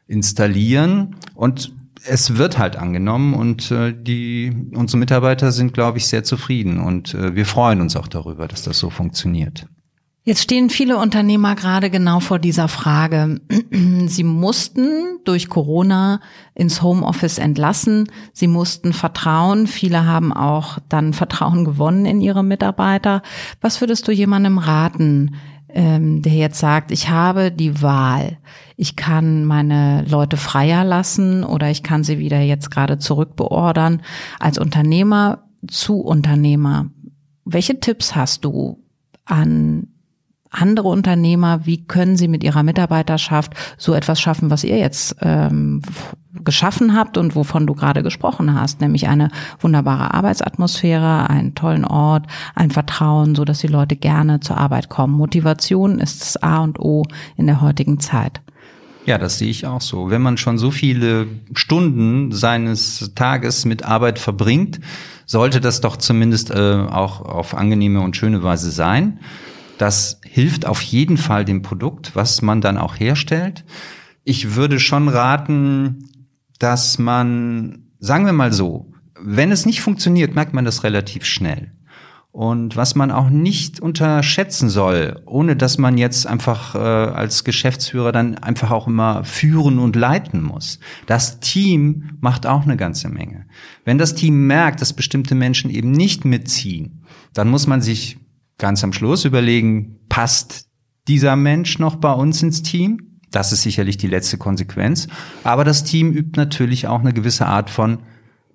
installieren 0.06 1.16
und 1.34 1.72
es 2.04 2.36
wird 2.36 2.58
halt 2.58 2.76
angenommen 2.76 3.34
und 3.34 3.70
äh, 3.70 3.94
die 3.96 4.52
unsere 4.74 4.98
Mitarbeiter 4.98 5.52
sind, 5.52 5.72
glaube 5.72 5.98
ich, 5.98 6.08
sehr 6.08 6.24
zufrieden 6.24 6.80
und 6.80 7.14
äh, 7.14 7.34
wir 7.34 7.46
freuen 7.46 7.80
uns 7.80 7.96
auch 7.96 8.08
darüber, 8.08 8.48
dass 8.48 8.62
das 8.62 8.78
so 8.78 8.90
funktioniert. 8.90 9.66
Jetzt 10.24 10.42
stehen 10.42 10.70
viele 10.70 10.98
Unternehmer 10.98 11.56
gerade 11.56 11.90
genau 11.90 12.20
vor 12.20 12.38
dieser 12.38 12.68
Frage. 12.68 13.40
Sie 14.06 14.22
mussten 14.22 15.18
durch 15.24 15.48
Corona 15.48 16.20
ins 16.54 16.80
Homeoffice 16.80 17.38
entlassen. 17.38 18.08
Sie 18.32 18.46
mussten 18.46 18.92
Vertrauen. 18.92 19.66
Viele 19.66 20.06
haben 20.06 20.32
auch 20.32 20.78
dann 20.88 21.12
Vertrauen 21.12 21.64
gewonnen 21.64 22.06
in 22.06 22.20
ihre 22.20 22.44
Mitarbeiter. 22.44 23.22
Was 23.60 23.80
würdest 23.80 24.06
du 24.06 24.12
jemandem 24.12 24.58
raten, 24.58 25.34
ähm, 25.74 26.22
der 26.22 26.32
jetzt 26.32 26.58
sagt, 26.58 26.90
ich 26.90 27.08
habe 27.08 27.50
die 27.50 27.82
Wahl. 27.82 28.38
Ich 28.76 28.96
kann 28.96 29.44
meine 29.44 30.04
Leute 30.08 30.36
freier 30.36 30.84
lassen 30.84 31.44
oder 31.44 31.70
ich 31.70 31.82
kann 31.82 32.04
sie 32.04 32.18
wieder 32.18 32.40
jetzt 32.40 32.70
gerade 32.70 32.98
zurückbeordern. 32.98 34.02
Als 34.38 34.58
Unternehmer 34.58 35.44
zu 35.66 36.00
Unternehmer. 36.00 36.90
Welche 37.44 37.80
Tipps 37.80 38.14
hast 38.14 38.44
du 38.44 38.82
an 39.24 39.91
andere 40.52 40.88
Unternehmer, 40.88 41.66
wie 41.66 41.84
können 41.84 42.16
sie 42.16 42.28
mit 42.28 42.44
ihrer 42.44 42.62
Mitarbeiterschaft 42.62 43.54
so 43.78 43.94
etwas 43.94 44.20
schaffen, 44.20 44.50
was 44.50 44.64
ihr 44.64 44.78
jetzt 44.78 45.16
ähm, 45.20 45.82
geschaffen 46.44 46.94
habt 46.94 47.16
und 47.16 47.34
wovon 47.34 47.66
du 47.66 47.74
gerade 47.74 48.02
gesprochen 48.02 48.58
hast, 48.58 48.80
nämlich 48.80 49.08
eine 49.08 49.28
wunderbare 49.60 50.14
Arbeitsatmosphäre, 50.14 51.28
einen 51.28 51.54
tollen 51.54 51.84
Ort, 51.84 52.26
ein 52.54 52.70
Vertrauen, 52.70 53.34
so 53.34 53.44
dass 53.44 53.60
die 53.60 53.66
Leute 53.66 53.96
gerne 53.96 54.40
zur 54.40 54.58
Arbeit 54.58 54.88
kommen. 54.88 55.14
Motivation 55.14 55.98
ist 55.98 56.20
das 56.20 56.42
A 56.42 56.58
und 56.58 56.78
O 56.78 57.04
in 57.36 57.46
der 57.46 57.60
heutigen 57.60 57.98
Zeit. 58.00 58.40
Ja, 59.04 59.18
das 59.18 59.38
sehe 59.38 59.50
ich 59.50 59.66
auch 59.66 59.80
so. 59.80 60.10
Wenn 60.10 60.22
man 60.22 60.38
schon 60.38 60.58
so 60.58 60.70
viele 60.70 61.26
Stunden 61.54 62.30
seines 62.30 63.12
Tages 63.14 63.64
mit 63.64 63.84
Arbeit 63.84 64.18
verbringt, 64.18 64.80
sollte 65.26 65.60
das 65.60 65.80
doch 65.80 65.96
zumindest 65.96 66.50
äh, 66.50 66.86
auch 66.88 67.20
auf 67.20 67.54
angenehme 67.54 68.00
und 68.00 68.16
schöne 68.16 68.42
Weise 68.42 68.70
sein. 68.70 69.18
Das 69.82 70.20
hilft 70.24 70.64
auf 70.64 70.80
jeden 70.80 71.16
Fall 71.16 71.44
dem 71.44 71.62
Produkt, 71.62 72.14
was 72.14 72.40
man 72.40 72.60
dann 72.60 72.78
auch 72.78 73.00
herstellt. 73.00 73.64
Ich 74.22 74.54
würde 74.54 74.78
schon 74.78 75.08
raten, 75.08 76.08
dass 76.60 77.00
man, 77.00 77.88
sagen 77.98 78.24
wir 78.24 78.32
mal 78.32 78.52
so, 78.52 78.92
wenn 79.20 79.50
es 79.50 79.66
nicht 79.66 79.80
funktioniert, 79.80 80.36
merkt 80.36 80.54
man 80.54 80.64
das 80.64 80.84
relativ 80.84 81.24
schnell. 81.24 81.72
Und 82.30 82.76
was 82.76 82.94
man 82.94 83.10
auch 83.10 83.28
nicht 83.28 83.80
unterschätzen 83.80 84.68
soll, 84.68 85.20
ohne 85.26 85.56
dass 85.56 85.78
man 85.78 85.98
jetzt 85.98 86.28
einfach 86.28 86.76
äh, 86.76 86.78
als 86.78 87.42
Geschäftsführer 87.42 88.12
dann 88.12 88.38
einfach 88.38 88.70
auch 88.70 88.86
immer 88.86 89.24
führen 89.24 89.80
und 89.80 89.96
leiten 89.96 90.44
muss. 90.44 90.78
Das 91.06 91.40
Team 91.40 92.18
macht 92.20 92.46
auch 92.46 92.62
eine 92.62 92.76
ganze 92.76 93.08
Menge. 93.08 93.46
Wenn 93.84 93.98
das 93.98 94.14
Team 94.14 94.46
merkt, 94.46 94.80
dass 94.80 94.92
bestimmte 94.92 95.34
Menschen 95.34 95.70
eben 95.70 95.90
nicht 95.90 96.24
mitziehen, 96.24 97.02
dann 97.34 97.50
muss 97.50 97.66
man 97.66 97.82
sich 97.82 98.21
ganz 98.62 98.84
am 98.84 98.92
Schluss 98.92 99.24
überlegen, 99.24 99.98
passt 100.08 100.68
dieser 101.08 101.34
Mensch 101.34 101.80
noch 101.80 101.96
bei 101.96 102.12
uns 102.12 102.44
ins 102.44 102.62
Team? 102.62 103.18
Das 103.32 103.50
ist 103.50 103.62
sicherlich 103.62 103.96
die 103.96 104.06
letzte 104.06 104.38
Konsequenz. 104.38 105.08
Aber 105.42 105.64
das 105.64 105.82
Team 105.82 106.12
übt 106.12 106.38
natürlich 106.38 106.86
auch 106.86 107.00
eine 107.00 107.12
gewisse 107.12 107.46
Art 107.46 107.70
von 107.70 107.98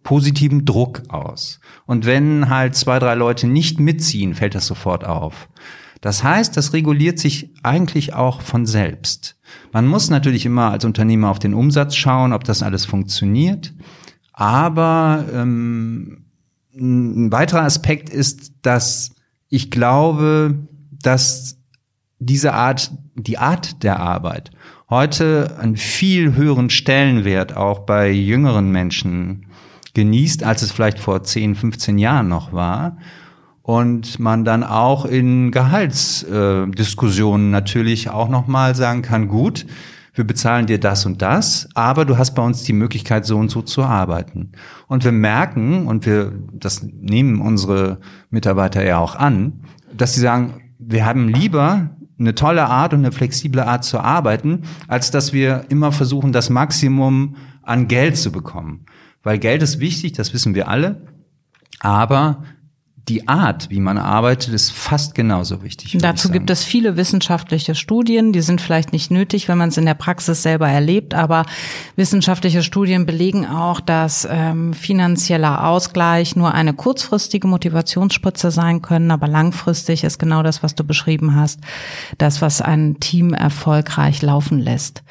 positiven 0.04 0.63
Druck 0.63 1.04
aus. 1.10 1.60
Und 1.86 2.06
wenn 2.06 2.48
halt 2.48 2.76
zwei, 2.76 3.00
drei 3.00 3.15
Leute 3.15 3.48
nicht 3.48 3.82
mitziehen, 3.82 4.34
fällt 4.34 4.56
das 4.56 4.65
sofort 4.65 5.04
auf. 5.04 5.50
Das 6.00 6.24
heißt, 6.24 6.56
das 6.56 6.72
reguliert 6.72 7.20
sich 7.20 7.54
eigentlich 7.63 8.13
auch 8.13 8.41
von 8.41 8.65
selbst. 8.65 9.36
Man 9.74 9.88
muss 9.88 10.10
natürlich 10.10 10.46
immer 10.46 10.72
als 10.72 10.86
Unternehmer 10.86 11.32
auf 11.32 11.39
den 11.39 11.54
Umsatz 11.54 11.98
schauen, 11.98 12.32
ob 12.32 12.46
das 12.46 12.63
alles 12.63 12.86
funktioniert. 12.86 13.74
Aber 14.32 15.26
ähm, 15.34 16.28
ein 16.74 17.30
weiterer 17.34 17.63
Aspekt 17.63 18.10
ist, 18.10 18.54
dass 18.62 19.16
ich 19.50 19.72
glaube, 19.72 20.56
dass 20.92 21.58
diese 22.20 22.54
Art, 22.54 22.92
die 23.16 23.38
Art 23.38 23.84
der 23.84 24.00
Arbeit 24.00 24.52
heute 24.90 25.58
einen 25.60 25.76
viel 25.76 26.36
höheren 26.36 26.70
Stellenwert 26.70 27.56
auch 27.56 27.80
bei 27.80 28.10
jüngeren 28.10 28.72
Menschen 28.72 29.48
genießt, 29.94 30.44
als 30.44 30.62
es 30.62 30.72
vielleicht 30.72 31.00
vor 31.00 31.24
10, 31.24 31.56
15 31.56 31.98
Jahren 31.98 32.28
noch 32.28 32.54
war. 32.54 32.98
Und 33.62 34.20
man 34.20 34.46
dann 34.46 34.64
auch 34.64 35.04
in 35.04 35.52
Gehaltsdiskussionen 35.52 37.50
äh, 37.50 37.52
natürlich 37.52 38.10
auch 38.10 38.30
nochmal 38.30 38.76
sagen 38.76 39.02
kann, 39.02 39.28
gut, 39.28 39.66
wir 40.17 40.25
bezahlen 40.25 40.65
dir 40.65 40.80
das 40.80 41.06
und 41.06 41.21
das, 41.21 41.69
aber 41.75 42.03
du 42.03 42.17
hast 42.17 42.34
bei 42.34 42.41
uns 42.43 42.63
die 42.63 42.73
Möglichkeit, 42.73 43.25
so 43.25 43.38
und 43.38 43.49
so 43.49 43.62
zu 43.62 43.84
arbeiten. 43.84 44.51
Und 44.88 45.03
wir 45.03 45.12
merken, 45.12 45.86
und 45.86 46.08
wir, 46.08 46.34
das 46.53 46.82
nehmen 46.82 47.39
unsere 47.39 47.99
Mitarbeiter 48.32 48.84
ja 48.84 48.97
auch 48.97 49.15
an, 49.15 49.62
dass 49.95 50.15
sie 50.15 50.21
sagen, 50.21 50.62
wir 50.80 51.06
haben 51.06 51.30
lieber 51.30 51.91
eine 52.19 52.34
tolle 52.34 52.65
Art 52.65 52.93
und 52.93 52.99
eine 52.99 53.12
flexible 53.12 53.62
Art 53.62 53.84
zu 53.84 53.99
arbeiten, 53.99 54.63
als 54.88 55.12
dass 55.12 55.34
wir 55.34 55.65
immer 55.69 55.91
versuchen, 55.91 56.32
das 56.32 56.49
Maximum 56.49 57.36
an 57.62 57.88
Geld 57.88 58.17
zu 58.17 58.32
bekommen. 58.32 58.86
Weil 59.21 59.38
Geld 59.38 59.62
ist 59.62 59.80
wichtig, 59.80 60.13
das 60.13 60.34
wissen 60.34 60.56
wir 60.56 60.67
alle. 60.67 61.01
Aber 61.80 62.43
die 63.08 63.28
Art, 63.30 63.70
wie 63.70 63.80
man 63.80 63.98
arbeitet, 63.98 64.54
ist 64.54 64.72
fast 64.72 65.15
genauso 65.15 65.63
wichtig. 65.63 65.98
Dazu 66.00 66.30
gibt 66.30 66.50
es 66.50 66.63
viele 66.63 66.98
wissenschaftliche 66.98 67.74
Studien, 67.74 68.34
die 68.34 68.41
sind 68.41 68.60
vielleicht 68.60 68.91
nicht 68.91 69.12
nötig, 69.12 69.48
wenn 69.48 69.58
man 69.58 69.70
es 69.70 69.78
in 69.78 69.86
der 69.86 69.93
Praxis 69.93 70.43
selber 70.43 70.67
erlebt, 70.67 71.13
aber 71.13 71.46
wissenschaftliche 71.96 72.63
Studien 72.63 73.06
belegen 73.06 73.46
auch, 73.46 73.80
dass 73.80 74.28
ähm, 74.30 74.74
finanzieller 74.74 75.65
Ausgleich 75.65 76.36
nur 76.36 76.54
eine 76.54 76.74
kurzfristige 76.74 77.48
Motivationsspritze 77.48 78.52
sein 78.52 78.82
können, 78.82 79.12
aber 79.12 79.28
langfristig 79.28 80.04
ist 80.04 80.20
genau 80.20 80.43
das, 80.43 80.62
was 80.62 80.76
du 80.76 80.84
beschrieben 80.84 81.36
hast, 81.36 81.62
das, 82.17 82.41
was 82.41 82.62
ein 82.62 83.00
Team 83.00 83.34
erfolgreich 83.34 84.22
laufen 84.22 84.60
lässt. 84.60 85.04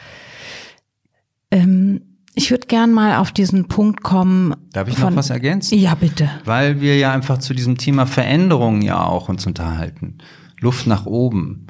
Ähm, 1.50 2.02
ich 2.36 2.50
würde 2.50 2.66
gern 2.66 2.92
mal 2.92 3.16
auf 3.16 3.32
diesen 3.32 3.66
Punkt 3.66 4.02
kommen. 4.02 4.54
Darf 4.72 4.88
ich 4.88 4.96
von, 4.96 5.10
noch 5.10 5.16
was 5.16 5.30
ergänzen? 5.30 5.78
Ja, 5.78 5.94
bitte. 5.94 6.30
Weil 6.44 6.82
wir 6.82 6.98
ja 6.98 7.10
einfach 7.10 7.38
zu 7.38 7.54
diesem 7.54 7.78
Thema 7.78 8.06
Veränderungen 8.06 8.82
ja 8.82 9.02
auch 9.02 9.30
uns 9.30 9.46
unterhalten. 9.46 10.18
Luft 10.60 10.86
nach 10.86 11.06
oben. 11.06 11.66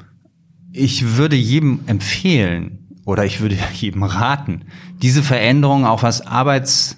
Ich 0.73 1.15
würde 1.15 1.37
jedem 1.37 1.79
empfehlen 1.87 2.89
oder 3.05 3.25
ich 3.25 3.39
würde 3.39 3.57
jedem 3.73 4.03
raten, 4.03 4.65
diese 5.01 5.23
Veränderungen 5.23 5.85
auch 5.85 6.03
was 6.03 6.27
Arbeitsarten 6.27 6.97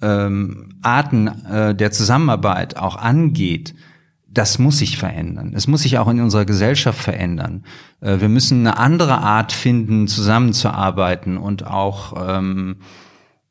ähm, 0.00 1.32
äh, 1.50 1.74
der 1.74 1.90
Zusammenarbeit 1.90 2.76
auch 2.76 2.94
angeht, 2.94 3.74
das 4.34 4.58
muss 4.58 4.78
sich 4.78 4.98
verändern. 4.98 5.52
Es 5.54 5.66
muss 5.66 5.82
sich 5.82 5.98
auch 5.98 6.08
in 6.08 6.20
unserer 6.20 6.44
Gesellschaft 6.44 7.00
verändern. 7.00 7.64
Äh, 8.00 8.20
wir 8.20 8.28
müssen 8.28 8.60
eine 8.60 8.78
andere 8.78 9.18
Art 9.18 9.52
finden, 9.52 10.08
zusammenzuarbeiten 10.08 11.38
und 11.38 11.66
auch 11.66 12.14
ähm, 12.28 12.76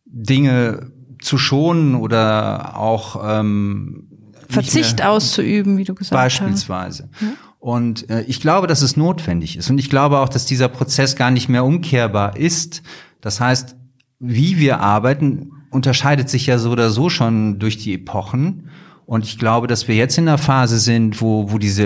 Dinge 0.06 0.92
zu 1.22 1.38
schonen 1.38 1.96
oder 1.96 2.78
auch 2.78 3.22
ähm, 3.26 4.10
Verzicht 4.50 5.02
auszuüben, 5.02 5.78
wie 5.78 5.86
du 5.86 5.96
gesagt 5.96 6.14
beispielsweise. 6.14 7.04
hast. 7.04 7.12
Beispielsweise. 7.12 7.38
Und 7.60 8.10
äh, 8.10 8.24
ich 8.24 8.42
glaube, 8.42 8.68
dass 8.68 8.82
es 8.82 8.98
notwendig 8.98 9.58
ist. 9.58 9.70
Und 9.70 9.78
ich 9.78 9.90
glaube 9.90 10.20
auch, 10.20 10.30
dass 10.30 10.46
dieser 10.46 10.68
Prozess 10.68 11.16
gar 11.16 11.32
nicht 11.32 11.48
mehr 11.48 11.64
umkehrbar 11.64 12.36
ist. 12.36 12.84
Das 13.22 13.40
heißt, 13.40 13.78
wie 14.20 14.58
wir 14.58 14.82
arbeiten, 14.82 15.52
unterscheidet 15.70 16.30
sich 16.30 16.46
ja 16.46 16.58
so 16.58 16.72
oder 16.72 16.90
so 16.90 17.10
schon 17.10 17.60
durch 17.60 17.78
die 17.78 17.94
Epochen. 17.94 18.70
Und 19.06 19.26
ich 19.26 19.38
glaube, 19.38 19.68
dass 19.68 19.88
wir 19.88 19.96
jetzt 19.96 20.18
in 20.18 20.28
einer 20.28 20.38
Phase 20.38 20.80
sind, 20.80 21.22
wo, 21.22 21.52
wo 21.52 21.58
diese 21.58 21.84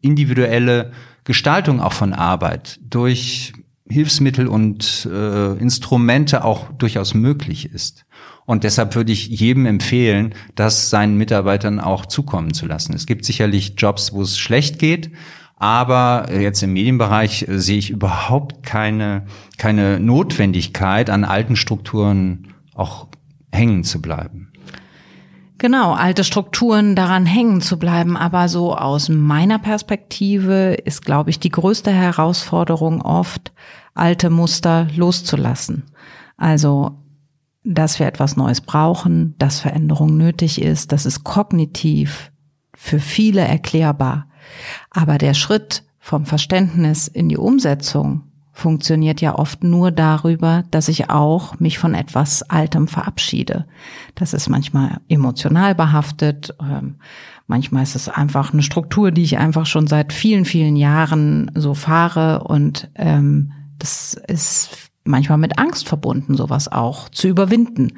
individuelle 0.00 0.92
Gestaltung 1.24 1.80
auch 1.80 1.92
von 1.92 2.12
Arbeit 2.12 2.78
durch 2.82 3.52
Hilfsmittel 3.88 4.46
und 4.46 5.08
äh, 5.10 5.52
Instrumente 5.58 6.44
auch 6.44 6.72
durchaus 6.72 7.14
möglich 7.14 7.66
ist. 7.72 8.06
Und 8.44 8.64
deshalb 8.64 8.94
würde 8.94 9.12
ich 9.12 9.28
jedem 9.28 9.66
empfehlen, 9.66 10.34
das 10.54 10.90
seinen 10.90 11.16
Mitarbeitern 11.16 11.78
auch 11.78 12.06
zukommen 12.06 12.54
zu 12.54 12.66
lassen. 12.66 12.94
Es 12.94 13.06
gibt 13.06 13.24
sicherlich 13.24 13.74
Jobs, 13.76 14.12
wo 14.12 14.22
es 14.22 14.38
schlecht 14.38 14.78
geht, 14.78 15.12
aber 15.56 16.28
jetzt 16.32 16.62
im 16.62 16.72
Medienbereich 16.72 17.46
äh, 17.46 17.60
sehe 17.60 17.78
ich 17.78 17.90
überhaupt 17.90 18.64
keine, 18.64 19.26
keine 19.58 20.00
Notwendigkeit, 20.00 21.10
an 21.10 21.24
alten 21.24 21.56
Strukturen 21.56 22.48
auch 22.74 23.08
hängen 23.52 23.84
zu 23.84 24.02
bleiben. 24.02 24.51
Genau, 25.62 25.92
alte 25.92 26.24
Strukturen 26.24 26.96
daran 26.96 27.24
hängen 27.24 27.60
zu 27.60 27.78
bleiben. 27.78 28.16
Aber 28.16 28.48
so 28.48 28.74
aus 28.76 29.08
meiner 29.08 29.60
Perspektive 29.60 30.72
ist, 30.74 31.04
glaube 31.04 31.30
ich, 31.30 31.38
die 31.38 31.50
größte 31.50 31.92
Herausforderung 31.92 33.00
oft, 33.00 33.52
alte 33.94 34.28
Muster 34.28 34.88
loszulassen. 34.96 35.84
Also, 36.36 36.98
dass 37.62 38.00
wir 38.00 38.08
etwas 38.08 38.36
Neues 38.36 38.60
brauchen, 38.60 39.36
dass 39.38 39.60
Veränderung 39.60 40.16
nötig 40.16 40.60
ist, 40.60 40.90
das 40.90 41.06
ist 41.06 41.22
kognitiv 41.22 42.32
für 42.74 42.98
viele 42.98 43.42
erklärbar. 43.42 44.26
Aber 44.90 45.16
der 45.16 45.32
Schritt 45.32 45.84
vom 46.00 46.26
Verständnis 46.26 47.06
in 47.06 47.28
die 47.28 47.38
Umsetzung 47.38 48.31
funktioniert 48.52 49.20
ja 49.20 49.34
oft 49.34 49.64
nur 49.64 49.90
darüber, 49.90 50.64
dass 50.70 50.88
ich 50.88 51.08
auch 51.08 51.58
mich 51.58 51.78
von 51.78 51.94
etwas 51.94 52.42
Altem 52.42 52.86
verabschiede. 52.86 53.66
Das 54.14 54.34
ist 54.34 54.48
manchmal 54.48 55.00
emotional 55.08 55.74
behaftet, 55.74 56.54
ähm, 56.60 56.96
manchmal 57.46 57.82
ist 57.82 57.96
es 57.96 58.08
einfach 58.08 58.52
eine 58.52 58.62
Struktur, 58.62 59.10
die 59.10 59.22
ich 59.22 59.38
einfach 59.38 59.66
schon 59.66 59.86
seit 59.86 60.12
vielen, 60.12 60.44
vielen 60.44 60.76
Jahren 60.76 61.50
so 61.54 61.74
fahre 61.74 62.44
und 62.44 62.90
ähm, 62.94 63.52
das 63.78 64.14
ist 64.28 64.90
manchmal 65.04 65.38
mit 65.38 65.58
Angst 65.58 65.88
verbunden, 65.88 66.36
sowas 66.36 66.70
auch 66.70 67.08
zu 67.08 67.28
überwinden. 67.28 67.94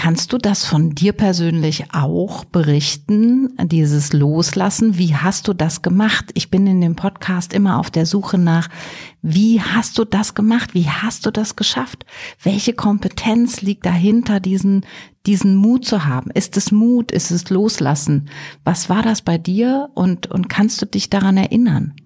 Kannst 0.00 0.32
du 0.32 0.38
das 0.38 0.64
von 0.64 0.94
dir 0.94 1.12
persönlich 1.12 1.86
auch 1.92 2.44
berichten, 2.44 3.48
dieses 3.64 4.12
Loslassen? 4.12 4.96
Wie 4.96 5.16
hast 5.16 5.48
du 5.48 5.54
das 5.54 5.82
gemacht? 5.82 6.26
Ich 6.34 6.52
bin 6.52 6.68
in 6.68 6.80
dem 6.80 6.94
Podcast 6.94 7.52
immer 7.52 7.80
auf 7.80 7.90
der 7.90 8.06
Suche 8.06 8.38
nach, 8.38 8.68
wie 9.22 9.60
hast 9.60 9.98
du 9.98 10.04
das 10.04 10.36
gemacht? 10.36 10.72
Wie 10.72 10.88
hast 10.88 11.26
du 11.26 11.32
das 11.32 11.56
geschafft? 11.56 12.06
Welche 12.40 12.74
Kompetenz 12.74 13.60
liegt 13.60 13.86
dahinter, 13.86 14.38
diesen, 14.38 14.86
diesen 15.26 15.56
Mut 15.56 15.84
zu 15.84 16.04
haben? 16.04 16.30
Ist 16.30 16.56
es 16.56 16.70
Mut? 16.70 17.10
Ist 17.10 17.32
es 17.32 17.50
Loslassen? 17.50 18.28
Was 18.62 18.88
war 18.88 19.02
das 19.02 19.22
bei 19.22 19.36
dir 19.36 19.90
und, 19.94 20.28
und 20.28 20.48
kannst 20.48 20.80
du 20.80 20.86
dich 20.86 21.10
daran 21.10 21.36
erinnern? 21.36 21.96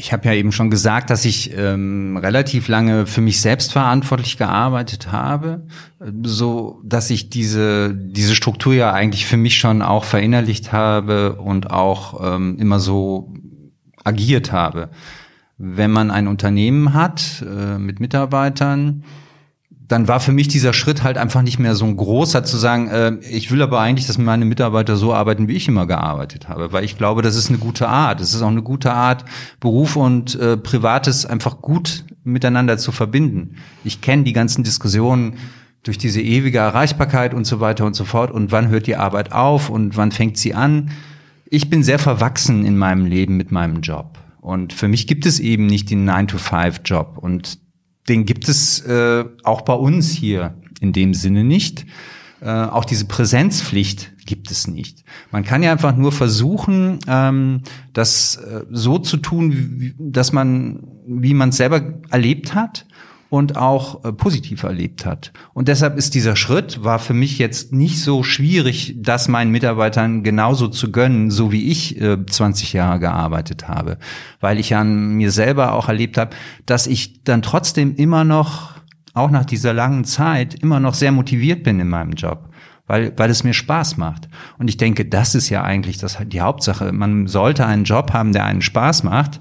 Ich 0.00 0.14
habe 0.14 0.26
ja 0.28 0.32
eben 0.32 0.50
schon 0.50 0.70
gesagt, 0.70 1.10
dass 1.10 1.26
ich 1.26 1.54
ähm, 1.54 2.16
relativ 2.16 2.68
lange 2.68 3.06
für 3.06 3.20
mich 3.20 3.42
selbst 3.42 3.70
verantwortlich 3.70 4.38
gearbeitet 4.38 5.12
habe, 5.12 5.66
so 6.22 6.80
dass 6.82 7.10
ich 7.10 7.28
diese 7.28 7.94
diese 7.94 8.34
Struktur 8.34 8.72
ja 8.72 8.94
eigentlich 8.94 9.26
für 9.26 9.36
mich 9.36 9.58
schon 9.58 9.82
auch 9.82 10.04
verinnerlicht 10.04 10.72
habe 10.72 11.34
und 11.34 11.70
auch 11.70 12.34
ähm, 12.34 12.56
immer 12.58 12.80
so 12.80 13.34
agiert 14.02 14.52
habe. 14.52 14.88
Wenn 15.58 15.90
man 15.90 16.10
ein 16.10 16.28
Unternehmen 16.28 16.94
hat 16.94 17.44
äh, 17.46 17.76
mit 17.76 18.00
Mitarbeitern, 18.00 19.04
dann 19.90 20.06
war 20.06 20.20
für 20.20 20.30
mich 20.30 20.46
dieser 20.46 20.72
Schritt 20.72 21.02
halt 21.02 21.18
einfach 21.18 21.42
nicht 21.42 21.58
mehr 21.58 21.74
so 21.74 21.84
ein 21.84 21.96
großer 21.96 22.44
zu 22.44 22.56
sagen, 22.56 22.86
äh, 22.88 23.16
ich 23.28 23.50
will 23.50 23.60
aber 23.60 23.80
eigentlich, 23.80 24.06
dass 24.06 24.18
meine 24.18 24.44
Mitarbeiter 24.44 24.96
so 24.96 25.12
arbeiten, 25.12 25.48
wie 25.48 25.54
ich 25.54 25.66
immer 25.66 25.88
gearbeitet 25.88 26.48
habe, 26.48 26.72
weil 26.72 26.84
ich 26.84 26.96
glaube, 26.96 27.22
das 27.22 27.34
ist 27.34 27.48
eine 27.48 27.58
gute 27.58 27.88
Art. 27.88 28.20
Es 28.20 28.32
ist 28.32 28.40
auch 28.40 28.48
eine 28.48 28.62
gute 28.62 28.92
Art, 28.92 29.24
Beruf 29.58 29.96
und 29.96 30.38
äh, 30.38 30.56
Privates 30.56 31.26
einfach 31.26 31.60
gut 31.60 32.04
miteinander 32.22 32.78
zu 32.78 32.92
verbinden. 32.92 33.56
Ich 33.82 34.00
kenne 34.00 34.22
die 34.22 34.32
ganzen 34.32 34.62
Diskussionen 34.62 35.38
durch 35.82 35.98
diese 35.98 36.20
ewige 36.20 36.58
Erreichbarkeit 36.58 37.34
und 37.34 37.44
so 37.44 37.58
weiter 37.58 37.84
und 37.84 37.96
so 37.96 38.04
fort 38.04 38.30
und 38.30 38.52
wann 38.52 38.68
hört 38.68 38.86
die 38.86 38.94
Arbeit 38.94 39.32
auf 39.32 39.70
und 39.70 39.96
wann 39.96 40.12
fängt 40.12 40.36
sie 40.36 40.54
an. 40.54 40.92
Ich 41.46 41.68
bin 41.68 41.82
sehr 41.82 41.98
verwachsen 41.98 42.64
in 42.64 42.78
meinem 42.78 43.06
Leben 43.06 43.36
mit 43.36 43.50
meinem 43.50 43.80
Job. 43.80 44.18
Und 44.40 44.72
für 44.72 44.86
mich 44.86 45.08
gibt 45.08 45.26
es 45.26 45.40
eben 45.40 45.66
nicht 45.66 45.90
den 45.90 46.08
9-to-5-Job. 46.08 47.18
Und 47.18 47.58
den 48.08 48.24
gibt 48.24 48.48
es 48.48 48.80
äh, 48.80 49.24
auch 49.44 49.62
bei 49.62 49.74
uns 49.74 50.10
hier 50.10 50.54
in 50.80 50.92
dem 50.92 51.14
Sinne 51.14 51.44
nicht. 51.44 51.86
Äh, 52.40 52.48
auch 52.48 52.84
diese 52.84 53.04
Präsenzpflicht 53.04 54.12
gibt 54.24 54.50
es 54.50 54.66
nicht. 54.66 55.04
Man 55.30 55.44
kann 55.44 55.62
ja 55.62 55.72
einfach 55.72 55.94
nur 55.94 56.10
versuchen, 56.10 56.98
ähm, 57.06 57.62
das 57.92 58.36
äh, 58.36 58.64
so 58.70 58.98
zu 58.98 59.18
tun, 59.18 59.52
wie, 59.52 59.94
dass 59.98 60.32
man, 60.32 60.82
wie 61.06 61.34
man 61.34 61.50
es 61.50 61.58
selber 61.58 62.00
erlebt 62.10 62.54
hat 62.54 62.86
und 63.30 63.56
auch 63.56 64.04
äh, 64.04 64.12
positiv 64.12 64.64
erlebt 64.64 65.06
hat. 65.06 65.32
Und 65.54 65.68
deshalb 65.68 65.96
ist 65.96 66.14
dieser 66.14 66.36
Schritt, 66.36 66.84
war 66.84 66.98
für 66.98 67.14
mich 67.14 67.38
jetzt 67.38 67.72
nicht 67.72 68.02
so 68.02 68.22
schwierig, 68.24 68.96
das 68.98 69.28
meinen 69.28 69.52
Mitarbeitern 69.52 70.24
genauso 70.24 70.66
zu 70.66 70.90
gönnen, 70.90 71.30
so 71.30 71.52
wie 71.52 71.70
ich 71.70 72.00
äh, 72.00 72.18
20 72.26 72.72
Jahre 72.72 72.98
gearbeitet 72.98 73.68
habe. 73.68 73.98
Weil 74.40 74.58
ich 74.58 74.74
an 74.74 75.14
mir 75.14 75.30
selber 75.30 75.72
auch 75.72 75.88
erlebt 75.88 76.18
habe, 76.18 76.34
dass 76.66 76.88
ich 76.88 77.22
dann 77.22 77.40
trotzdem 77.40 77.94
immer 77.94 78.24
noch, 78.24 78.72
auch 79.14 79.30
nach 79.30 79.44
dieser 79.44 79.72
langen 79.72 80.04
Zeit, 80.04 80.54
immer 80.54 80.80
noch 80.80 80.94
sehr 80.94 81.12
motiviert 81.12 81.62
bin 81.62 81.80
in 81.80 81.88
meinem 81.88 82.12
Job 82.12 82.48
weil, 82.86 83.12
weil 83.16 83.30
es 83.30 83.44
mir 83.44 83.54
Spaß 83.54 83.98
macht. 83.98 84.28
Und 84.58 84.66
ich 84.66 84.76
denke, 84.76 85.04
das 85.04 85.36
ist 85.36 85.48
ja 85.48 85.62
eigentlich 85.62 85.98
das, 85.98 86.18
die 86.26 86.40
Hauptsache. 86.40 86.90
Man 86.90 87.28
sollte 87.28 87.64
einen 87.64 87.84
Job 87.84 88.12
haben, 88.12 88.32
der 88.32 88.44
einen 88.44 88.62
Spaß 88.62 89.04
macht 89.04 89.38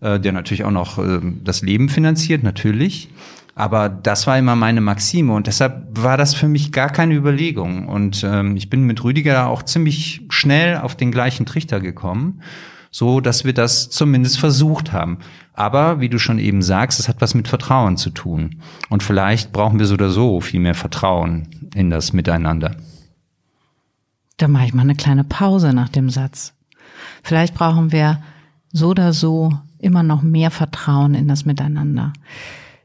äh, 0.00 0.20
der 0.20 0.32
natürlich 0.32 0.64
auch 0.64 0.70
noch 0.70 0.98
äh, 0.98 1.20
das 1.44 1.62
Leben 1.62 1.88
finanziert, 1.88 2.42
natürlich. 2.42 3.08
Aber 3.58 3.88
das 3.88 4.28
war 4.28 4.38
immer 4.38 4.54
meine 4.54 4.80
Maxime 4.80 5.34
und 5.34 5.48
deshalb 5.48 5.88
war 5.90 6.16
das 6.16 6.32
für 6.32 6.46
mich 6.46 6.70
gar 6.70 6.90
keine 6.90 7.14
Überlegung. 7.14 7.88
Und 7.88 8.24
ähm, 8.24 8.56
ich 8.56 8.70
bin 8.70 8.84
mit 8.84 9.02
Rüdiger 9.02 9.48
auch 9.48 9.64
ziemlich 9.64 10.22
schnell 10.28 10.76
auf 10.76 10.94
den 10.94 11.10
gleichen 11.10 11.44
Trichter 11.44 11.80
gekommen, 11.80 12.40
so 12.92 13.20
dass 13.20 13.44
wir 13.44 13.52
das 13.52 13.90
zumindest 13.90 14.38
versucht 14.38 14.92
haben. 14.92 15.18
Aber 15.54 15.98
wie 15.98 16.08
du 16.08 16.20
schon 16.20 16.38
eben 16.38 16.62
sagst, 16.62 17.00
es 17.00 17.08
hat 17.08 17.20
was 17.20 17.34
mit 17.34 17.48
Vertrauen 17.48 17.96
zu 17.96 18.10
tun. 18.10 18.62
Und 18.90 19.02
vielleicht 19.02 19.52
brauchen 19.52 19.80
wir 19.80 19.86
so 19.86 19.94
oder 19.94 20.10
so 20.10 20.40
viel 20.40 20.60
mehr 20.60 20.76
Vertrauen 20.76 21.48
in 21.74 21.90
das 21.90 22.12
Miteinander. 22.12 22.76
Da 24.36 24.46
mache 24.46 24.66
ich 24.66 24.74
mal 24.74 24.82
eine 24.82 24.94
kleine 24.94 25.24
Pause 25.24 25.72
nach 25.72 25.88
dem 25.88 26.10
Satz. 26.10 26.54
Vielleicht 27.24 27.54
brauchen 27.54 27.90
wir 27.90 28.22
so 28.70 28.90
oder 28.90 29.12
so 29.12 29.52
immer 29.78 30.02
noch 30.02 30.22
mehr 30.22 30.50
Vertrauen 30.50 31.14
in 31.14 31.28
das 31.28 31.44
Miteinander. 31.44 32.12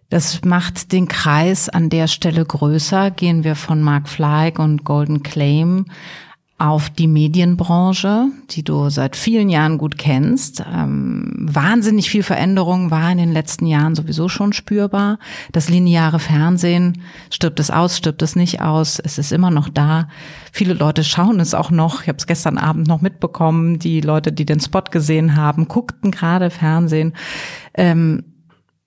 Das 0.10 0.44
macht 0.46 0.92
den 0.92 1.08
Kreis 1.08 1.70
an 1.70 1.90
der 1.90 2.08
Stelle 2.08 2.46
größer. 2.46 3.10
Gehen 3.10 3.44
wir 3.44 3.56
von 3.56 3.82
Mark 3.82 4.08
Fleig 4.08 4.60
und 4.60 4.84
Golden 4.84 5.24
Claim 5.24 5.86
auf 6.60 6.90
die 6.90 7.08
Medienbranche, 7.08 8.28
die 8.52 8.64
du 8.64 8.90
seit 8.90 9.16
vielen 9.16 9.50
Jahren 9.50 9.78
gut 9.78 9.98
kennst. 9.98 10.64
Ähm, 10.72 11.34
wahnsinnig 11.36 12.10
viel 12.10 12.24
Veränderung 12.24 12.92
war 12.92 13.12
in 13.12 13.18
den 13.18 13.34
letzten 13.34 13.66
Jahren 13.66 13.96
sowieso 13.96 14.30
schon 14.30 14.54
spürbar. 14.54 15.18
Das 15.52 15.70
lineare 15.70 16.20
Fernsehen, 16.20 17.02
stirbt 17.32 17.60
es 17.60 17.72
aus, 17.72 17.98
stirbt 17.98 18.22
es 18.22 18.36
nicht 18.36 18.62
aus, 18.62 19.00
es 19.00 19.18
ist 19.18 19.32
immer 19.32 19.52
noch 19.52 19.68
da. 19.68 20.08
Viele 20.56 20.76
Leute 20.76 21.04
schauen 21.04 21.40
es 21.40 21.56
auch 21.56 21.72
noch. 21.72 22.04
Ich 22.04 22.08
habe 22.10 22.20
es 22.20 22.28
gestern 22.28 22.60
Abend 22.60 22.88
noch 22.88 23.02
mitbekommen. 23.02 23.80
Die 23.80 24.02
Leute, 24.02 24.32
die 24.32 24.46
den 24.46 24.60
Spot 24.60 24.84
gesehen 24.84 25.36
haben, 25.36 25.68
guckten 25.68 26.12
gerade 26.12 26.52
Fernsehen. 26.52 27.14
Ähm, 27.74 28.24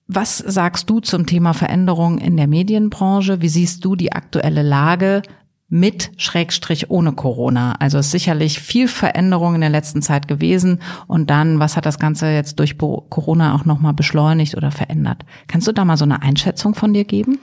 was 0.07 0.37
sagst 0.37 0.89
du 0.89 1.01
zum 1.01 1.25
Thema 1.25 1.51
Veränderung 1.51 2.19
in 2.19 2.37
der 2.37 2.47
Medienbranche? 2.47 3.41
Wie 3.41 3.49
siehst 3.49 3.83
du 3.83 3.97
die 3.97 4.13
aktuelle 4.13 4.61
Lage? 4.61 5.21
mit 5.69 6.11
Schrägstrich 6.15 6.89
ohne 6.89 7.11
Corona. 7.11 7.75
Also 7.79 7.97
ist 7.97 8.11
sicherlich 8.11 8.61
viel 8.61 8.87
Veränderung 8.87 9.55
in 9.55 9.59
der 9.59 9.69
letzten 9.69 10.01
Zeit 10.01 10.29
gewesen. 10.29 10.79
Und 11.07 11.29
dann, 11.29 11.59
was 11.59 11.75
hat 11.75 11.85
das 11.85 11.99
Ganze 11.99 12.27
jetzt 12.29 12.59
durch 12.59 12.77
Corona 12.77 13.53
auch 13.53 13.65
nochmal 13.65 13.93
beschleunigt 13.93 14.55
oder 14.55 14.71
verändert? 14.71 15.25
Kannst 15.47 15.67
du 15.67 15.73
da 15.73 15.83
mal 15.83 15.97
so 15.97 16.05
eine 16.05 16.21
Einschätzung 16.21 16.73
von 16.73 16.93
dir 16.93 17.03
geben? 17.03 17.39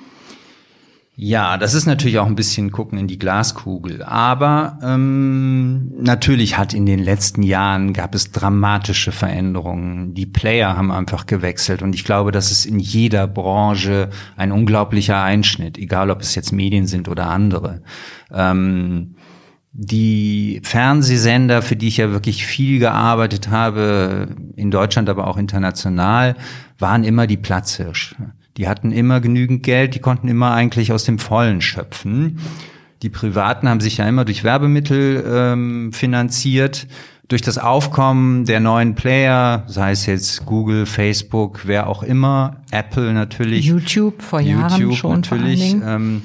Ja, 1.16 1.59
das 1.59 1.74
ist 1.74 1.87
natürlich 1.87 2.18
auch 2.18 2.27
ein 2.27 2.35
bisschen 2.35 2.72
gucken 2.72 2.98
in 2.98 3.07
die 3.07 3.18
Glaskugel. 3.18 4.03
Aber 4.03 4.79
ähm, 4.83 5.92
natürlich 6.00 6.59
hat 6.59 6.74
in 6.74 6.87
den 6.87 6.98
letzten 6.98 7.44
Jahren 7.44 7.92
gab 7.92 8.16
es 8.16 8.33
dramatische 8.33 9.12
Veränderungen. 9.12 10.14
Die 10.14 10.27
Player 10.27 10.77
haben 10.77 10.90
einfach 10.90 11.27
gewechselt 11.27 11.83
und 11.83 11.94
ich 11.94 12.05
glaube, 12.05 12.33
das 12.33 12.50
ist 12.50 12.66
in 12.66 12.81
jeder 12.81 13.29
Branche 13.29 14.11
ein 14.37 14.50
unglaublicher 14.50 15.22
Einschnitt, 15.22 15.79
egal 15.79 16.11
ob 16.11 16.20
es 16.20 16.35
jetzt 16.35 16.50
Medien 16.50 16.88
sind 16.88 17.09
oder 17.09 17.29
andere. 17.29 17.83
Ähm, 18.33 19.14
die 19.70 20.61
Fernsehsender, 20.64 21.62
für 21.62 21.77
die 21.77 21.88
ich 21.88 21.96
ja 21.96 22.11
wirklich 22.11 22.44
viel 22.44 22.81
gearbeitet 22.81 23.50
habe, 23.50 24.35
in 24.57 24.72
Deutschland, 24.72 25.09
aber 25.09 25.29
auch 25.29 25.37
international, 25.37 26.35
waren 26.79 27.05
immer 27.05 27.29
die 27.29 27.37
Platzhirsche. 27.37 28.16
Die 28.56 28.68
hatten 28.68 28.92
immer 28.92 29.20
genügend 29.20 29.62
Geld, 29.62 29.94
die 29.94 29.98
konnten 29.98 30.28
immer 30.28 30.52
eigentlich 30.52 30.92
aus 30.92 31.04
dem 31.04 31.18
Vollen 31.18 31.60
schöpfen. 31.60 32.38
Die 33.02 33.10
Privaten 33.10 33.68
haben 33.68 33.80
sich 33.80 33.98
ja 33.98 34.08
immer 34.08 34.24
durch 34.24 34.44
Werbemittel 34.44 35.24
ähm, 35.26 35.92
finanziert. 35.92 36.86
Durch 37.28 37.42
das 37.42 37.56
Aufkommen 37.58 38.44
der 38.44 38.60
neuen 38.60 38.94
Player, 38.94 39.64
sei 39.66 39.92
es 39.92 40.04
jetzt 40.06 40.44
Google, 40.44 40.84
Facebook, 40.84 41.62
wer 41.64 41.86
auch 41.86 42.02
immer, 42.02 42.58
Apple 42.70 43.12
natürlich. 43.14 43.64
YouTube 43.64 44.22
vor 44.22 44.40
Jahren 44.40 44.80
YouTube 44.80 44.96
schon 44.96 45.20
natürlich. 45.20 45.74
Ähm, 45.82 46.22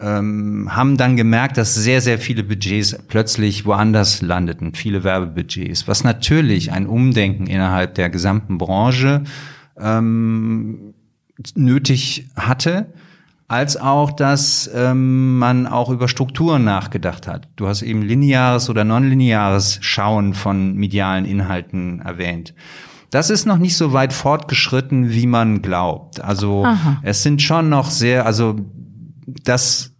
ähm, 0.00 0.68
haben 0.70 0.96
dann 0.96 1.16
gemerkt, 1.16 1.56
dass 1.56 1.74
sehr, 1.74 2.00
sehr 2.00 2.18
viele 2.18 2.42
Budgets 2.42 2.98
plötzlich 3.08 3.64
woanders 3.64 4.22
landeten, 4.22 4.74
viele 4.74 5.04
Werbebudgets, 5.04 5.86
was 5.86 6.02
natürlich 6.02 6.72
ein 6.72 6.86
Umdenken 6.86 7.46
innerhalb 7.46 7.94
der 7.94 8.10
gesamten 8.10 8.58
Branche 8.58 9.22
ähm, 9.78 10.93
nötig 11.54 12.28
hatte, 12.36 12.92
als 13.48 13.76
auch, 13.76 14.10
dass 14.10 14.70
ähm, 14.74 15.38
man 15.38 15.66
auch 15.66 15.90
über 15.90 16.08
Strukturen 16.08 16.64
nachgedacht 16.64 17.28
hat. 17.28 17.48
Du 17.56 17.68
hast 17.68 17.82
eben 17.82 18.02
lineares 18.02 18.70
oder 18.70 18.84
nonlineares 18.84 19.78
Schauen 19.82 20.34
von 20.34 20.74
medialen 20.74 21.24
Inhalten 21.24 22.00
erwähnt. 22.00 22.54
Das 23.10 23.30
ist 23.30 23.46
noch 23.46 23.58
nicht 23.58 23.76
so 23.76 23.92
weit 23.92 24.12
fortgeschritten, 24.12 25.10
wie 25.10 25.26
man 25.26 25.62
glaubt. 25.62 26.20
Also 26.20 26.64
Aha. 26.64 26.98
es 27.02 27.22
sind 27.22 27.42
schon 27.42 27.68
noch 27.68 27.90
sehr, 27.90 28.26
also 28.26 28.56
das 29.44 29.92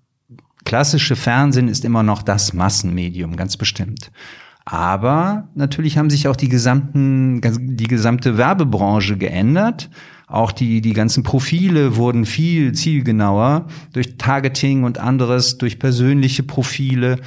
klassische 0.65 1.15
Fernsehen 1.15 1.69
ist 1.69 1.85
immer 1.85 2.03
noch 2.03 2.23
das 2.23 2.55
Massenmedium, 2.55 3.37
ganz 3.37 3.57
bestimmt. 3.57 4.11
Aber 4.65 5.49
natürlich 5.55 5.99
haben 5.99 6.11
sich 6.11 6.27
auch 6.27 6.37
die 6.37 6.49
gesamten, 6.49 7.41
die 7.77 7.87
gesamte 7.87 8.39
Werbebranche 8.39 9.19
geändert. 9.19 9.91
Auch 10.35 10.51
die, 10.51 10.81
die 10.81 10.95
ganzen 10.95 11.23
Profile 11.23 11.95
wurden 11.95 12.27
viel 12.27 12.73
zielgenauer 12.73 13.69
durch 13.93 14.19
Targeting 14.19 14.83
und 14.83 14.99
anderes, 14.99 15.59
durch 15.59 15.79
persönliche 15.79 16.43
Profile 16.43 17.21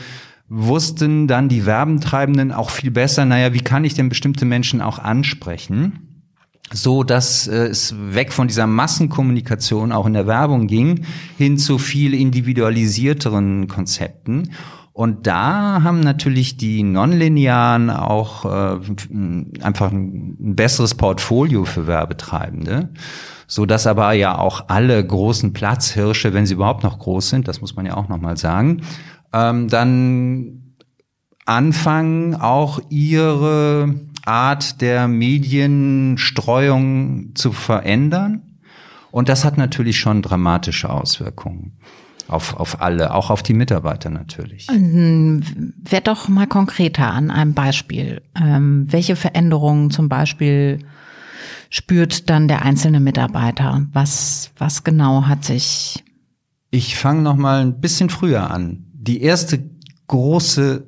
wussten 0.50 1.26
dann 1.26 1.48
die 1.48 1.66
Werbentreibenden 1.66 2.52
auch 2.52 2.70
viel 2.70 2.92
besser, 2.92 3.24
naja, 3.24 3.54
wie 3.54 3.62
kann 3.62 3.86
ich 3.86 3.94
denn 3.94 4.10
bestimmte 4.10 4.44
Menschen 4.44 4.82
auch 4.82 5.00
ansprechen? 5.00 6.04
so 6.74 7.04
dass 7.04 7.48
äh, 7.48 7.68
es 7.68 7.96
weg 7.98 8.34
von 8.34 8.50
dieser 8.50 8.68
Massenkommunikation 8.68 9.94
auch 9.94 10.06
in 10.06 10.12
der 10.12 10.28
Werbung 10.28 10.68
ging 10.68 11.06
hin 11.38 11.58
zu 11.58 11.78
viel 11.78 12.14
individualisierteren 12.14 13.70
Konzepten 13.70 14.52
und 14.98 15.28
da 15.28 15.84
haben 15.84 16.00
natürlich 16.00 16.58
die 16.58 16.82
Nonlinearen 16.82 17.92
auch 17.92 18.46
äh, 18.46 18.80
einfach 19.62 19.92
ein 19.92 20.56
besseres 20.56 20.96
Portfolio 20.96 21.66
für 21.66 21.86
Werbetreibende, 21.86 22.90
so 23.46 23.68
dass 23.68 23.86
aber 23.86 24.14
ja 24.14 24.40
auch 24.40 24.70
alle 24.70 25.06
großen 25.06 25.54
Platzhirsche, 25.54 26.34
wenn 26.34 26.48
sie 26.48 26.56
überhaupt 26.56 26.82
noch 26.82 26.98
groß 26.98 27.30
sind, 27.30 27.48
das 27.48 27.62
muss 27.62 27.76
man 27.76 27.86
ja 27.86 27.96
auch 27.96 28.10
noch 28.10 28.20
mal 28.20 28.38
sagen, 28.38 28.82
ähm, 29.34 29.68
dann 29.68 30.74
anfangen 31.46 32.34
auch 32.34 32.80
ihre 32.90 33.94
Art 34.26 34.82
der 34.82 35.08
Medienstreuung 35.08 37.36
zu 37.36 37.52
verändern. 37.52 38.58
Und 39.12 39.30
das 39.30 39.46
hat 39.46 39.60
natürlich 39.60 40.00
schon 40.00 40.24
dramatische 40.24 40.90
Auswirkungen 40.90 41.78
auf, 42.28 42.56
auf 42.56 42.82
alle, 42.82 43.14
auch 43.14 43.30
auf 43.30 43.44
die 43.44 43.54
Mitarbeiter 43.54 44.10
natürlich. 44.10 44.68
Ähm, 44.70 45.42
werd 45.84 46.08
doch 46.08 46.28
mal 46.28 46.48
konkreter 46.48 47.12
an 47.12 47.32
einem 47.32 47.54
Beispiel. 47.54 48.22
Ähm, 48.36 48.86
welche 48.90 49.16
Veränderungen 49.16 49.92
zum 49.92 50.10
Beispiel 50.10 50.80
spürt 51.70 52.30
dann 52.30 52.48
der 52.48 52.64
einzelne 52.64 53.00
Mitarbeiter? 53.00 53.86
Was, 53.94 54.52
was 54.58 54.84
genau 54.84 55.24
hat 55.24 55.46
sich? 55.46 56.04
Ich 56.72 56.98
fange 56.98 57.22
noch 57.22 57.36
mal 57.36 57.62
ein 57.62 57.80
bisschen 57.80 58.10
früher 58.10 58.52
an. 58.52 58.86
Die 58.94 59.22
erste 59.22 59.70
große 60.08 60.88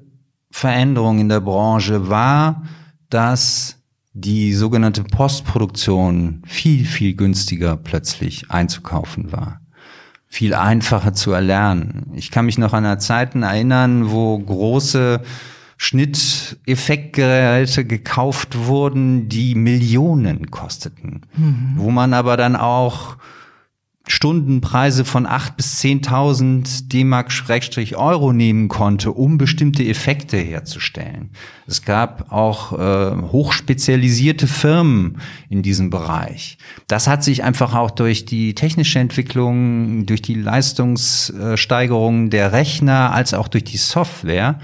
Veränderung 0.51 1.19
in 1.19 1.29
der 1.29 1.41
Branche 1.41 2.09
war, 2.09 2.63
dass 3.09 3.77
die 4.13 4.53
sogenannte 4.53 5.03
Postproduktion 5.03 6.41
viel, 6.45 6.85
viel 6.85 7.15
günstiger 7.15 7.77
plötzlich 7.77 8.51
einzukaufen 8.51 9.31
war 9.31 9.61
viel 10.29 10.53
einfacher 10.53 11.13
zu 11.13 11.31
erlernen. 11.31 12.11
Ich 12.13 12.31
kann 12.31 12.45
mich 12.45 12.59
noch 12.59 12.73
an 12.73 12.99
Zeiten 12.99 13.43
erinnern, 13.43 14.11
wo 14.11 14.37
große 14.37 15.21
Schnitteffektgeräte 15.77 17.85
gekauft 17.85 18.67
wurden, 18.67 19.27
die 19.27 19.55
Millionen 19.55 20.51
kosteten, 20.51 21.21
mhm. 21.35 21.73
wo 21.75 21.89
man 21.89 22.13
aber 22.13 22.37
dann 22.37 22.55
auch 22.55 23.17
Stundenpreise 24.11 25.05
von 25.05 25.27
acht 25.27 25.55
bis 25.55 25.77
zehntausend 25.77 26.91
D-Mark 26.91 27.31
Schrägstrich 27.31 27.95
Euro 27.95 28.33
nehmen 28.33 28.67
konnte, 28.67 29.11
um 29.11 29.37
bestimmte 29.37 29.85
Effekte 29.87 30.35
herzustellen. 30.35 31.29
Es 31.67 31.83
gab 31.85 32.31
auch 32.31 32.73
äh, 32.73 33.21
hochspezialisierte 33.31 34.47
Firmen 34.47 35.19
in 35.47 35.61
diesem 35.61 35.91
Bereich. 35.91 36.57
Das 36.87 37.07
hat 37.07 37.23
sich 37.23 37.43
einfach 37.43 37.75
auch 37.75 37.91
durch 37.91 38.25
die 38.25 38.55
technische 38.55 38.97
Entwicklung, 38.97 40.07
durch 40.07 40.23
die 40.23 40.33
Leistungssteigerung 40.33 42.31
der 42.31 42.51
Rechner 42.51 43.13
als 43.13 43.35
auch 43.35 43.47
durch 43.47 43.65
die 43.65 43.77
Software 43.77 44.57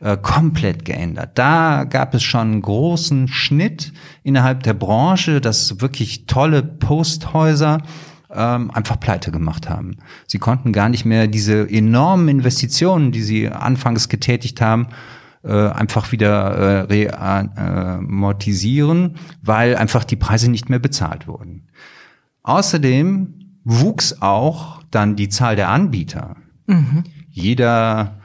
äh, 0.00 0.16
komplett 0.16 0.84
geändert. 0.84 1.38
Da 1.38 1.84
gab 1.84 2.14
es 2.14 2.24
schon 2.24 2.40
einen 2.40 2.62
großen 2.62 3.28
Schnitt 3.28 3.92
innerhalb 4.24 4.64
der 4.64 4.74
Branche, 4.74 5.40
dass 5.40 5.80
wirklich 5.80 6.26
tolle 6.26 6.62
Posthäuser 6.62 7.82
ähm, 8.34 8.70
einfach 8.70 9.00
pleite 9.00 9.30
gemacht 9.30 9.68
haben. 9.68 9.96
Sie 10.26 10.38
konnten 10.38 10.72
gar 10.72 10.88
nicht 10.88 11.04
mehr 11.04 11.26
diese 11.26 11.68
enormen 11.68 12.28
Investitionen, 12.28 13.12
die 13.12 13.22
sie 13.22 13.48
anfangs 13.48 14.08
getätigt 14.08 14.60
haben, 14.60 14.88
äh, 15.44 15.70
einfach 15.70 16.12
wieder 16.12 16.30
äh, 16.30 16.80
reamortisieren, 16.82 19.16
weil 19.42 19.76
einfach 19.76 20.04
die 20.04 20.16
Preise 20.16 20.50
nicht 20.50 20.68
mehr 20.68 20.78
bezahlt 20.78 21.26
wurden. 21.26 21.68
Außerdem 22.42 23.34
wuchs 23.64 24.20
auch 24.20 24.82
dann 24.90 25.16
die 25.16 25.28
Zahl 25.28 25.56
der 25.56 25.68
Anbieter. 25.68 26.36
Mhm. 26.66 27.04
Jeder 27.30 28.17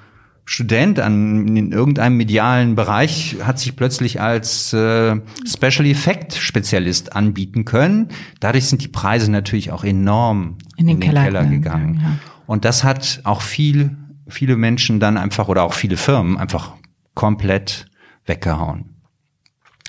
Student 0.45 0.99
an, 0.99 1.55
in 1.55 1.71
irgendeinem 1.71 2.17
medialen 2.17 2.75
Bereich 2.75 3.37
hat 3.43 3.59
sich 3.59 3.75
plötzlich 3.75 4.19
als 4.19 4.73
äh, 4.73 5.15
Special 5.45 5.85
Effect 5.87 6.33
Spezialist 6.35 7.15
anbieten 7.15 7.63
können. 7.63 8.09
Dadurch 8.41 8.67
sind 8.67 8.83
die 8.83 8.89
Preise 8.89 9.31
natürlich 9.31 9.71
auch 9.71 9.85
enorm 9.85 10.57
in 10.75 10.87
den, 10.87 10.95
in 10.95 10.99
den 11.01 11.09
Keller, 11.09 11.23
Keller, 11.23 11.45
gegangen. 11.45 12.01
Ja. 12.01 12.17
Und 12.45 12.65
das 12.65 12.83
hat 12.83 13.21
auch 13.23 13.41
viel, 13.41 13.95
viele 14.27 14.57
Menschen 14.57 14.99
dann 14.99 15.17
einfach 15.17 15.47
oder 15.47 15.63
auch 15.63 15.73
viele 15.73 15.95
Firmen 15.95 16.37
einfach 16.37 16.73
komplett 17.13 17.85
weggehauen. 18.25 18.93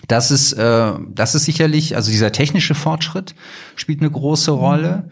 Das 0.06 0.30
ist, 0.30 0.52
äh, 0.52 0.92
das 1.08 1.34
ist 1.34 1.46
sicherlich, 1.46 1.96
also 1.96 2.10
dieser 2.10 2.30
technische 2.30 2.74
Fortschritt 2.74 3.34
spielt 3.74 4.00
eine 4.00 4.10
große 4.10 4.50
Rolle. 4.50 5.08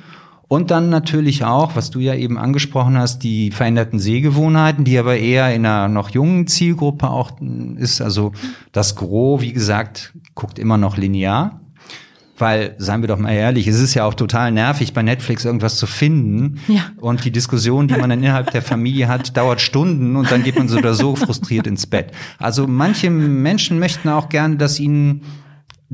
Und 0.52 0.70
dann 0.70 0.90
natürlich 0.90 1.46
auch, 1.46 1.76
was 1.76 1.88
du 1.88 1.98
ja 1.98 2.14
eben 2.14 2.36
angesprochen 2.36 2.98
hast, 2.98 3.20
die 3.20 3.50
veränderten 3.52 3.98
Sehgewohnheiten, 3.98 4.84
die 4.84 4.98
aber 4.98 5.16
eher 5.16 5.54
in 5.54 5.64
einer 5.64 5.88
noch 5.88 6.10
jungen 6.10 6.46
Zielgruppe 6.46 7.08
auch 7.08 7.30
ist. 7.76 8.02
Also 8.02 8.32
das 8.70 8.94
Gros, 8.94 9.40
wie 9.40 9.54
gesagt, 9.54 10.12
guckt 10.34 10.58
immer 10.58 10.76
noch 10.76 10.98
linear. 10.98 11.62
Weil, 12.36 12.74
seien 12.76 13.00
wir 13.00 13.08
doch 13.08 13.18
mal 13.18 13.32
ehrlich, 13.32 13.66
es 13.66 13.80
ist 13.80 13.94
ja 13.94 14.04
auch 14.04 14.12
total 14.12 14.52
nervig, 14.52 14.92
bei 14.92 15.02
Netflix 15.02 15.46
irgendwas 15.46 15.78
zu 15.78 15.86
finden. 15.86 16.60
Ja. 16.68 16.82
Und 17.00 17.24
die 17.24 17.32
Diskussion, 17.32 17.88
die 17.88 17.96
man 17.96 18.10
dann 18.10 18.22
innerhalb 18.22 18.50
der 18.50 18.60
Familie 18.60 19.08
hat, 19.08 19.34
dauert 19.34 19.62
Stunden 19.62 20.16
und 20.16 20.30
dann 20.30 20.42
geht 20.42 20.58
man 20.58 20.68
so 20.68 20.76
oder 20.76 20.92
so 20.92 21.16
frustriert 21.16 21.66
ins 21.66 21.86
Bett. 21.86 22.12
Also 22.36 22.66
manche 22.66 23.08
Menschen 23.08 23.78
möchten 23.78 24.10
auch 24.10 24.28
gerne, 24.28 24.56
dass 24.56 24.78
ihnen 24.78 25.22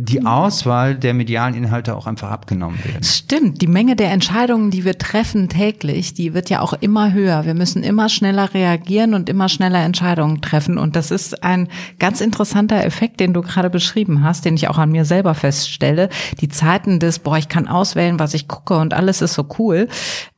die 0.00 0.24
Auswahl 0.24 0.94
der 0.94 1.12
medialen 1.12 1.54
Inhalte 1.54 1.96
auch 1.96 2.06
einfach 2.06 2.30
abgenommen 2.30 2.78
werden. 2.84 3.02
Stimmt, 3.02 3.60
die 3.60 3.66
Menge 3.66 3.96
der 3.96 4.12
Entscheidungen, 4.12 4.70
die 4.70 4.84
wir 4.84 4.96
treffen 4.96 5.48
täglich, 5.48 6.14
die 6.14 6.34
wird 6.34 6.50
ja 6.50 6.60
auch 6.60 6.72
immer 6.72 7.12
höher. 7.12 7.44
Wir 7.46 7.54
müssen 7.54 7.82
immer 7.82 8.08
schneller 8.08 8.54
reagieren 8.54 9.12
und 9.12 9.28
immer 9.28 9.48
schneller 9.48 9.82
Entscheidungen 9.82 10.40
treffen. 10.40 10.78
Und 10.78 10.94
das 10.94 11.10
ist 11.10 11.42
ein 11.42 11.66
ganz 11.98 12.20
interessanter 12.20 12.84
Effekt, 12.84 13.18
den 13.18 13.34
du 13.34 13.42
gerade 13.42 13.70
beschrieben 13.70 14.22
hast, 14.22 14.44
den 14.44 14.54
ich 14.54 14.68
auch 14.68 14.78
an 14.78 14.92
mir 14.92 15.04
selber 15.04 15.34
feststelle. 15.34 16.10
Die 16.40 16.48
Zeiten 16.48 17.00
des, 17.00 17.18
boah, 17.18 17.36
ich 17.36 17.48
kann 17.48 17.66
auswählen, 17.66 18.20
was 18.20 18.34
ich 18.34 18.46
gucke 18.46 18.78
und 18.78 18.94
alles 18.94 19.20
ist 19.20 19.34
so 19.34 19.46
cool, 19.58 19.88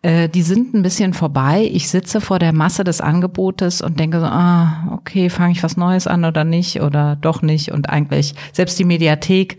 äh, 0.01 0.31
die 0.31 0.43
sind 0.43 0.73
ein 0.73 0.83
bisschen 0.83 1.13
vorbei. 1.13 1.69
Ich 1.71 1.91
sitze 1.91 2.23
vor 2.23 2.39
der 2.39 2.55
Masse 2.55 2.83
des 2.83 3.03
Angebotes 3.03 3.83
und 3.83 4.01
denke 4.01 4.21
so, 4.21 4.27
ah, 4.27 4.89
okay, 4.93 5.29
fange 5.29 5.53
ich 5.53 5.63
was 5.63 5.77
Neues 5.77 6.07
an 6.07 6.25
oder 6.25 6.45
nicht 6.45 6.81
oder 6.81 7.17
doch 7.17 7.43
nicht. 7.43 7.73
Und 7.73 7.91
eigentlich 7.91 8.35
selbst 8.55 8.79
die 8.79 8.85
Mediathek 8.85 9.50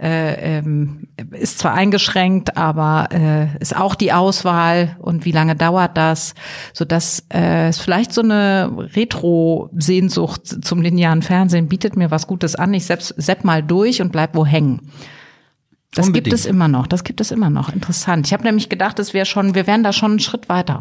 äh, 0.00 0.58
ähm, 0.58 1.08
ist 1.32 1.58
zwar 1.58 1.74
eingeschränkt, 1.74 2.56
aber 2.56 3.08
äh, 3.10 3.46
ist 3.60 3.76
auch 3.76 3.96
die 3.96 4.12
Auswahl 4.12 4.96
und 5.00 5.24
wie 5.24 5.32
lange 5.32 5.56
dauert 5.56 5.96
das, 5.96 6.34
so 6.72 6.84
dass 6.84 7.24
äh, 7.32 7.68
es 7.68 7.80
vielleicht 7.80 8.12
so 8.12 8.22
eine 8.22 8.70
Retro-Sehnsucht 8.94 10.64
zum 10.64 10.82
linearen 10.82 11.22
Fernsehen 11.22 11.68
bietet 11.68 11.96
mir 11.96 12.10
was 12.10 12.28
Gutes 12.28 12.54
an. 12.54 12.74
Ich 12.74 12.86
sepp, 12.86 13.02
sepp 13.02 13.44
mal 13.44 13.62
durch 13.62 14.00
und 14.00 14.12
bleib 14.12 14.36
wo 14.36 14.46
hängen. 14.46 14.92
Das 15.94 16.06
Unbedingt. 16.06 16.24
gibt 16.26 16.34
es 16.34 16.46
immer 16.46 16.68
noch. 16.68 16.86
Das 16.86 17.02
gibt 17.04 17.20
es 17.20 17.30
immer 17.30 17.50
noch. 17.50 17.72
Interessant. 17.72 18.26
Ich 18.26 18.32
habe 18.32 18.44
nämlich 18.44 18.68
gedacht, 18.68 18.98
es 18.98 19.14
wäre 19.14 19.26
schon, 19.26 19.54
wir 19.54 19.66
wären 19.66 19.82
da 19.82 19.92
schon 19.92 20.12
einen 20.12 20.20
Schritt 20.20 20.48
weiter. 20.48 20.80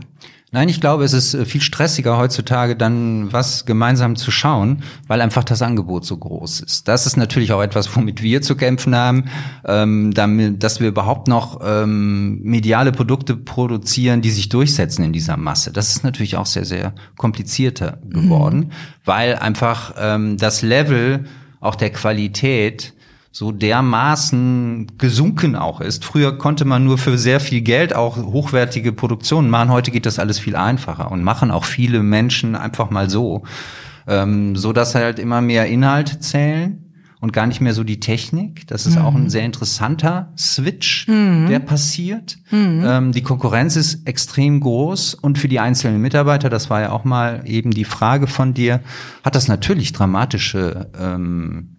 Nein, 0.51 0.69
ich 0.69 0.79
glaube, 0.79 1.03
es 1.03 1.11
ist 1.11 1.33
äh, 1.33 1.45
viel 1.45 1.59
stressiger 1.59 2.17
heutzutage 2.17 2.77
dann 2.77 3.33
was 3.33 3.65
gemeinsam 3.65 4.15
zu 4.15 4.31
schauen, 4.31 4.81
weil 5.05 5.19
einfach 5.19 5.43
das 5.43 5.61
Angebot 5.61 6.05
so 6.05 6.15
groß 6.15 6.61
ist. 6.61 6.87
Das 6.87 7.05
ist 7.05 7.17
natürlich 7.17 7.51
auch 7.51 7.61
etwas, 7.61 7.93
womit 7.97 8.21
wir 8.21 8.41
zu 8.41 8.55
kämpfen 8.55 8.95
haben, 8.95 9.25
ähm, 9.65 10.13
damit, 10.13 10.63
dass 10.63 10.79
wir 10.79 10.87
überhaupt 10.87 11.27
noch 11.27 11.59
ähm, 11.61 12.39
mediale 12.43 12.93
Produkte 12.93 13.35
produzieren, 13.35 14.21
die 14.21 14.31
sich 14.31 14.47
durchsetzen 14.47 15.03
in 15.03 15.11
dieser 15.11 15.35
Masse. 15.35 15.73
Das 15.73 15.89
ist 15.89 16.05
natürlich 16.05 16.37
auch 16.37 16.45
sehr, 16.45 16.65
sehr 16.65 16.93
komplizierter 17.17 17.99
geworden, 18.07 18.59
mhm. 18.59 18.71
weil 19.03 19.35
einfach 19.35 19.95
ähm, 19.99 20.37
das 20.37 20.61
Level 20.61 21.25
auch 21.59 21.75
der 21.75 21.89
Qualität 21.89 22.93
so 23.31 23.51
dermaßen 23.51 24.93
gesunken 24.97 25.55
auch 25.55 25.81
ist. 25.81 26.05
Früher 26.05 26.37
konnte 26.37 26.65
man 26.65 26.83
nur 26.83 26.97
für 26.97 27.17
sehr 27.17 27.39
viel 27.39 27.61
Geld 27.61 27.95
auch 27.95 28.17
hochwertige 28.17 28.91
Produktionen 28.93 29.49
machen. 29.49 29.71
Heute 29.71 29.91
geht 29.91 30.05
das 30.05 30.19
alles 30.19 30.39
viel 30.39 30.55
einfacher 30.55 31.11
und 31.11 31.23
machen 31.23 31.51
auch 31.51 31.65
viele 31.65 32.01
Menschen 32.03 32.55
einfach 32.55 32.89
mal 32.89 33.09
so, 33.09 33.43
ähm, 34.07 34.55
so 34.55 34.73
dass 34.73 34.95
halt 34.95 35.19
immer 35.19 35.41
mehr 35.41 35.67
Inhalte 35.67 36.19
zählen 36.19 36.83
und 37.19 37.33
gar 37.33 37.47
nicht 37.47 37.61
mehr 37.61 37.73
so 37.73 37.83
die 37.83 37.99
Technik. 37.99 38.67
Das 38.67 38.85
ist 38.85 38.97
mhm. 38.97 39.01
auch 39.01 39.15
ein 39.15 39.29
sehr 39.29 39.43
interessanter 39.43 40.31
Switch, 40.37 41.07
mhm. 41.07 41.47
der 41.47 41.59
passiert. 41.59 42.37
Mhm. 42.51 42.83
Ähm, 42.85 43.11
die 43.11 43.23
Konkurrenz 43.23 43.75
ist 43.75 44.07
extrem 44.07 44.59
groß 44.59 45.15
und 45.15 45.37
für 45.37 45.47
die 45.47 45.59
einzelnen 45.59 46.01
Mitarbeiter, 46.01 46.49
das 46.49 46.69
war 46.69 46.81
ja 46.81 46.91
auch 46.91 47.03
mal 47.03 47.41
eben 47.45 47.71
die 47.71 47.85
Frage 47.85 48.27
von 48.27 48.53
dir, 48.53 48.81
hat 49.23 49.35
das 49.35 49.47
natürlich 49.47 49.93
dramatische 49.93 50.89
ähm, 50.99 51.76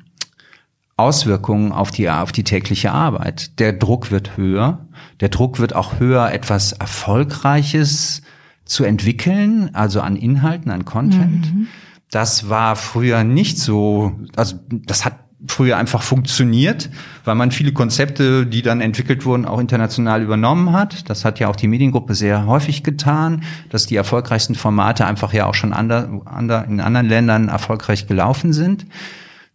Auswirkungen 0.99 1.73
auf 1.73 1.91
die, 1.91 2.11
auf 2.11 2.33
die 2.33 2.45
tägliche 2.45 2.93
Arbeit. 2.93 3.59
Der 3.61 3.73
Druck 3.73 4.11
wird 4.11 4.37
höher. 4.37 4.87
Der 5.21 5.29
Druck 5.29 5.61
wird 5.61 5.75
auch 5.75 6.01
höher, 6.01 6.33
etwas 6.33 6.73
Erfolgreiches 6.73 8.23
zu 8.65 8.85
entwickeln, 8.85 9.71
also 9.75 10.01
an 10.01 10.17
Inhalten, 10.17 10.71
an 10.71 10.85
Content. 10.85 11.55
Mhm. 11.55 11.67
Das 12.11 12.49
war 12.49 12.75
früher 12.75 13.23
nicht 13.23 13.59
so, 13.59 14.13
also 14.35 14.59
das 14.71 15.05
hat 15.05 15.15
früher 15.47 15.77
einfach 15.77 16.03
funktioniert, 16.03 16.91
weil 17.25 17.37
man 17.37 17.53
viele 17.53 17.73
Konzepte, 17.73 18.45
die 18.45 18.63
dann 18.63 18.81
entwickelt 18.81 19.25
wurden, 19.25 19.45
auch 19.45 19.61
international 19.61 20.21
übernommen 20.23 20.73
hat. 20.73 21.09
Das 21.09 21.25
hat 21.25 21.39
ja 21.39 21.49
auch 21.49 21.55
die 21.55 21.69
Mediengruppe 21.69 22.15
sehr 22.15 22.47
häufig 22.47 22.83
getan, 22.83 23.45
dass 23.71 23.87
die 23.87 23.95
erfolgreichsten 23.95 24.57
Formate 24.57 25.07
einfach 25.07 25.33
ja 25.33 25.47
auch 25.47 25.55
schon 25.55 25.73
ander, 25.73 26.23
ander, 26.25 26.65
in 26.65 26.81
anderen 26.81 27.09
Ländern 27.09 27.49
erfolgreich 27.49 28.09
gelaufen 28.09 28.53
sind. 28.53 28.87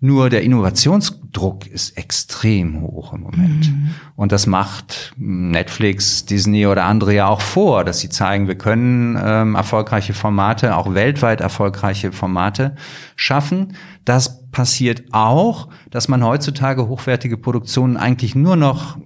Nur 0.05 0.29
der 0.29 0.41
Innovationsdruck 0.41 1.65
ist 1.65 1.97
extrem 1.97 2.81
hoch 2.81 3.13
im 3.13 3.21
Moment. 3.21 3.71
Mhm. 3.71 3.91
Und 4.17 4.33
das 4.33 4.47
macht 4.47 5.13
Netflix, 5.15 6.25
Disney 6.25 6.67
oder 6.67 6.83
andere 6.83 7.15
ja 7.15 7.27
auch 7.27 7.39
vor, 7.39 7.85
dass 7.85 8.01
sie 8.01 8.09
zeigen, 8.09 8.49
wir 8.49 8.57
können 8.57 9.17
ähm, 9.23 9.55
erfolgreiche 9.55 10.13
Formate, 10.13 10.75
auch 10.75 10.93
weltweit 10.93 11.39
erfolgreiche 11.39 12.11
Formate 12.11 12.75
schaffen. 13.15 13.77
Das 14.03 14.49
passiert 14.51 15.03
auch, 15.13 15.69
dass 15.89 16.09
man 16.09 16.21
heutzutage 16.21 16.89
hochwertige 16.89 17.37
Produktionen 17.37 17.95
eigentlich 17.95 18.35
nur 18.35 18.57
noch 18.57 18.97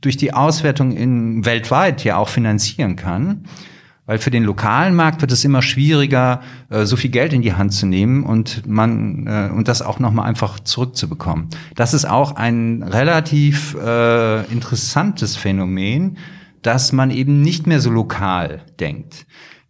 durch 0.00 0.16
die 0.16 0.32
Auswertung 0.32 0.92
in 0.92 1.44
weltweit 1.44 2.04
ja 2.04 2.18
auch 2.18 2.28
finanzieren 2.28 2.94
kann. 2.94 3.46
Weil 4.06 4.18
für 4.18 4.30
den 4.30 4.44
lokalen 4.44 4.94
Markt 4.94 5.20
wird 5.20 5.32
es 5.32 5.44
immer 5.44 5.62
schwieriger, 5.62 6.40
äh, 6.70 6.84
so 6.84 6.96
viel 6.96 7.10
Geld 7.10 7.32
in 7.32 7.42
die 7.42 7.54
Hand 7.54 7.72
zu 7.72 7.86
nehmen 7.86 8.22
und 8.24 8.66
man 8.66 9.26
äh, 9.26 9.50
und 9.52 9.68
das 9.68 9.82
auch 9.82 9.98
nochmal 9.98 10.26
einfach 10.28 10.60
zurückzubekommen. 10.60 11.48
Das 11.74 11.92
ist 11.92 12.04
auch 12.04 12.36
ein 12.36 12.84
relativ 12.84 13.74
äh, 13.74 14.44
interessantes 14.52 15.36
Phänomen, 15.36 16.18
dass 16.62 16.92
man 16.92 17.10
eben 17.10 17.42
nicht 17.42 17.66
mehr 17.66 17.80
so 17.80 17.90
lokal 17.90 18.62
denkt. 18.80 19.26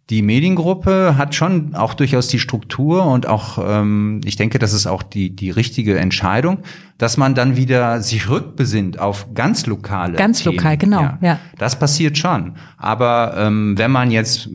Die 0.09 0.21
Mediengruppe 0.21 1.17
hat 1.17 1.35
schon 1.35 1.75
auch 1.75 1.93
durchaus 1.93 2.29
die 2.29 2.39
Struktur 2.39 3.05
und 3.05 3.27
auch, 3.27 3.59
ähm, 3.61 4.21
ich 4.23 4.37
denke, 4.37 4.57
das 4.57 4.71
ist 4.71 4.87
auch 4.87 5.03
die, 5.03 5.35
die 5.35 5.49
richtige 5.51 5.99
Entscheidung, 5.99 6.59
dass 6.97 7.17
man 7.17 7.35
dann 7.35 7.57
wieder 7.57 8.01
sich 8.01 8.29
rückbesinnt 8.29 8.99
auf 8.99 9.33
ganz 9.33 9.65
lokale. 9.65 10.15
Ganz 10.17 10.43
Themen. 10.43 10.55
lokal, 10.55 10.77
genau. 10.77 11.01
Ja. 11.01 11.17
ja. 11.21 11.39
Das 11.57 11.77
passiert 11.77 12.17
schon. 12.17 12.53
Aber 12.77 13.35
ähm, 13.37 13.77
wenn 13.77 13.91
man 13.91 14.09
jetzt 14.09 14.49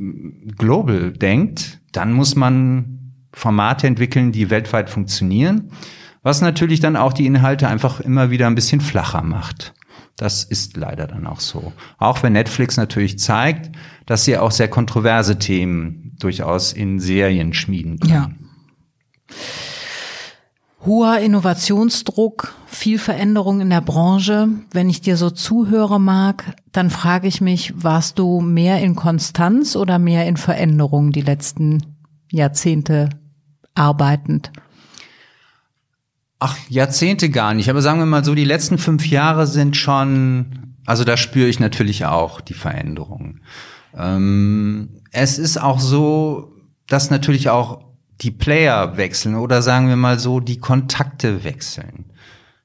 global 0.57 1.13
denkt, 1.13 1.81
dann 1.93 2.15
muss 2.15 2.35
man 2.35 3.13
Formate 3.35 3.87
entwickeln, 3.87 4.33
die 4.33 4.49
weltweit 4.49 4.89
funktionieren, 4.89 5.71
was 6.23 6.41
natürlich 6.41 6.81
dann 6.81 6.97
auch 6.97 7.13
die 7.13 7.27
Inhalte 7.27 7.69
einfach 7.69 8.01
immer 8.01 8.31
wieder 8.31 8.47
ein 8.47 8.55
bisschen 8.55 8.81
flacher 8.81 9.23
macht. 9.23 9.75
Das 10.17 10.45
ist 10.45 10.77
leider 10.77 11.07
dann 11.07 11.27
auch 11.27 11.41
so. 11.41 11.73
Auch 11.99 12.23
wenn 12.23 12.35
Netflix 12.35 12.77
natürlich 12.77 13.19
zeigt, 13.19 13.75
dass 14.07 14.25
sie 14.25 14.37
auch 14.39 14.51
sehr 14.51 14.69
kontroverse 14.69 15.39
Themen 15.39 16.17
durchaus 16.19 16.73
in 16.73 17.01
Serien 17.01 17.55
schmieden 17.55 17.99
können. 17.99 18.13
Ja. 18.13 18.31
Hoher 20.85 21.21
Innovationsdruck, 21.21 22.55
viel 22.67 22.99
Veränderung 22.99 23.61
in 23.61 23.71
der 23.71 23.81
Branche. 23.81 24.49
Wenn 24.73 24.91
ich 24.91 25.01
dir 25.01 25.17
so 25.17 25.31
zuhöre, 25.31 26.01
mag, 26.01 26.57
dann 26.73 26.91
frage 26.91 27.29
ich 27.29 27.41
mich, 27.41 27.73
warst 27.77 28.19
du 28.19 28.41
mehr 28.41 28.81
in 28.81 28.97
Konstanz 28.97 29.77
oder 29.77 30.01
mehr 30.01 30.27
in 30.27 30.37
Veränderung 30.37 31.13
die 31.13 31.21
letzten 31.21 31.97
Jahrzehnte 32.33 33.11
arbeitend? 33.75 34.51
Ach, 36.45 36.59
Jahrzehnte 36.69 37.31
gar 37.31 37.55
nicht. 37.55 37.71
Aber 37.71 37.83
sagen 37.83 38.01
wir 38.01 38.07
mal 38.07 38.25
so, 38.25 38.35
die 38.35 38.45
letzten 38.45 38.77
fünf 38.77 39.07
Jahre 39.07 39.47
sind 39.47 39.77
schon, 39.77 40.75
also 40.85 41.05
da 41.05 41.17
spüre 41.17 41.47
ich 41.47 41.61
natürlich 41.61 42.05
auch 42.05 42.41
die 42.41 42.55
Veränderungen. 42.55 43.43
Ähm, 43.97 44.89
es 45.13 45.39
ist 45.39 45.57
auch 45.57 45.79
so, 45.79 46.53
dass 46.89 47.11
natürlich 47.11 47.49
auch 47.49 47.85
die 48.23 48.33
Player 48.33 48.97
wechseln 48.97 49.37
oder 49.37 49.63
sagen 49.63 49.89
wir 49.89 49.95
mal 49.95 50.19
so, 50.19 50.41
die 50.41 50.59
Kontakte 50.59 51.45
wechseln. 51.45 52.07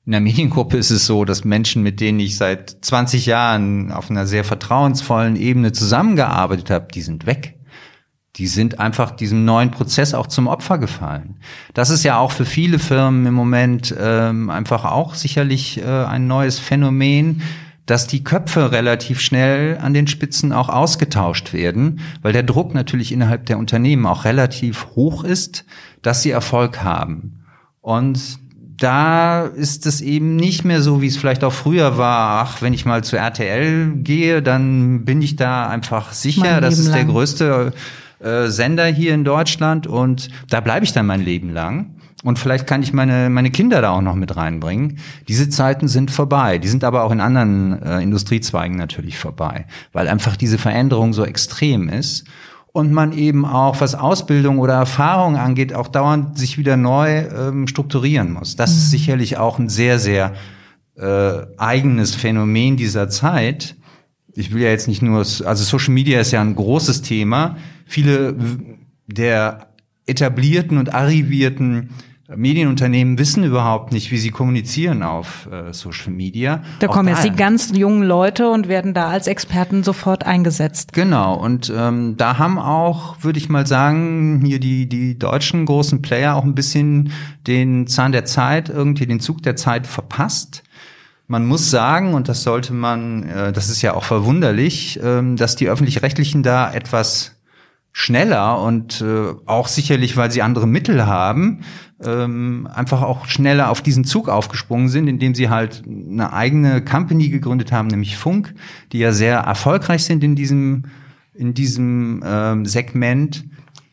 In 0.07 0.13
der 0.13 0.21
Mediengruppe 0.21 0.77
ist 0.77 0.89
es 0.89 1.05
so, 1.05 1.23
dass 1.23 1.45
Menschen, 1.45 1.83
mit 1.83 1.99
denen 1.99 2.19
ich 2.19 2.35
seit 2.35 2.83
20 2.83 3.27
Jahren 3.27 3.91
auf 3.91 4.09
einer 4.09 4.25
sehr 4.25 4.43
vertrauensvollen 4.43 5.35
Ebene 5.35 5.71
zusammengearbeitet 5.71 6.71
habe, 6.71 6.87
die 6.91 7.01
sind 7.03 7.27
weg 7.27 7.56
die 8.37 8.47
sind 8.47 8.79
einfach 8.79 9.11
diesem 9.11 9.45
neuen 9.45 9.71
Prozess 9.71 10.13
auch 10.13 10.27
zum 10.27 10.47
Opfer 10.47 10.77
gefallen. 10.77 11.37
Das 11.73 11.89
ist 11.89 12.03
ja 12.03 12.19
auch 12.19 12.31
für 12.31 12.45
viele 12.45 12.77
Firmen 12.77 13.25
im 13.25 13.33
Moment 13.33 13.93
ähm, 13.99 14.49
einfach 14.49 14.85
auch 14.85 15.15
sicherlich 15.15 15.81
äh, 15.81 15.85
ein 15.85 16.27
neues 16.27 16.59
Phänomen, 16.59 17.41
dass 17.87 18.05
die 18.05 18.23
Köpfe 18.23 18.71
relativ 18.71 19.21
schnell 19.21 19.79
an 19.81 19.93
den 19.93 20.07
Spitzen 20.07 20.51
auch 20.53 20.69
ausgetauscht 20.69 21.53
werden, 21.53 22.01
weil 22.21 22.33
der 22.33 22.43
Druck 22.43 22.73
natürlich 22.75 23.11
innerhalb 23.11 23.45
der 23.47 23.57
Unternehmen 23.57 24.05
auch 24.05 24.25
relativ 24.25 24.87
hoch 24.95 25.23
ist, 25.23 25.65
dass 26.01 26.21
sie 26.21 26.31
Erfolg 26.31 26.83
haben. 26.83 27.45
Und 27.81 28.39
da 28.59 29.45
ist 29.45 29.87
es 29.87 30.01
eben 30.01 30.35
nicht 30.35 30.63
mehr 30.63 30.81
so, 30.81 31.01
wie 31.01 31.07
es 31.07 31.17
vielleicht 31.17 31.43
auch 31.43 31.53
früher 31.53 31.97
war. 31.97 32.43
Ach, 32.43 32.61
wenn 32.61 32.73
ich 32.73 32.85
mal 32.85 33.03
zu 33.03 33.17
RTL 33.17 33.93
gehe, 33.95 34.43
dann 34.43 35.05
bin 35.05 35.21
ich 35.21 35.35
da 35.35 35.67
einfach 35.67 36.11
sicher. 36.11 36.61
Das 36.61 36.77
ist 36.77 36.93
der 36.93 37.05
größte 37.05 37.73
äh, 38.19 38.47
Sender 38.47 38.85
hier 38.85 39.13
in 39.13 39.23
Deutschland 39.23 39.87
und 39.87 40.29
da 40.49 40.59
bleibe 40.59 40.85
ich 40.85 40.93
dann 40.93 41.05
mein 41.05 41.23
Leben 41.23 41.51
lang. 41.51 41.95
Und 42.23 42.39
vielleicht 42.39 42.65
kann 42.65 42.81
ich 42.81 42.93
meine, 42.93 43.29
meine 43.29 43.51
Kinder 43.51 43.81
da 43.81 43.91
auch 43.91 44.01
noch 44.01 44.15
mit 44.15 44.35
reinbringen. 44.35 44.97
Diese 45.27 45.49
Zeiten 45.49 45.87
sind 45.87 46.09
vorbei. 46.09 46.57
Die 46.57 46.67
sind 46.67 46.83
aber 46.83 47.03
auch 47.03 47.11
in 47.11 47.21
anderen 47.21 47.81
äh, 47.81 48.01
Industriezweigen 48.01 48.75
natürlich 48.75 49.19
vorbei, 49.19 49.67
weil 49.93 50.07
einfach 50.07 50.35
diese 50.35 50.57
Veränderung 50.57 51.13
so 51.13 51.23
extrem 51.23 51.89
ist 51.89 52.25
und 52.77 52.91
man 52.91 53.11
eben 53.11 53.45
auch, 53.45 53.81
was 53.81 53.95
Ausbildung 53.95 54.59
oder 54.59 54.73
Erfahrung 54.73 55.35
angeht, 55.35 55.73
auch 55.73 55.87
dauernd 55.87 56.37
sich 56.37 56.57
wieder 56.57 56.77
neu 56.77 57.19
ähm, 57.19 57.67
strukturieren 57.67 58.33
muss. 58.33 58.55
Das 58.55 58.71
mhm. 58.71 58.77
ist 58.77 58.91
sicherlich 58.91 59.37
auch 59.37 59.57
ein 59.57 59.69
sehr, 59.69 59.99
sehr 59.99 60.33
äh, 60.95 61.45
eigenes 61.57 62.15
Phänomen 62.15 62.77
dieser 62.77 63.09
Zeit. 63.09 63.75
Ich 64.37 64.53
will 64.53 64.61
ja 64.61 64.69
jetzt 64.69 64.87
nicht 64.87 65.01
nur, 65.01 65.17
also 65.17 65.55
Social 65.55 65.93
Media 65.93 66.19
ist 66.19 66.31
ja 66.31 66.41
ein 66.41 66.55
großes 66.55 67.01
Thema. 67.01 67.57
Viele 67.85 68.35
der 69.07 69.67
etablierten 70.05 70.77
und 70.77 70.93
arrivierten 70.93 71.89
Medienunternehmen 72.35 73.17
wissen 73.17 73.45
überhaupt 73.45 73.93
nicht, 73.93 74.11
wie 74.11 74.17
sie 74.17 74.31
kommunizieren 74.31 75.01
auf 75.01 75.47
äh, 75.49 75.73
Social 75.73 76.11
Media. 76.11 76.61
Da 76.79 76.87
kommen 76.87 77.07
jetzt 77.07 77.23
die 77.23 77.31
ganz 77.31 77.71
jungen 77.73 78.03
Leute 78.03 78.49
und 78.49 78.67
werden 78.67 78.93
da 78.93 79.07
als 79.07 79.27
Experten 79.27 79.81
sofort 79.81 80.25
eingesetzt. 80.25 80.91
Genau, 80.91 81.35
und 81.35 81.71
ähm, 81.73 82.15
da 82.17 82.37
haben 82.37 82.59
auch, 82.59 83.15
würde 83.21 83.39
ich 83.39 83.47
mal 83.47 83.65
sagen, 83.65 84.43
hier 84.45 84.59
die, 84.59 84.89
die 84.89 85.17
deutschen 85.17 85.65
großen 85.65 86.01
Player 86.01 86.35
auch 86.35 86.43
ein 86.43 86.53
bisschen 86.53 87.11
den 87.47 87.87
Zahn 87.87 88.11
der 88.11 88.25
Zeit, 88.25 88.67
irgendwie 88.67 89.05
den 89.05 89.21
Zug 89.21 89.41
der 89.41 89.55
Zeit 89.55 89.87
verpasst. 89.87 90.63
Man 91.27 91.45
muss 91.45 91.69
sagen, 91.69 92.13
und 92.13 92.29
das 92.29 92.43
sollte 92.43 92.73
man, 92.73 93.23
äh, 93.23 93.51
das 93.51 93.69
ist 93.69 93.81
ja 93.81 93.93
auch 93.93 94.05
verwunderlich, 94.05 95.01
äh, 95.01 95.35
dass 95.35 95.55
die 95.55 95.69
öffentlich-rechtlichen 95.69 96.41
da 96.41 96.71
etwas 96.71 97.35
schneller 97.91 98.61
und 98.61 99.01
äh, 99.01 99.33
auch 99.45 99.67
sicherlich, 99.67 100.15
weil 100.15 100.31
sie 100.31 100.41
andere 100.41 100.67
Mittel 100.67 101.05
haben, 101.05 101.63
ähm, 102.01 102.69
einfach 102.71 103.01
auch 103.01 103.25
schneller 103.25 103.71
auf 103.71 103.81
diesen 103.81 104.05
Zug 104.05 104.29
aufgesprungen 104.29 104.87
sind, 104.87 105.07
indem 105.07 105.33
sie 105.33 105.49
halt 105.49 105.83
eine 105.85 106.31
eigene 106.31 106.83
Company 106.83 107.29
gegründet 107.29 107.71
haben, 107.71 107.87
nämlich 107.87 108.15
Funk, 108.15 108.53
die 108.91 108.99
ja 108.99 109.11
sehr 109.11 109.39
erfolgreich 109.39 110.03
sind 110.03 110.23
in 110.23 110.35
diesem 110.35 110.83
in 111.33 111.53
diesem 111.53 112.23
ähm, 112.25 112.65
Segment. 112.65 113.45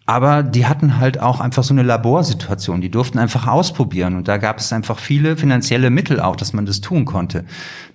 Aber 0.06 0.42
die 0.42 0.66
hatten 0.66 0.98
halt 0.98 1.18
auch 1.18 1.40
einfach 1.40 1.64
so 1.64 1.72
eine 1.72 1.82
Laborsituation. 1.82 2.82
Die 2.82 2.90
durften 2.90 3.18
einfach 3.18 3.46
ausprobieren. 3.46 4.16
Und 4.16 4.28
da 4.28 4.36
gab 4.36 4.58
es 4.58 4.72
einfach 4.72 4.98
viele 4.98 5.36
finanzielle 5.36 5.88
Mittel 5.88 6.20
auch, 6.20 6.36
dass 6.36 6.52
man 6.52 6.66
das 6.66 6.82
tun 6.82 7.06
konnte. 7.06 7.44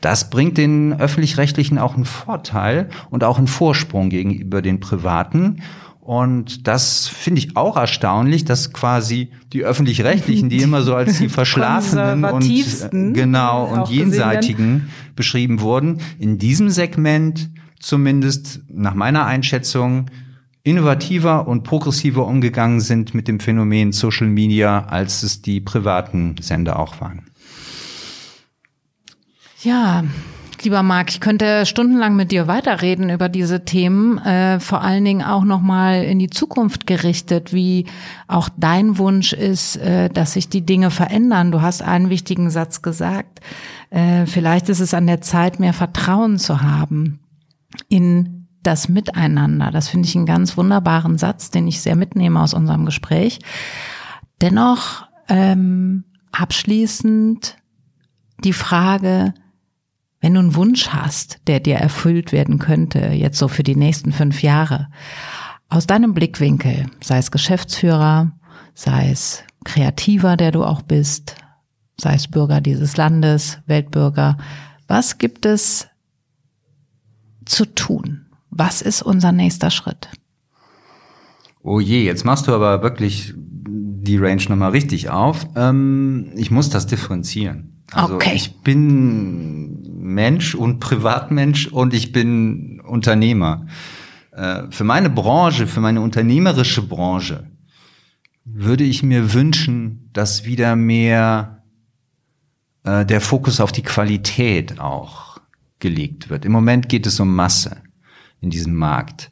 Das 0.02 0.32
bringt 0.32 0.58
den 0.58 1.00
öffentlich-rechtlichen 1.00 1.78
auch 1.78 1.96
einen 1.96 2.06
Vorteil 2.06 2.90
und 3.12 3.24
auch 3.24 3.38
einen 3.38 3.48
Vorsprung 3.48 4.10
gegenüber 4.10 4.64
den 4.64 4.80
privaten. 4.80 5.62
Und 6.02 6.68
das 6.68 7.08
finde 7.08 7.38
ich 7.38 7.56
auch 7.56 7.78
erstaunlich, 7.78 8.44
dass 8.44 8.74
quasi 8.74 9.30
die 9.54 9.64
öffentlich-rechtlichen, 9.64 10.50
die 10.50 10.58
immer 10.64 10.82
so 10.82 10.96
als 10.96 11.20
die 11.20 11.30
verschlafenen 11.30 12.26
und 12.26 12.44
äh, 12.50 13.12
genau 13.14 13.68
und 13.68 13.90
jenseitigen 13.90 14.90
beschrieben 15.16 15.62
wurden, 15.62 16.02
in 16.18 16.40
diesem 16.40 16.72
Segment 16.72 17.52
zumindest 17.80 18.62
nach 18.68 18.96
meiner 18.96 19.28
Einschätzung 19.28 20.08
innovativer 20.70 21.48
und 21.48 21.64
progressiver 21.64 22.26
umgegangen 22.26 22.80
sind 22.80 23.14
mit 23.14 23.28
dem 23.28 23.40
Phänomen 23.40 23.92
Social 23.92 24.28
Media, 24.28 24.86
als 24.86 25.24
es 25.24 25.42
die 25.42 25.62
privaten 25.62 26.36
Sender 26.40 26.80
auch 26.80 27.02
waren. 27.02 27.24
Ja, 29.62 30.04
Lieber 30.62 30.84
Marc, 30.84 31.10
ich 31.10 31.22
könnte 31.22 31.66
stundenlang 31.66 32.18
mit 32.18 32.32
dir 32.32 32.48
weiterreden 32.48 33.10
über 33.10 33.30
diese 33.30 33.64
Themen, 33.64 34.18
äh, 34.18 34.60
vor 34.60 34.82
allen 34.82 35.06
Dingen 35.06 35.22
auch 35.22 35.46
nochmal 35.46 36.04
in 36.04 36.20
die 36.20 36.30
Zukunft 36.30 36.86
gerichtet, 36.86 37.54
wie 37.54 37.86
auch 38.28 38.50
dein 38.58 38.98
Wunsch 38.98 39.32
ist, 39.32 39.78
äh, 39.78 40.10
dass 40.10 40.34
sich 40.34 40.50
die 40.50 40.66
Dinge 40.66 40.92
verändern. 40.92 41.54
Du 41.54 41.62
hast 41.62 41.82
einen 41.82 42.10
wichtigen 42.10 42.50
Satz 42.50 42.82
gesagt. 42.82 43.40
Äh, 43.90 44.26
vielleicht 44.26 44.68
ist 44.68 44.82
es 44.82 44.94
an 44.94 45.08
der 45.08 45.22
Zeit, 45.22 45.62
mehr 45.62 45.74
Vertrauen 45.74 46.38
zu 46.38 46.62
haben 46.62 47.20
in 47.88 48.39
das 48.70 48.88
Miteinander. 48.88 49.72
Das 49.72 49.90
finde 49.90 50.08
ich 50.08 50.16
einen 50.16 50.28
ganz 50.28 50.56
wunderbaren 50.56 51.18
Satz, 51.18 51.50
den 51.50 51.68
ich 51.68 51.82
sehr 51.82 51.96
mitnehme 51.96 52.40
aus 52.40 52.54
unserem 52.54 52.86
Gespräch. 52.86 53.40
Dennoch 54.42 55.08
ähm, 55.28 56.04
abschließend 56.32 57.58
die 58.44 58.54
Frage, 58.54 59.34
wenn 60.22 60.36
du 60.36 60.40
einen 60.40 60.56
Wunsch 60.56 60.90
hast, 60.90 61.40
der 61.48 61.60
dir 61.60 61.78
erfüllt 61.78 62.32
werden 62.32 62.60
könnte, 62.60 63.00
jetzt 63.08 63.40
so 63.40 63.48
für 63.48 63.64
die 63.64 63.76
nächsten 63.76 64.12
fünf 64.12 64.44
Jahre, 64.44 64.90
aus 65.68 65.88
deinem 65.88 66.14
Blickwinkel, 66.14 66.86
sei 67.02 67.18
es 67.18 67.32
Geschäftsführer, 67.32 68.32
sei 68.76 69.10
es 69.10 69.44
Kreativer, 69.66 70.38
der 70.38 70.52
du 70.52 70.64
auch 70.64 70.84
bist, 70.84 71.36
sei 72.00 72.14
es 72.14 72.28
Bürger 72.28 72.62
dieses 72.62 72.98
Landes, 72.98 73.60
Weltbürger, 73.66 74.38
was 74.88 75.18
gibt 75.18 75.48
es 75.48 75.88
zu 77.46 77.66
tun? 77.66 78.29
Was 78.52 78.82
ist 78.82 79.02
unser 79.02 79.32
nächster 79.32 79.72
Schritt? 79.72 80.10
Oh 81.62 81.80
je, 81.80 82.04
jetzt 82.04 82.26
machst 82.26 82.48
du 82.48 82.54
aber 82.54 82.82
wirklich 82.82 83.34
die 83.36 84.18
Range 84.18 84.42
nochmal 84.50 84.72
richtig 84.72 85.10
auf. 85.10 85.48
Ähm, 85.56 86.32
ich 86.36 86.52
muss 86.52 86.70
das 86.70 86.88
differenzieren. 86.88 87.84
Also 87.92 88.16
okay. 88.16 88.34
ich 88.34 88.62
bin 88.62 89.82
Mensch 90.00 90.56
und 90.56 90.80
Privatmensch 90.80 91.68
und 91.68 91.94
ich 91.94 92.12
bin 92.12 92.82
Unternehmer. 92.82 93.68
Äh, 94.32 94.64
für 94.70 94.84
meine 94.84 95.10
Branche, 95.10 95.68
für 95.68 95.82
meine 95.82 96.02
unternehmerische 96.02 96.82
Branche, 96.82 97.50
würde 98.46 98.84
ich 98.84 99.04
mir 99.04 99.34
wünschen, 99.34 100.10
dass 100.14 100.46
wieder 100.46 100.76
mehr 100.76 101.64
äh, 102.84 103.06
der 103.06 103.22
Fokus 103.22 103.60
auf 103.60 103.72
die 103.72 103.84
Qualität 103.84 104.80
auch 104.80 105.40
gelegt 105.80 106.30
wird. 106.30 106.46
Im 106.46 106.52
Moment 106.52 106.90
geht 106.90 107.06
es 107.06 107.20
um 107.20 107.36
Masse 107.36 107.84
in 108.42 108.50
diesem 108.50 108.76
Markt 108.76 109.32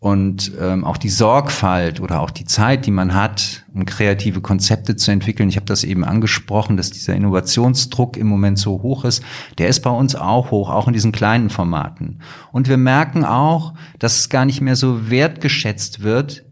und 0.00 0.52
ähm, 0.60 0.84
auch 0.84 0.96
die 0.96 1.08
Sorgfalt 1.08 2.00
oder 2.00 2.20
auch 2.20 2.30
die 2.30 2.44
Zeit, 2.44 2.86
die 2.86 2.92
man 2.92 3.14
hat, 3.14 3.64
um 3.74 3.84
kreative 3.84 4.40
Konzepte 4.40 4.94
zu 4.94 5.10
entwickeln. 5.10 5.48
Ich 5.48 5.56
habe 5.56 5.66
das 5.66 5.82
eben 5.82 6.04
angesprochen, 6.04 6.76
dass 6.76 6.92
dieser 6.92 7.16
Innovationsdruck 7.16 8.16
im 8.16 8.28
Moment 8.28 8.58
so 8.58 8.82
hoch 8.82 9.04
ist. 9.04 9.24
Der 9.58 9.66
ist 9.66 9.80
bei 9.80 9.90
uns 9.90 10.14
auch 10.14 10.52
hoch, 10.52 10.70
auch 10.70 10.86
in 10.86 10.92
diesen 10.92 11.10
kleinen 11.10 11.50
Formaten. 11.50 12.20
Und 12.52 12.68
wir 12.68 12.76
merken 12.76 13.24
auch, 13.24 13.74
dass 13.98 14.20
es 14.20 14.28
gar 14.28 14.44
nicht 14.44 14.60
mehr 14.60 14.76
so 14.76 15.10
wertgeschätzt 15.10 16.02
wird, 16.02 16.44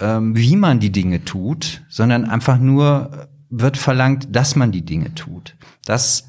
ähm, 0.00 0.36
wie 0.36 0.54
man 0.54 0.78
die 0.78 0.92
Dinge 0.92 1.24
tut, 1.24 1.82
sondern 1.88 2.24
einfach 2.24 2.58
nur 2.58 3.28
wird 3.50 3.78
verlangt, 3.78 4.28
dass 4.30 4.54
man 4.54 4.70
die 4.70 4.84
Dinge 4.84 5.12
tut. 5.16 5.56
Das, 5.84 6.28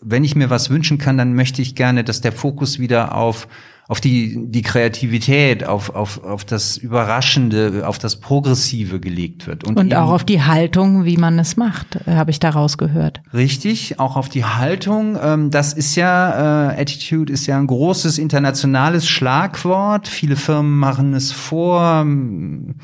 wenn 0.00 0.24
ich 0.24 0.36
mir 0.36 0.48
was 0.48 0.70
wünschen 0.70 0.96
kann, 0.96 1.18
dann 1.18 1.34
möchte 1.34 1.60
ich 1.60 1.74
gerne, 1.74 2.02
dass 2.02 2.22
der 2.22 2.32
Fokus 2.32 2.78
wieder 2.78 3.14
auf 3.14 3.46
auf 3.92 4.00
die, 4.00 4.46
die 4.46 4.62
Kreativität, 4.62 5.66
auf, 5.68 5.94
auf, 5.94 6.24
auf 6.24 6.46
das 6.46 6.78
Überraschende, 6.78 7.86
auf 7.86 7.98
das 7.98 8.16
Progressive 8.16 9.00
gelegt 9.00 9.46
wird. 9.46 9.64
Und, 9.64 9.78
Und 9.78 9.94
auch 9.94 10.10
auf 10.10 10.24
die 10.24 10.40
Haltung, 10.40 11.04
wie 11.04 11.18
man 11.18 11.38
es 11.38 11.58
macht, 11.58 11.96
äh, 12.06 12.14
habe 12.14 12.30
ich 12.30 12.40
daraus 12.40 12.78
gehört. 12.78 13.20
Richtig, 13.34 14.00
auch 14.00 14.16
auf 14.16 14.30
die 14.30 14.46
Haltung. 14.46 15.18
Ähm, 15.22 15.50
das 15.50 15.74
ist 15.74 15.94
ja, 15.94 16.70
äh, 16.70 16.80
Attitude 16.80 17.30
ist 17.30 17.46
ja 17.46 17.58
ein 17.58 17.66
großes 17.66 18.16
internationales 18.16 19.06
Schlagwort. 19.06 20.08
Viele 20.08 20.36
Firmen 20.36 20.78
machen 20.78 21.12
es 21.12 21.30
vor 21.30 22.00
ähm, 22.00 22.76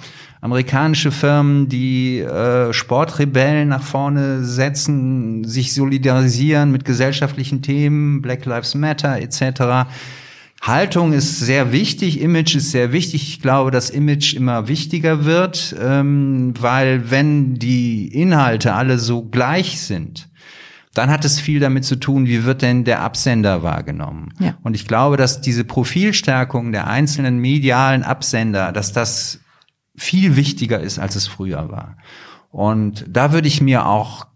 amerikanische 0.42 1.10
Firmen, 1.10 1.70
die 1.70 2.18
äh, 2.18 2.74
Sportrebellen 2.74 3.68
nach 3.68 3.82
vorne 3.82 4.44
setzen, 4.44 5.44
sich 5.44 5.72
solidarisieren 5.72 6.70
mit 6.70 6.84
gesellschaftlichen 6.84 7.62
Themen, 7.62 8.20
Black 8.20 8.44
Lives 8.44 8.74
Matter 8.74 9.18
etc. 9.18 9.88
Haltung 10.60 11.12
ist 11.12 11.38
sehr 11.38 11.72
wichtig, 11.72 12.20
Image 12.20 12.56
ist 12.56 12.72
sehr 12.72 12.92
wichtig. 12.92 13.28
Ich 13.28 13.40
glaube, 13.40 13.70
dass 13.70 13.90
Image 13.90 14.34
immer 14.34 14.68
wichtiger 14.68 15.24
wird, 15.24 15.74
ähm, 15.80 16.54
weil 16.58 17.10
wenn 17.10 17.54
die 17.54 18.08
Inhalte 18.08 18.74
alle 18.74 18.98
so 18.98 19.22
gleich 19.22 19.80
sind, 19.80 20.28
dann 20.94 21.10
hat 21.10 21.24
es 21.24 21.38
viel 21.38 21.60
damit 21.60 21.84
zu 21.84 21.96
tun, 21.96 22.26
wie 22.26 22.44
wird 22.44 22.62
denn 22.62 22.84
der 22.84 23.02
Absender 23.02 23.62
wahrgenommen. 23.62 24.34
Ja. 24.40 24.58
Und 24.62 24.74
ich 24.74 24.86
glaube, 24.88 25.16
dass 25.16 25.40
diese 25.40 25.64
Profilstärkung 25.64 26.72
der 26.72 26.88
einzelnen 26.88 27.38
medialen 27.38 28.02
Absender, 28.02 28.72
dass 28.72 28.92
das 28.92 29.40
viel 29.96 30.34
wichtiger 30.34 30.80
ist, 30.80 30.98
als 30.98 31.14
es 31.14 31.28
früher 31.28 31.70
war. 31.70 31.96
Und 32.50 33.04
da 33.08 33.32
würde 33.32 33.46
ich 33.48 33.60
mir 33.60 33.86
auch 33.86 34.26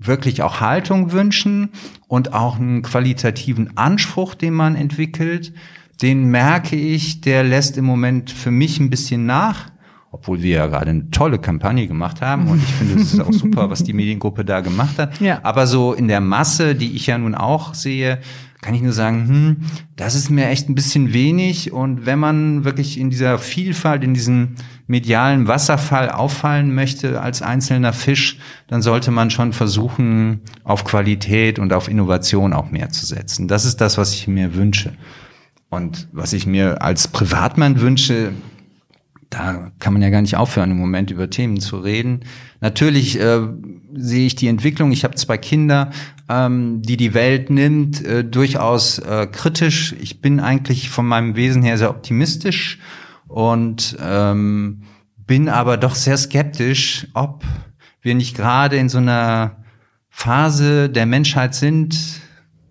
wirklich 0.00 0.42
auch 0.42 0.60
Haltung 0.60 1.12
wünschen 1.12 1.70
und 2.08 2.32
auch 2.32 2.58
einen 2.58 2.82
qualitativen 2.82 3.76
Anspruch, 3.76 4.34
den 4.34 4.54
man 4.54 4.74
entwickelt. 4.74 5.52
Den 6.02 6.30
merke 6.30 6.76
ich, 6.76 7.20
der 7.20 7.44
lässt 7.44 7.76
im 7.76 7.84
Moment 7.84 8.30
für 8.30 8.50
mich 8.50 8.80
ein 8.80 8.90
bisschen 8.90 9.26
nach. 9.26 9.70
obwohl 10.12 10.42
wir 10.42 10.56
ja 10.56 10.66
gerade 10.66 10.90
eine 10.90 11.10
tolle 11.10 11.38
Kampagne 11.38 11.86
gemacht 11.86 12.20
haben 12.20 12.48
und 12.48 12.60
ich 12.60 12.72
finde, 12.72 12.94
es 13.00 13.12
ist 13.14 13.20
auch 13.20 13.32
super, 13.32 13.70
was 13.70 13.84
die 13.84 13.92
Mediengruppe 13.92 14.44
da 14.44 14.60
gemacht 14.60 14.98
hat. 14.98 15.20
Ja. 15.20 15.38
Aber 15.44 15.66
so 15.66 15.92
in 15.92 16.08
der 16.08 16.20
Masse, 16.20 16.74
die 16.74 16.96
ich 16.96 17.06
ja 17.06 17.16
nun 17.16 17.34
auch 17.36 17.74
sehe, 17.74 18.18
kann 18.60 18.74
ich 18.74 18.82
nur 18.82 18.92
sagen, 18.92 19.28
hm, 19.28 19.56
das 19.96 20.14
ist 20.14 20.30
mir 20.30 20.48
echt 20.48 20.68
ein 20.68 20.74
bisschen 20.74 21.12
wenig. 21.12 21.72
Und 21.72 22.06
wenn 22.06 22.18
man 22.18 22.64
wirklich 22.64 22.98
in 22.98 23.08
dieser 23.08 23.38
Vielfalt, 23.38 24.02
in 24.02 24.12
diesem 24.12 24.56
medialen 24.90 25.46
Wasserfall 25.46 26.10
auffallen 26.10 26.74
möchte 26.74 27.20
als 27.20 27.42
einzelner 27.42 27.92
Fisch, 27.92 28.38
dann 28.66 28.82
sollte 28.82 29.12
man 29.12 29.30
schon 29.30 29.52
versuchen, 29.52 30.40
auf 30.64 30.84
Qualität 30.84 31.60
und 31.60 31.72
auf 31.72 31.86
Innovation 31.86 32.52
auch 32.52 32.72
mehr 32.72 32.90
zu 32.90 33.06
setzen. 33.06 33.46
Das 33.46 33.64
ist 33.64 33.80
das, 33.80 33.98
was 33.98 34.12
ich 34.12 34.26
mir 34.26 34.56
wünsche. 34.56 34.92
Und 35.68 36.08
was 36.10 36.32
ich 36.32 36.44
mir 36.44 36.82
als 36.82 37.06
Privatmann 37.06 37.80
wünsche, 37.80 38.32
da 39.30 39.70
kann 39.78 39.92
man 39.92 40.02
ja 40.02 40.10
gar 40.10 40.22
nicht 40.22 40.34
aufhören, 40.34 40.72
im 40.72 40.78
Moment 40.78 41.12
über 41.12 41.30
Themen 41.30 41.60
zu 41.60 41.78
reden. 41.78 42.24
Natürlich 42.60 43.20
äh, 43.20 43.42
sehe 43.94 44.26
ich 44.26 44.34
die 44.34 44.48
Entwicklung. 44.48 44.90
Ich 44.90 45.04
habe 45.04 45.14
zwei 45.14 45.38
Kinder, 45.38 45.92
ähm, 46.28 46.82
die 46.82 46.96
die 46.96 47.14
Welt 47.14 47.48
nimmt, 47.48 48.04
äh, 48.04 48.24
durchaus 48.24 48.98
äh, 48.98 49.28
kritisch. 49.30 49.94
Ich 50.00 50.20
bin 50.20 50.40
eigentlich 50.40 50.90
von 50.90 51.06
meinem 51.06 51.36
Wesen 51.36 51.62
her 51.62 51.78
sehr 51.78 51.90
optimistisch 51.90 52.80
und 53.30 53.96
ähm, 54.02 54.82
bin 55.16 55.48
aber 55.48 55.76
doch 55.76 55.94
sehr 55.94 56.16
skeptisch, 56.16 57.06
ob 57.14 57.44
wir 58.02 58.16
nicht 58.16 58.36
gerade 58.36 58.76
in 58.76 58.88
so 58.88 58.98
einer 58.98 59.56
Phase 60.08 60.90
der 60.90 61.06
Menschheit 61.06 61.54
sind, 61.54 61.96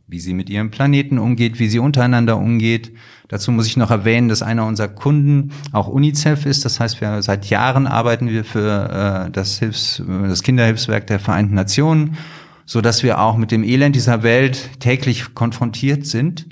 wie 0.08 0.20
sie 0.20 0.34
mit 0.34 0.50
ihrem 0.50 0.70
Planeten 0.70 1.18
umgeht, 1.18 1.60
wie 1.60 1.70
sie 1.70 1.80
untereinander 1.80 2.38
umgeht. 2.38 2.92
Dazu 3.30 3.52
muss 3.52 3.68
ich 3.68 3.78
noch 3.78 3.90
erwähnen, 3.90 4.28
dass 4.28 4.42
einer 4.42 4.66
unserer 4.66 4.90
Kunden 4.90 5.52
auch 5.72 5.88
UNICEF 5.88 6.46
ist. 6.46 6.66
Das 6.66 6.80
heißt, 6.80 7.00
wir 7.00 7.22
seit 7.22 7.46
Jahren 7.46 7.88
arbeiten 7.88 8.28
wir 8.28 8.44
für 8.44 9.28
äh, 9.28 9.32
das, 9.32 9.60
Hilfs-, 9.60 10.04
das 10.06 10.44
Kinderhilfswerk 10.44 11.08
der 11.08 11.20
Vereinten 11.20 11.54
Nationen, 11.54 12.18
so 12.66 12.82
dass 12.82 13.02
wir 13.04 13.22
auch 13.22 13.38
mit 13.38 13.52
dem 13.52 13.64
Elend 13.64 13.96
dieser 13.96 14.24
Welt 14.24 14.82
täglich 14.82 15.36
konfrontiert 15.36 16.06
sind. 16.06 16.48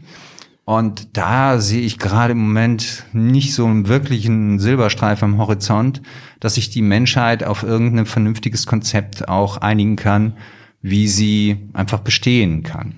Und 0.68 1.16
da 1.16 1.62
sehe 1.62 1.80
ich 1.80 1.98
gerade 1.98 2.34
im 2.34 2.40
Moment 2.40 3.06
nicht 3.14 3.54
so 3.54 3.66
einen 3.66 3.88
wirklichen 3.88 4.60
Silberstreif 4.60 5.24
am 5.24 5.38
Horizont, 5.38 6.02
dass 6.42 6.56
sich 6.56 6.70
die 6.70 6.82
Menschheit 6.82 7.46
auf 7.46 7.64
irgendein 7.64 8.06
vernünftiges 8.06 8.66
Konzept 8.66 9.30
auch 9.30 9.56
einigen 9.56 9.96
kann, 9.96 10.34
wie 10.82 11.08
sie 11.08 11.70
einfach 11.72 12.00
bestehen 12.00 12.64
kann. 12.64 12.96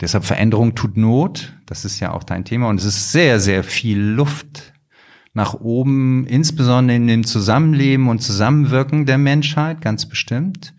Deshalb 0.00 0.24
Veränderung 0.24 0.76
tut 0.76 0.96
Not. 0.96 1.56
Das 1.66 1.84
ist 1.84 1.98
ja 1.98 2.12
auch 2.12 2.22
dein 2.22 2.44
Thema. 2.44 2.68
Und 2.68 2.78
es 2.78 2.84
ist 2.84 3.10
sehr, 3.10 3.40
sehr 3.40 3.64
viel 3.64 3.98
Luft 3.98 4.72
nach 5.34 5.54
oben, 5.54 6.24
insbesondere 6.28 6.96
in 6.96 7.08
dem 7.08 7.24
Zusammenleben 7.24 8.08
und 8.08 8.20
Zusammenwirken 8.20 9.06
der 9.06 9.18
Menschheit, 9.18 9.80
ganz 9.80 10.06
bestimmt. 10.06 10.72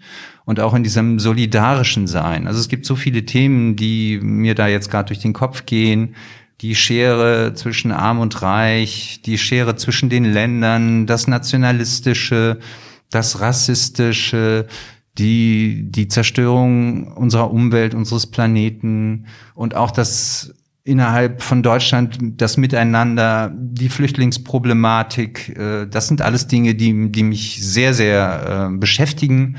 Und 0.49 0.59
auch 0.59 0.73
in 0.73 0.81
diesem 0.81 1.19
solidarischen 1.19 2.07
Sein. 2.07 2.47
Also 2.47 2.59
es 2.59 2.69
gibt 2.69 2.83
so 2.83 2.95
viele 2.95 3.23
Themen, 3.23 3.75
die 3.75 4.19
mir 4.19 4.55
da 4.55 4.67
jetzt 4.67 4.89
gerade 4.89 5.09
durch 5.09 5.19
den 5.19 5.31
Kopf 5.31 5.67
gehen. 5.67 6.15
Die 6.61 6.73
Schere 6.73 7.53
zwischen 7.53 7.91
Arm 7.91 8.19
und 8.19 8.41
Reich, 8.41 9.21
die 9.23 9.37
Schere 9.37 9.75
zwischen 9.75 10.09
den 10.09 10.25
Ländern, 10.25 11.05
das 11.05 11.27
Nationalistische, 11.27 12.57
das 13.11 13.41
Rassistische, 13.41 14.65
die, 15.19 15.83
die 15.91 16.07
Zerstörung 16.07 17.13
unserer 17.13 17.51
Umwelt, 17.51 17.93
unseres 17.93 18.25
Planeten 18.25 19.27
und 19.53 19.75
auch 19.75 19.91
das 19.91 20.55
innerhalb 20.83 21.43
von 21.43 21.61
Deutschland, 21.61 22.17
das 22.37 22.57
Miteinander, 22.57 23.53
die 23.55 23.89
Flüchtlingsproblematik, 23.89 25.55
äh, 25.55 25.85
das 25.85 26.07
sind 26.07 26.23
alles 26.23 26.47
Dinge, 26.47 26.73
die, 26.73 27.11
die 27.11 27.21
mich 27.21 27.63
sehr, 27.63 27.93
sehr 27.93 28.71
äh, 28.71 28.75
beschäftigen 28.75 29.55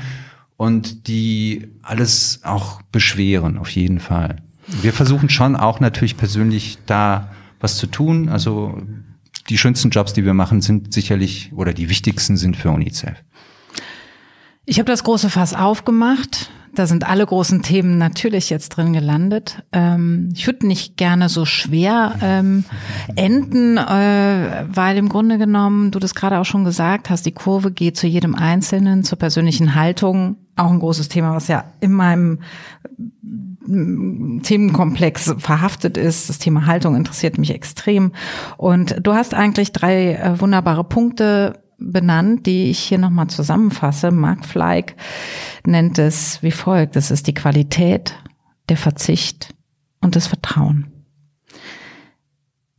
und 0.61 1.07
die 1.07 1.69
alles 1.81 2.41
auch 2.43 2.83
beschweren, 2.91 3.57
auf 3.57 3.71
jeden 3.71 3.99
Fall. 3.99 4.43
Wir 4.67 4.93
versuchen 4.93 5.27
schon 5.27 5.55
auch 5.55 5.79
natürlich 5.79 6.17
persönlich 6.17 6.77
da 6.85 7.31
was 7.59 7.77
zu 7.77 7.87
tun. 7.87 8.29
Also 8.29 8.79
die 9.49 9.57
schönsten 9.57 9.89
Jobs, 9.89 10.13
die 10.13 10.23
wir 10.23 10.35
machen, 10.35 10.61
sind 10.61 10.93
sicherlich 10.93 11.51
oder 11.55 11.73
die 11.73 11.89
wichtigsten 11.89 12.37
sind 12.37 12.57
für 12.57 12.69
UNICEF. 12.69 13.23
Ich 14.65 14.77
habe 14.77 14.85
das 14.85 15.03
große 15.03 15.31
Fass 15.31 15.55
aufgemacht. 15.55 16.51
Da 16.75 16.85
sind 16.85 17.09
alle 17.09 17.25
großen 17.25 17.63
Themen 17.63 17.97
natürlich 17.97 18.51
jetzt 18.51 18.69
drin 18.69 18.93
gelandet. 18.93 19.63
Ähm, 19.71 20.29
ich 20.35 20.45
würde 20.45 20.67
nicht 20.67 20.95
gerne 20.95 21.27
so 21.27 21.43
schwer 21.43 22.19
ähm, 22.21 22.65
enden, 23.15 23.77
äh, 23.77 24.65
weil 24.67 24.97
im 24.97 25.09
Grunde 25.09 25.39
genommen, 25.39 25.89
du 25.89 25.97
das 25.97 26.13
gerade 26.13 26.37
auch 26.37 26.45
schon 26.45 26.65
gesagt 26.65 27.09
hast, 27.09 27.25
die 27.25 27.31
Kurve 27.31 27.71
geht 27.71 27.97
zu 27.97 28.05
jedem 28.05 28.35
Einzelnen, 28.35 29.03
zur 29.03 29.17
persönlichen 29.17 29.73
Haltung. 29.73 30.37
Auch 30.55 30.71
ein 30.71 30.79
großes 30.79 31.07
Thema, 31.07 31.33
was 31.33 31.47
ja 31.47 31.65
in 31.79 31.93
meinem 31.93 32.39
mm, 33.65 34.41
Themenkomplex 34.41 35.35
verhaftet 35.37 35.97
ist. 35.97 36.29
Das 36.29 36.39
Thema 36.39 36.65
Haltung 36.65 36.95
interessiert 36.95 37.37
mich 37.37 37.51
extrem. 37.51 38.11
Und 38.57 38.95
du 39.01 39.13
hast 39.13 39.33
eigentlich 39.33 39.71
drei 39.71 40.15
äh, 40.15 40.39
wunderbare 40.39 40.83
Punkte 40.83 41.61
benannt, 41.81 42.45
die 42.45 42.69
ich 42.69 42.79
hier 42.79 42.97
nochmal 42.97 43.27
zusammenfasse. 43.27 44.11
Mark 44.11 44.45
Fleig 44.45 44.95
nennt 45.65 45.97
es 45.97 46.41
wie 46.43 46.51
folgt. 46.51 46.95
Das 46.95 47.11
ist 47.11 47.27
die 47.27 47.33
Qualität, 47.33 48.15
der 48.69 48.77
Verzicht 48.77 49.53
und 49.99 50.15
das 50.15 50.27
Vertrauen. 50.27 50.87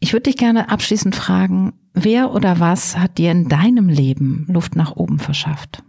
Ich 0.01 0.13
würde 0.13 0.25
dich 0.25 0.37
gerne 0.37 0.69
abschließend 0.71 1.15
fragen, 1.15 1.75
wer 1.95 2.33
oder 2.33 2.59
was 2.59 2.99
hat 2.99 3.19
dir 3.19 3.31
in 3.31 3.49
deinem 3.49 3.89
Leben 3.89 4.47
Luft 4.49 4.75
nach 4.75 4.97
oben 4.97 5.19
verschafft? 5.19 5.85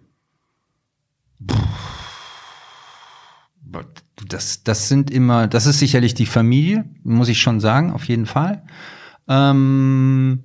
Das, 4.29 4.63
das 4.63 4.87
sind 4.87 5.11
immer, 5.11 5.47
das 5.47 5.65
ist 5.65 5.79
sicherlich 5.79 6.13
die 6.13 6.25
Familie, 6.25 6.85
muss 7.03 7.29
ich 7.29 7.41
schon 7.41 7.59
sagen, 7.59 7.91
auf 7.91 8.05
jeden 8.05 8.25
Fall. 8.25 8.63
Ähm, 9.27 10.43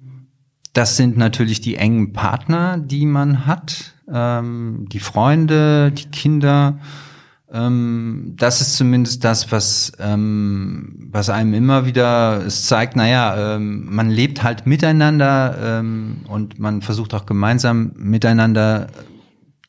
das 0.73 0.97
sind 0.97 1.17
natürlich 1.17 1.61
die 1.61 1.77
engen 1.77 2.13
Partner, 2.13 2.79
die 2.79 3.07
man 3.07 3.47
hat, 3.47 3.95
ähm, 4.13 4.87
die 4.91 5.01
Freunde, 5.01 5.93
die 5.93 6.07
Kinder. 6.07 6.79
Ähm, 7.51 8.35
das 8.37 8.61
ist 8.61 8.77
zumindest 8.77 9.25
das, 9.25 9.51
was, 9.51 9.93
ähm, 9.99 11.09
was 11.11 11.31
einem 11.31 11.55
immer 11.55 11.87
wieder 11.87 12.45
es 12.45 12.67
zeigt, 12.67 12.95
naja, 12.95 13.57
ähm, 13.57 13.87
man 13.89 14.11
lebt 14.11 14.43
halt 14.43 14.67
miteinander 14.67 15.57
ähm, 15.61 16.19
und 16.29 16.59
man 16.59 16.83
versucht 16.83 17.15
auch 17.15 17.25
gemeinsam 17.25 17.93
miteinander 17.97 18.89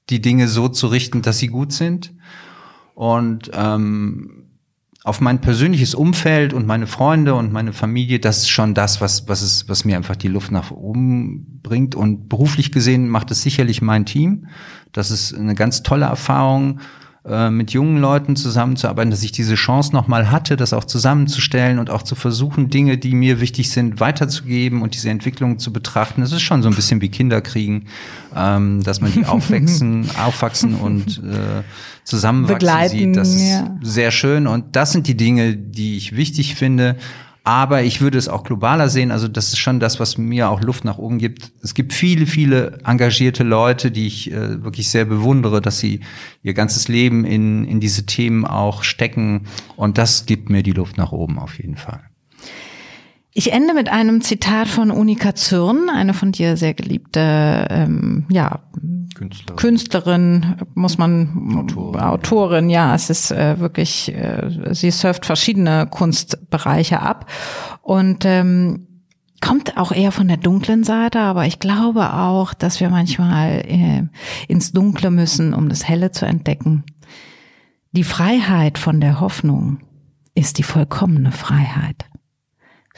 die 0.10 0.22
Dinge 0.22 0.48
so 0.48 0.68
zu 0.68 0.88
richten, 0.88 1.22
dass 1.22 1.40
sie 1.40 1.48
gut 1.48 1.72
sind. 1.72 2.14
Und 2.96 3.52
ähm, 3.54 4.40
auf 5.04 5.22
mein 5.22 5.40
persönliches 5.40 5.96
Umfeld 5.96 6.54
und 6.54 6.68
meine 6.68 6.86
Freunde 6.86 7.34
und 7.36 7.54
meine 7.54 7.72
Familie, 7.72 8.20
das 8.20 8.40
ist 8.40 8.50
schon 8.50 8.74
das, 8.74 9.00
was, 9.00 9.28
was, 9.30 9.42
es, 9.42 9.70
was 9.70 9.86
mir 9.86 9.96
einfach 9.96 10.18
die 10.18 10.28
Luft 10.28 10.52
nach 10.52 10.72
oben 10.72 11.62
bringt. 11.64 11.96
Und 11.96 12.28
beruflich 12.28 12.72
gesehen 12.72 13.08
macht 13.08 13.32
es 13.32 13.42
sicherlich 13.42 13.82
mein 13.82 14.06
Team. 14.06 14.48
Das 14.92 15.12
ist 15.12 15.34
eine 15.34 15.56
ganz 15.56 15.84
tolle 15.84 16.06
Erfahrung, 16.06 16.82
äh, 17.26 17.50
mit 17.50 17.72
jungen 17.72 18.00
Leuten 18.00 18.38
zusammenzuarbeiten, 18.38 19.12
dass 19.12 19.24
ich 19.24 19.34
diese 19.34 19.56
Chance 19.56 19.92
nochmal 19.94 20.32
hatte, 20.32 20.56
das 20.56 20.72
auch 20.72 20.86
zusammenzustellen 20.86 21.78
und 21.78 21.90
auch 21.90 22.04
zu 22.04 22.16
versuchen, 22.16 22.70
Dinge, 22.70 22.98
die 22.98 23.14
mir 23.14 23.42
wichtig 23.42 23.72
sind, 23.72 24.00
weiterzugeben 24.00 24.82
und 24.82 24.94
diese 24.94 25.10
Entwicklung 25.10 25.60
zu 25.60 25.74
betrachten. 25.74 26.22
Das 26.22 26.32
ist 26.32 26.42
schon 26.42 26.64
so 26.64 26.70
ein 26.70 26.76
bisschen 26.76 27.02
wie 27.02 27.10
Kinderkriegen, 27.10 27.88
ähm, 28.36 28.82
dass 28.84 29.02
man 29.02 29.12
die 29.12 29.26
aufwachsen, 29.28 30.10
aufwachsen 30.18 30.76
und 30.76 31.18
äh, 31.18 31.64
zusammenwachsen 32.06 32.56
Begleiten, 32.56 32.98
sieht. 32.98 33.18
Das 33.18 33.30
ist 33.30 33.50
ja. 33.50 33.78
sehr 33.82 34.12
schön. 34.12 34.48
Und 34.48 34.78
das 34.78 34.94
sind 34.94 35.06
die 35.06 35.18
Dinge, 35.18 35.58
die 35.58 35.98
ich 35.98 36.16
wichtig 36.16 36.56
finde. 36.56 36.96
Aber 37.50 37.82
ich 37.82 38.00
würde 38.00 38.20
es 38.20 38.28
auch 38.30 38.44
globaler 38.44 38.90
sehen. 38.90 39.10
Also 39.10 39.28
das 39.28 39.48
ist 39.48 39.58
schon 39.58 39.80
das, 39.80 40.00
was 40.00 40.20
mir 40.20 40.52
auch 40.52 40.62
Luft 40.62 40.86
nach 40.86 41.00
oben 41.00 41.18
gibt. 41.18 41.52
Es 41.64 41.74
gibt 41.74 41.94
viele, 41.94 42.28
viele 42.28 42.78
engagierte 42.86 43.42
Leute, 43.42 43.90
die 43.90 44.06
ich 44.06 44.32
äh, 44.32 44.64
wirklich 44.64 44.92
sehr 44.92 45.04
bewundere, 45.06 45.60
dass 45.60 45.80
sie 45.80 46.02
ihr 46.44 46.54
ganzes 46.54 46.90
Leben 46.90 47.26
in, 47.26 47.66
in 47.66 47.80
diese 47.80 48.06
Themen 48.06 48.46
auch 48.46 48.84
stecken. 48.84 49.48
Und 49.78 49.98
das 49.98 50.28
gibt 50.28 50.52
mir 50.52 50.62
die 50.62 50.74
Luft 50.74 50.98
nach 50.98 51.12
oben 51.12 51.40
auf 51.40 51.58
jeden 51.58 51.76
Fall. 51.76 52.09
Ich 53.40 53.54
ende 53.54 53.74
mit 53.74 53.88
einem 53.88 54.20
Zitat 54.20 54.68
von 54.68 54.92
Unika 54.92 55.34
Zürn, 55.34 55.90
eine 55.90 56.14
von 56.14 56.34
dir 56.34 56.58
sehr 56.58 56.74
geliebte 56.74 57.68
ähm, 57.70 58.26
ja, 58.30 58.60
Künstlerin. 59.16 59.56
Künstlerin, 59.56 60.56
muss 60.74 60.98
man 60.98 61.56
Autorin, 61.58 62.02
Autorin 62.02 62.70
ja, 62.70 62.94
es 62.94 63.10
ist 63.10 63.32
äh, 63.32 63.58
wirklich, 63.62 64.14
äh, 64.14 64.74
sie 64.74 64.92
surft 64.92 65.26
verschiedene 65.26 65.88
Kunstbereiche 65.88 67.00
ab 67.00 67.32
und 67.82 68.26
ähm, 68.26 68.88
kommt 69.40 69.78
auch 69.78 69.94
eher 69.94 70.12
von 70.12 70.28
der 70.28 70.36
dunklen 70.36 70.84
Seite, 70.84 71.22
aber 71.22 71.46
ich 71.46 71.60
glaube 71.60 72.12
auch, 72.16 72.54
dass 72.54 72.82
wir 72.82 72.90
manchmal 72.90 73.64
äh, 73.66 74.04
ins 74.50 74.74
Dunkle 74.74 75.12
müssen, 75.12 75.54
um 75.54 75.70
das 75.70 75.88
Helle 75.88 76.12
zu 76.12 76.26
entdecken. 76.26 76.84
Die 77.94 78.04
Freiheit 78.04 78.78
von 78.78 79.00
der 79.00 79.22
Hoffnung 79.22 79.78
ist 80.36 80.58
die 80.58 80.64
vollkommene 80.64 81.32
Freiheit. 81.32 82.10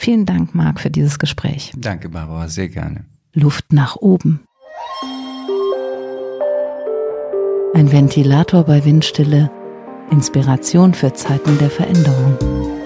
Vielen 0.02 0.26
Dank, 0.26 0.56
Marc, 0.56 0.80
für 0.80 0.90
dieses 0.90 1.20
Gespräch. 1.20 1.74
Danke, 1.78 2.10
Barbara, 2.10 2.48
sehr 2.48 2.70
gerne. 2.70 3.06
Luft 3.34 3.72
nach 3.72 3.98
oben. 3.98 4.40
Ein 7.76 7.92
Ventilator 7.92 8.64
bei 8.64 8.84
Windstille, 8.84 9.52
Inspiration 10.10 10.96
für 10.96 11.14
Zeiten 11.14 11.56
der 11.60 11.70
Veränderung. 11.70 12.81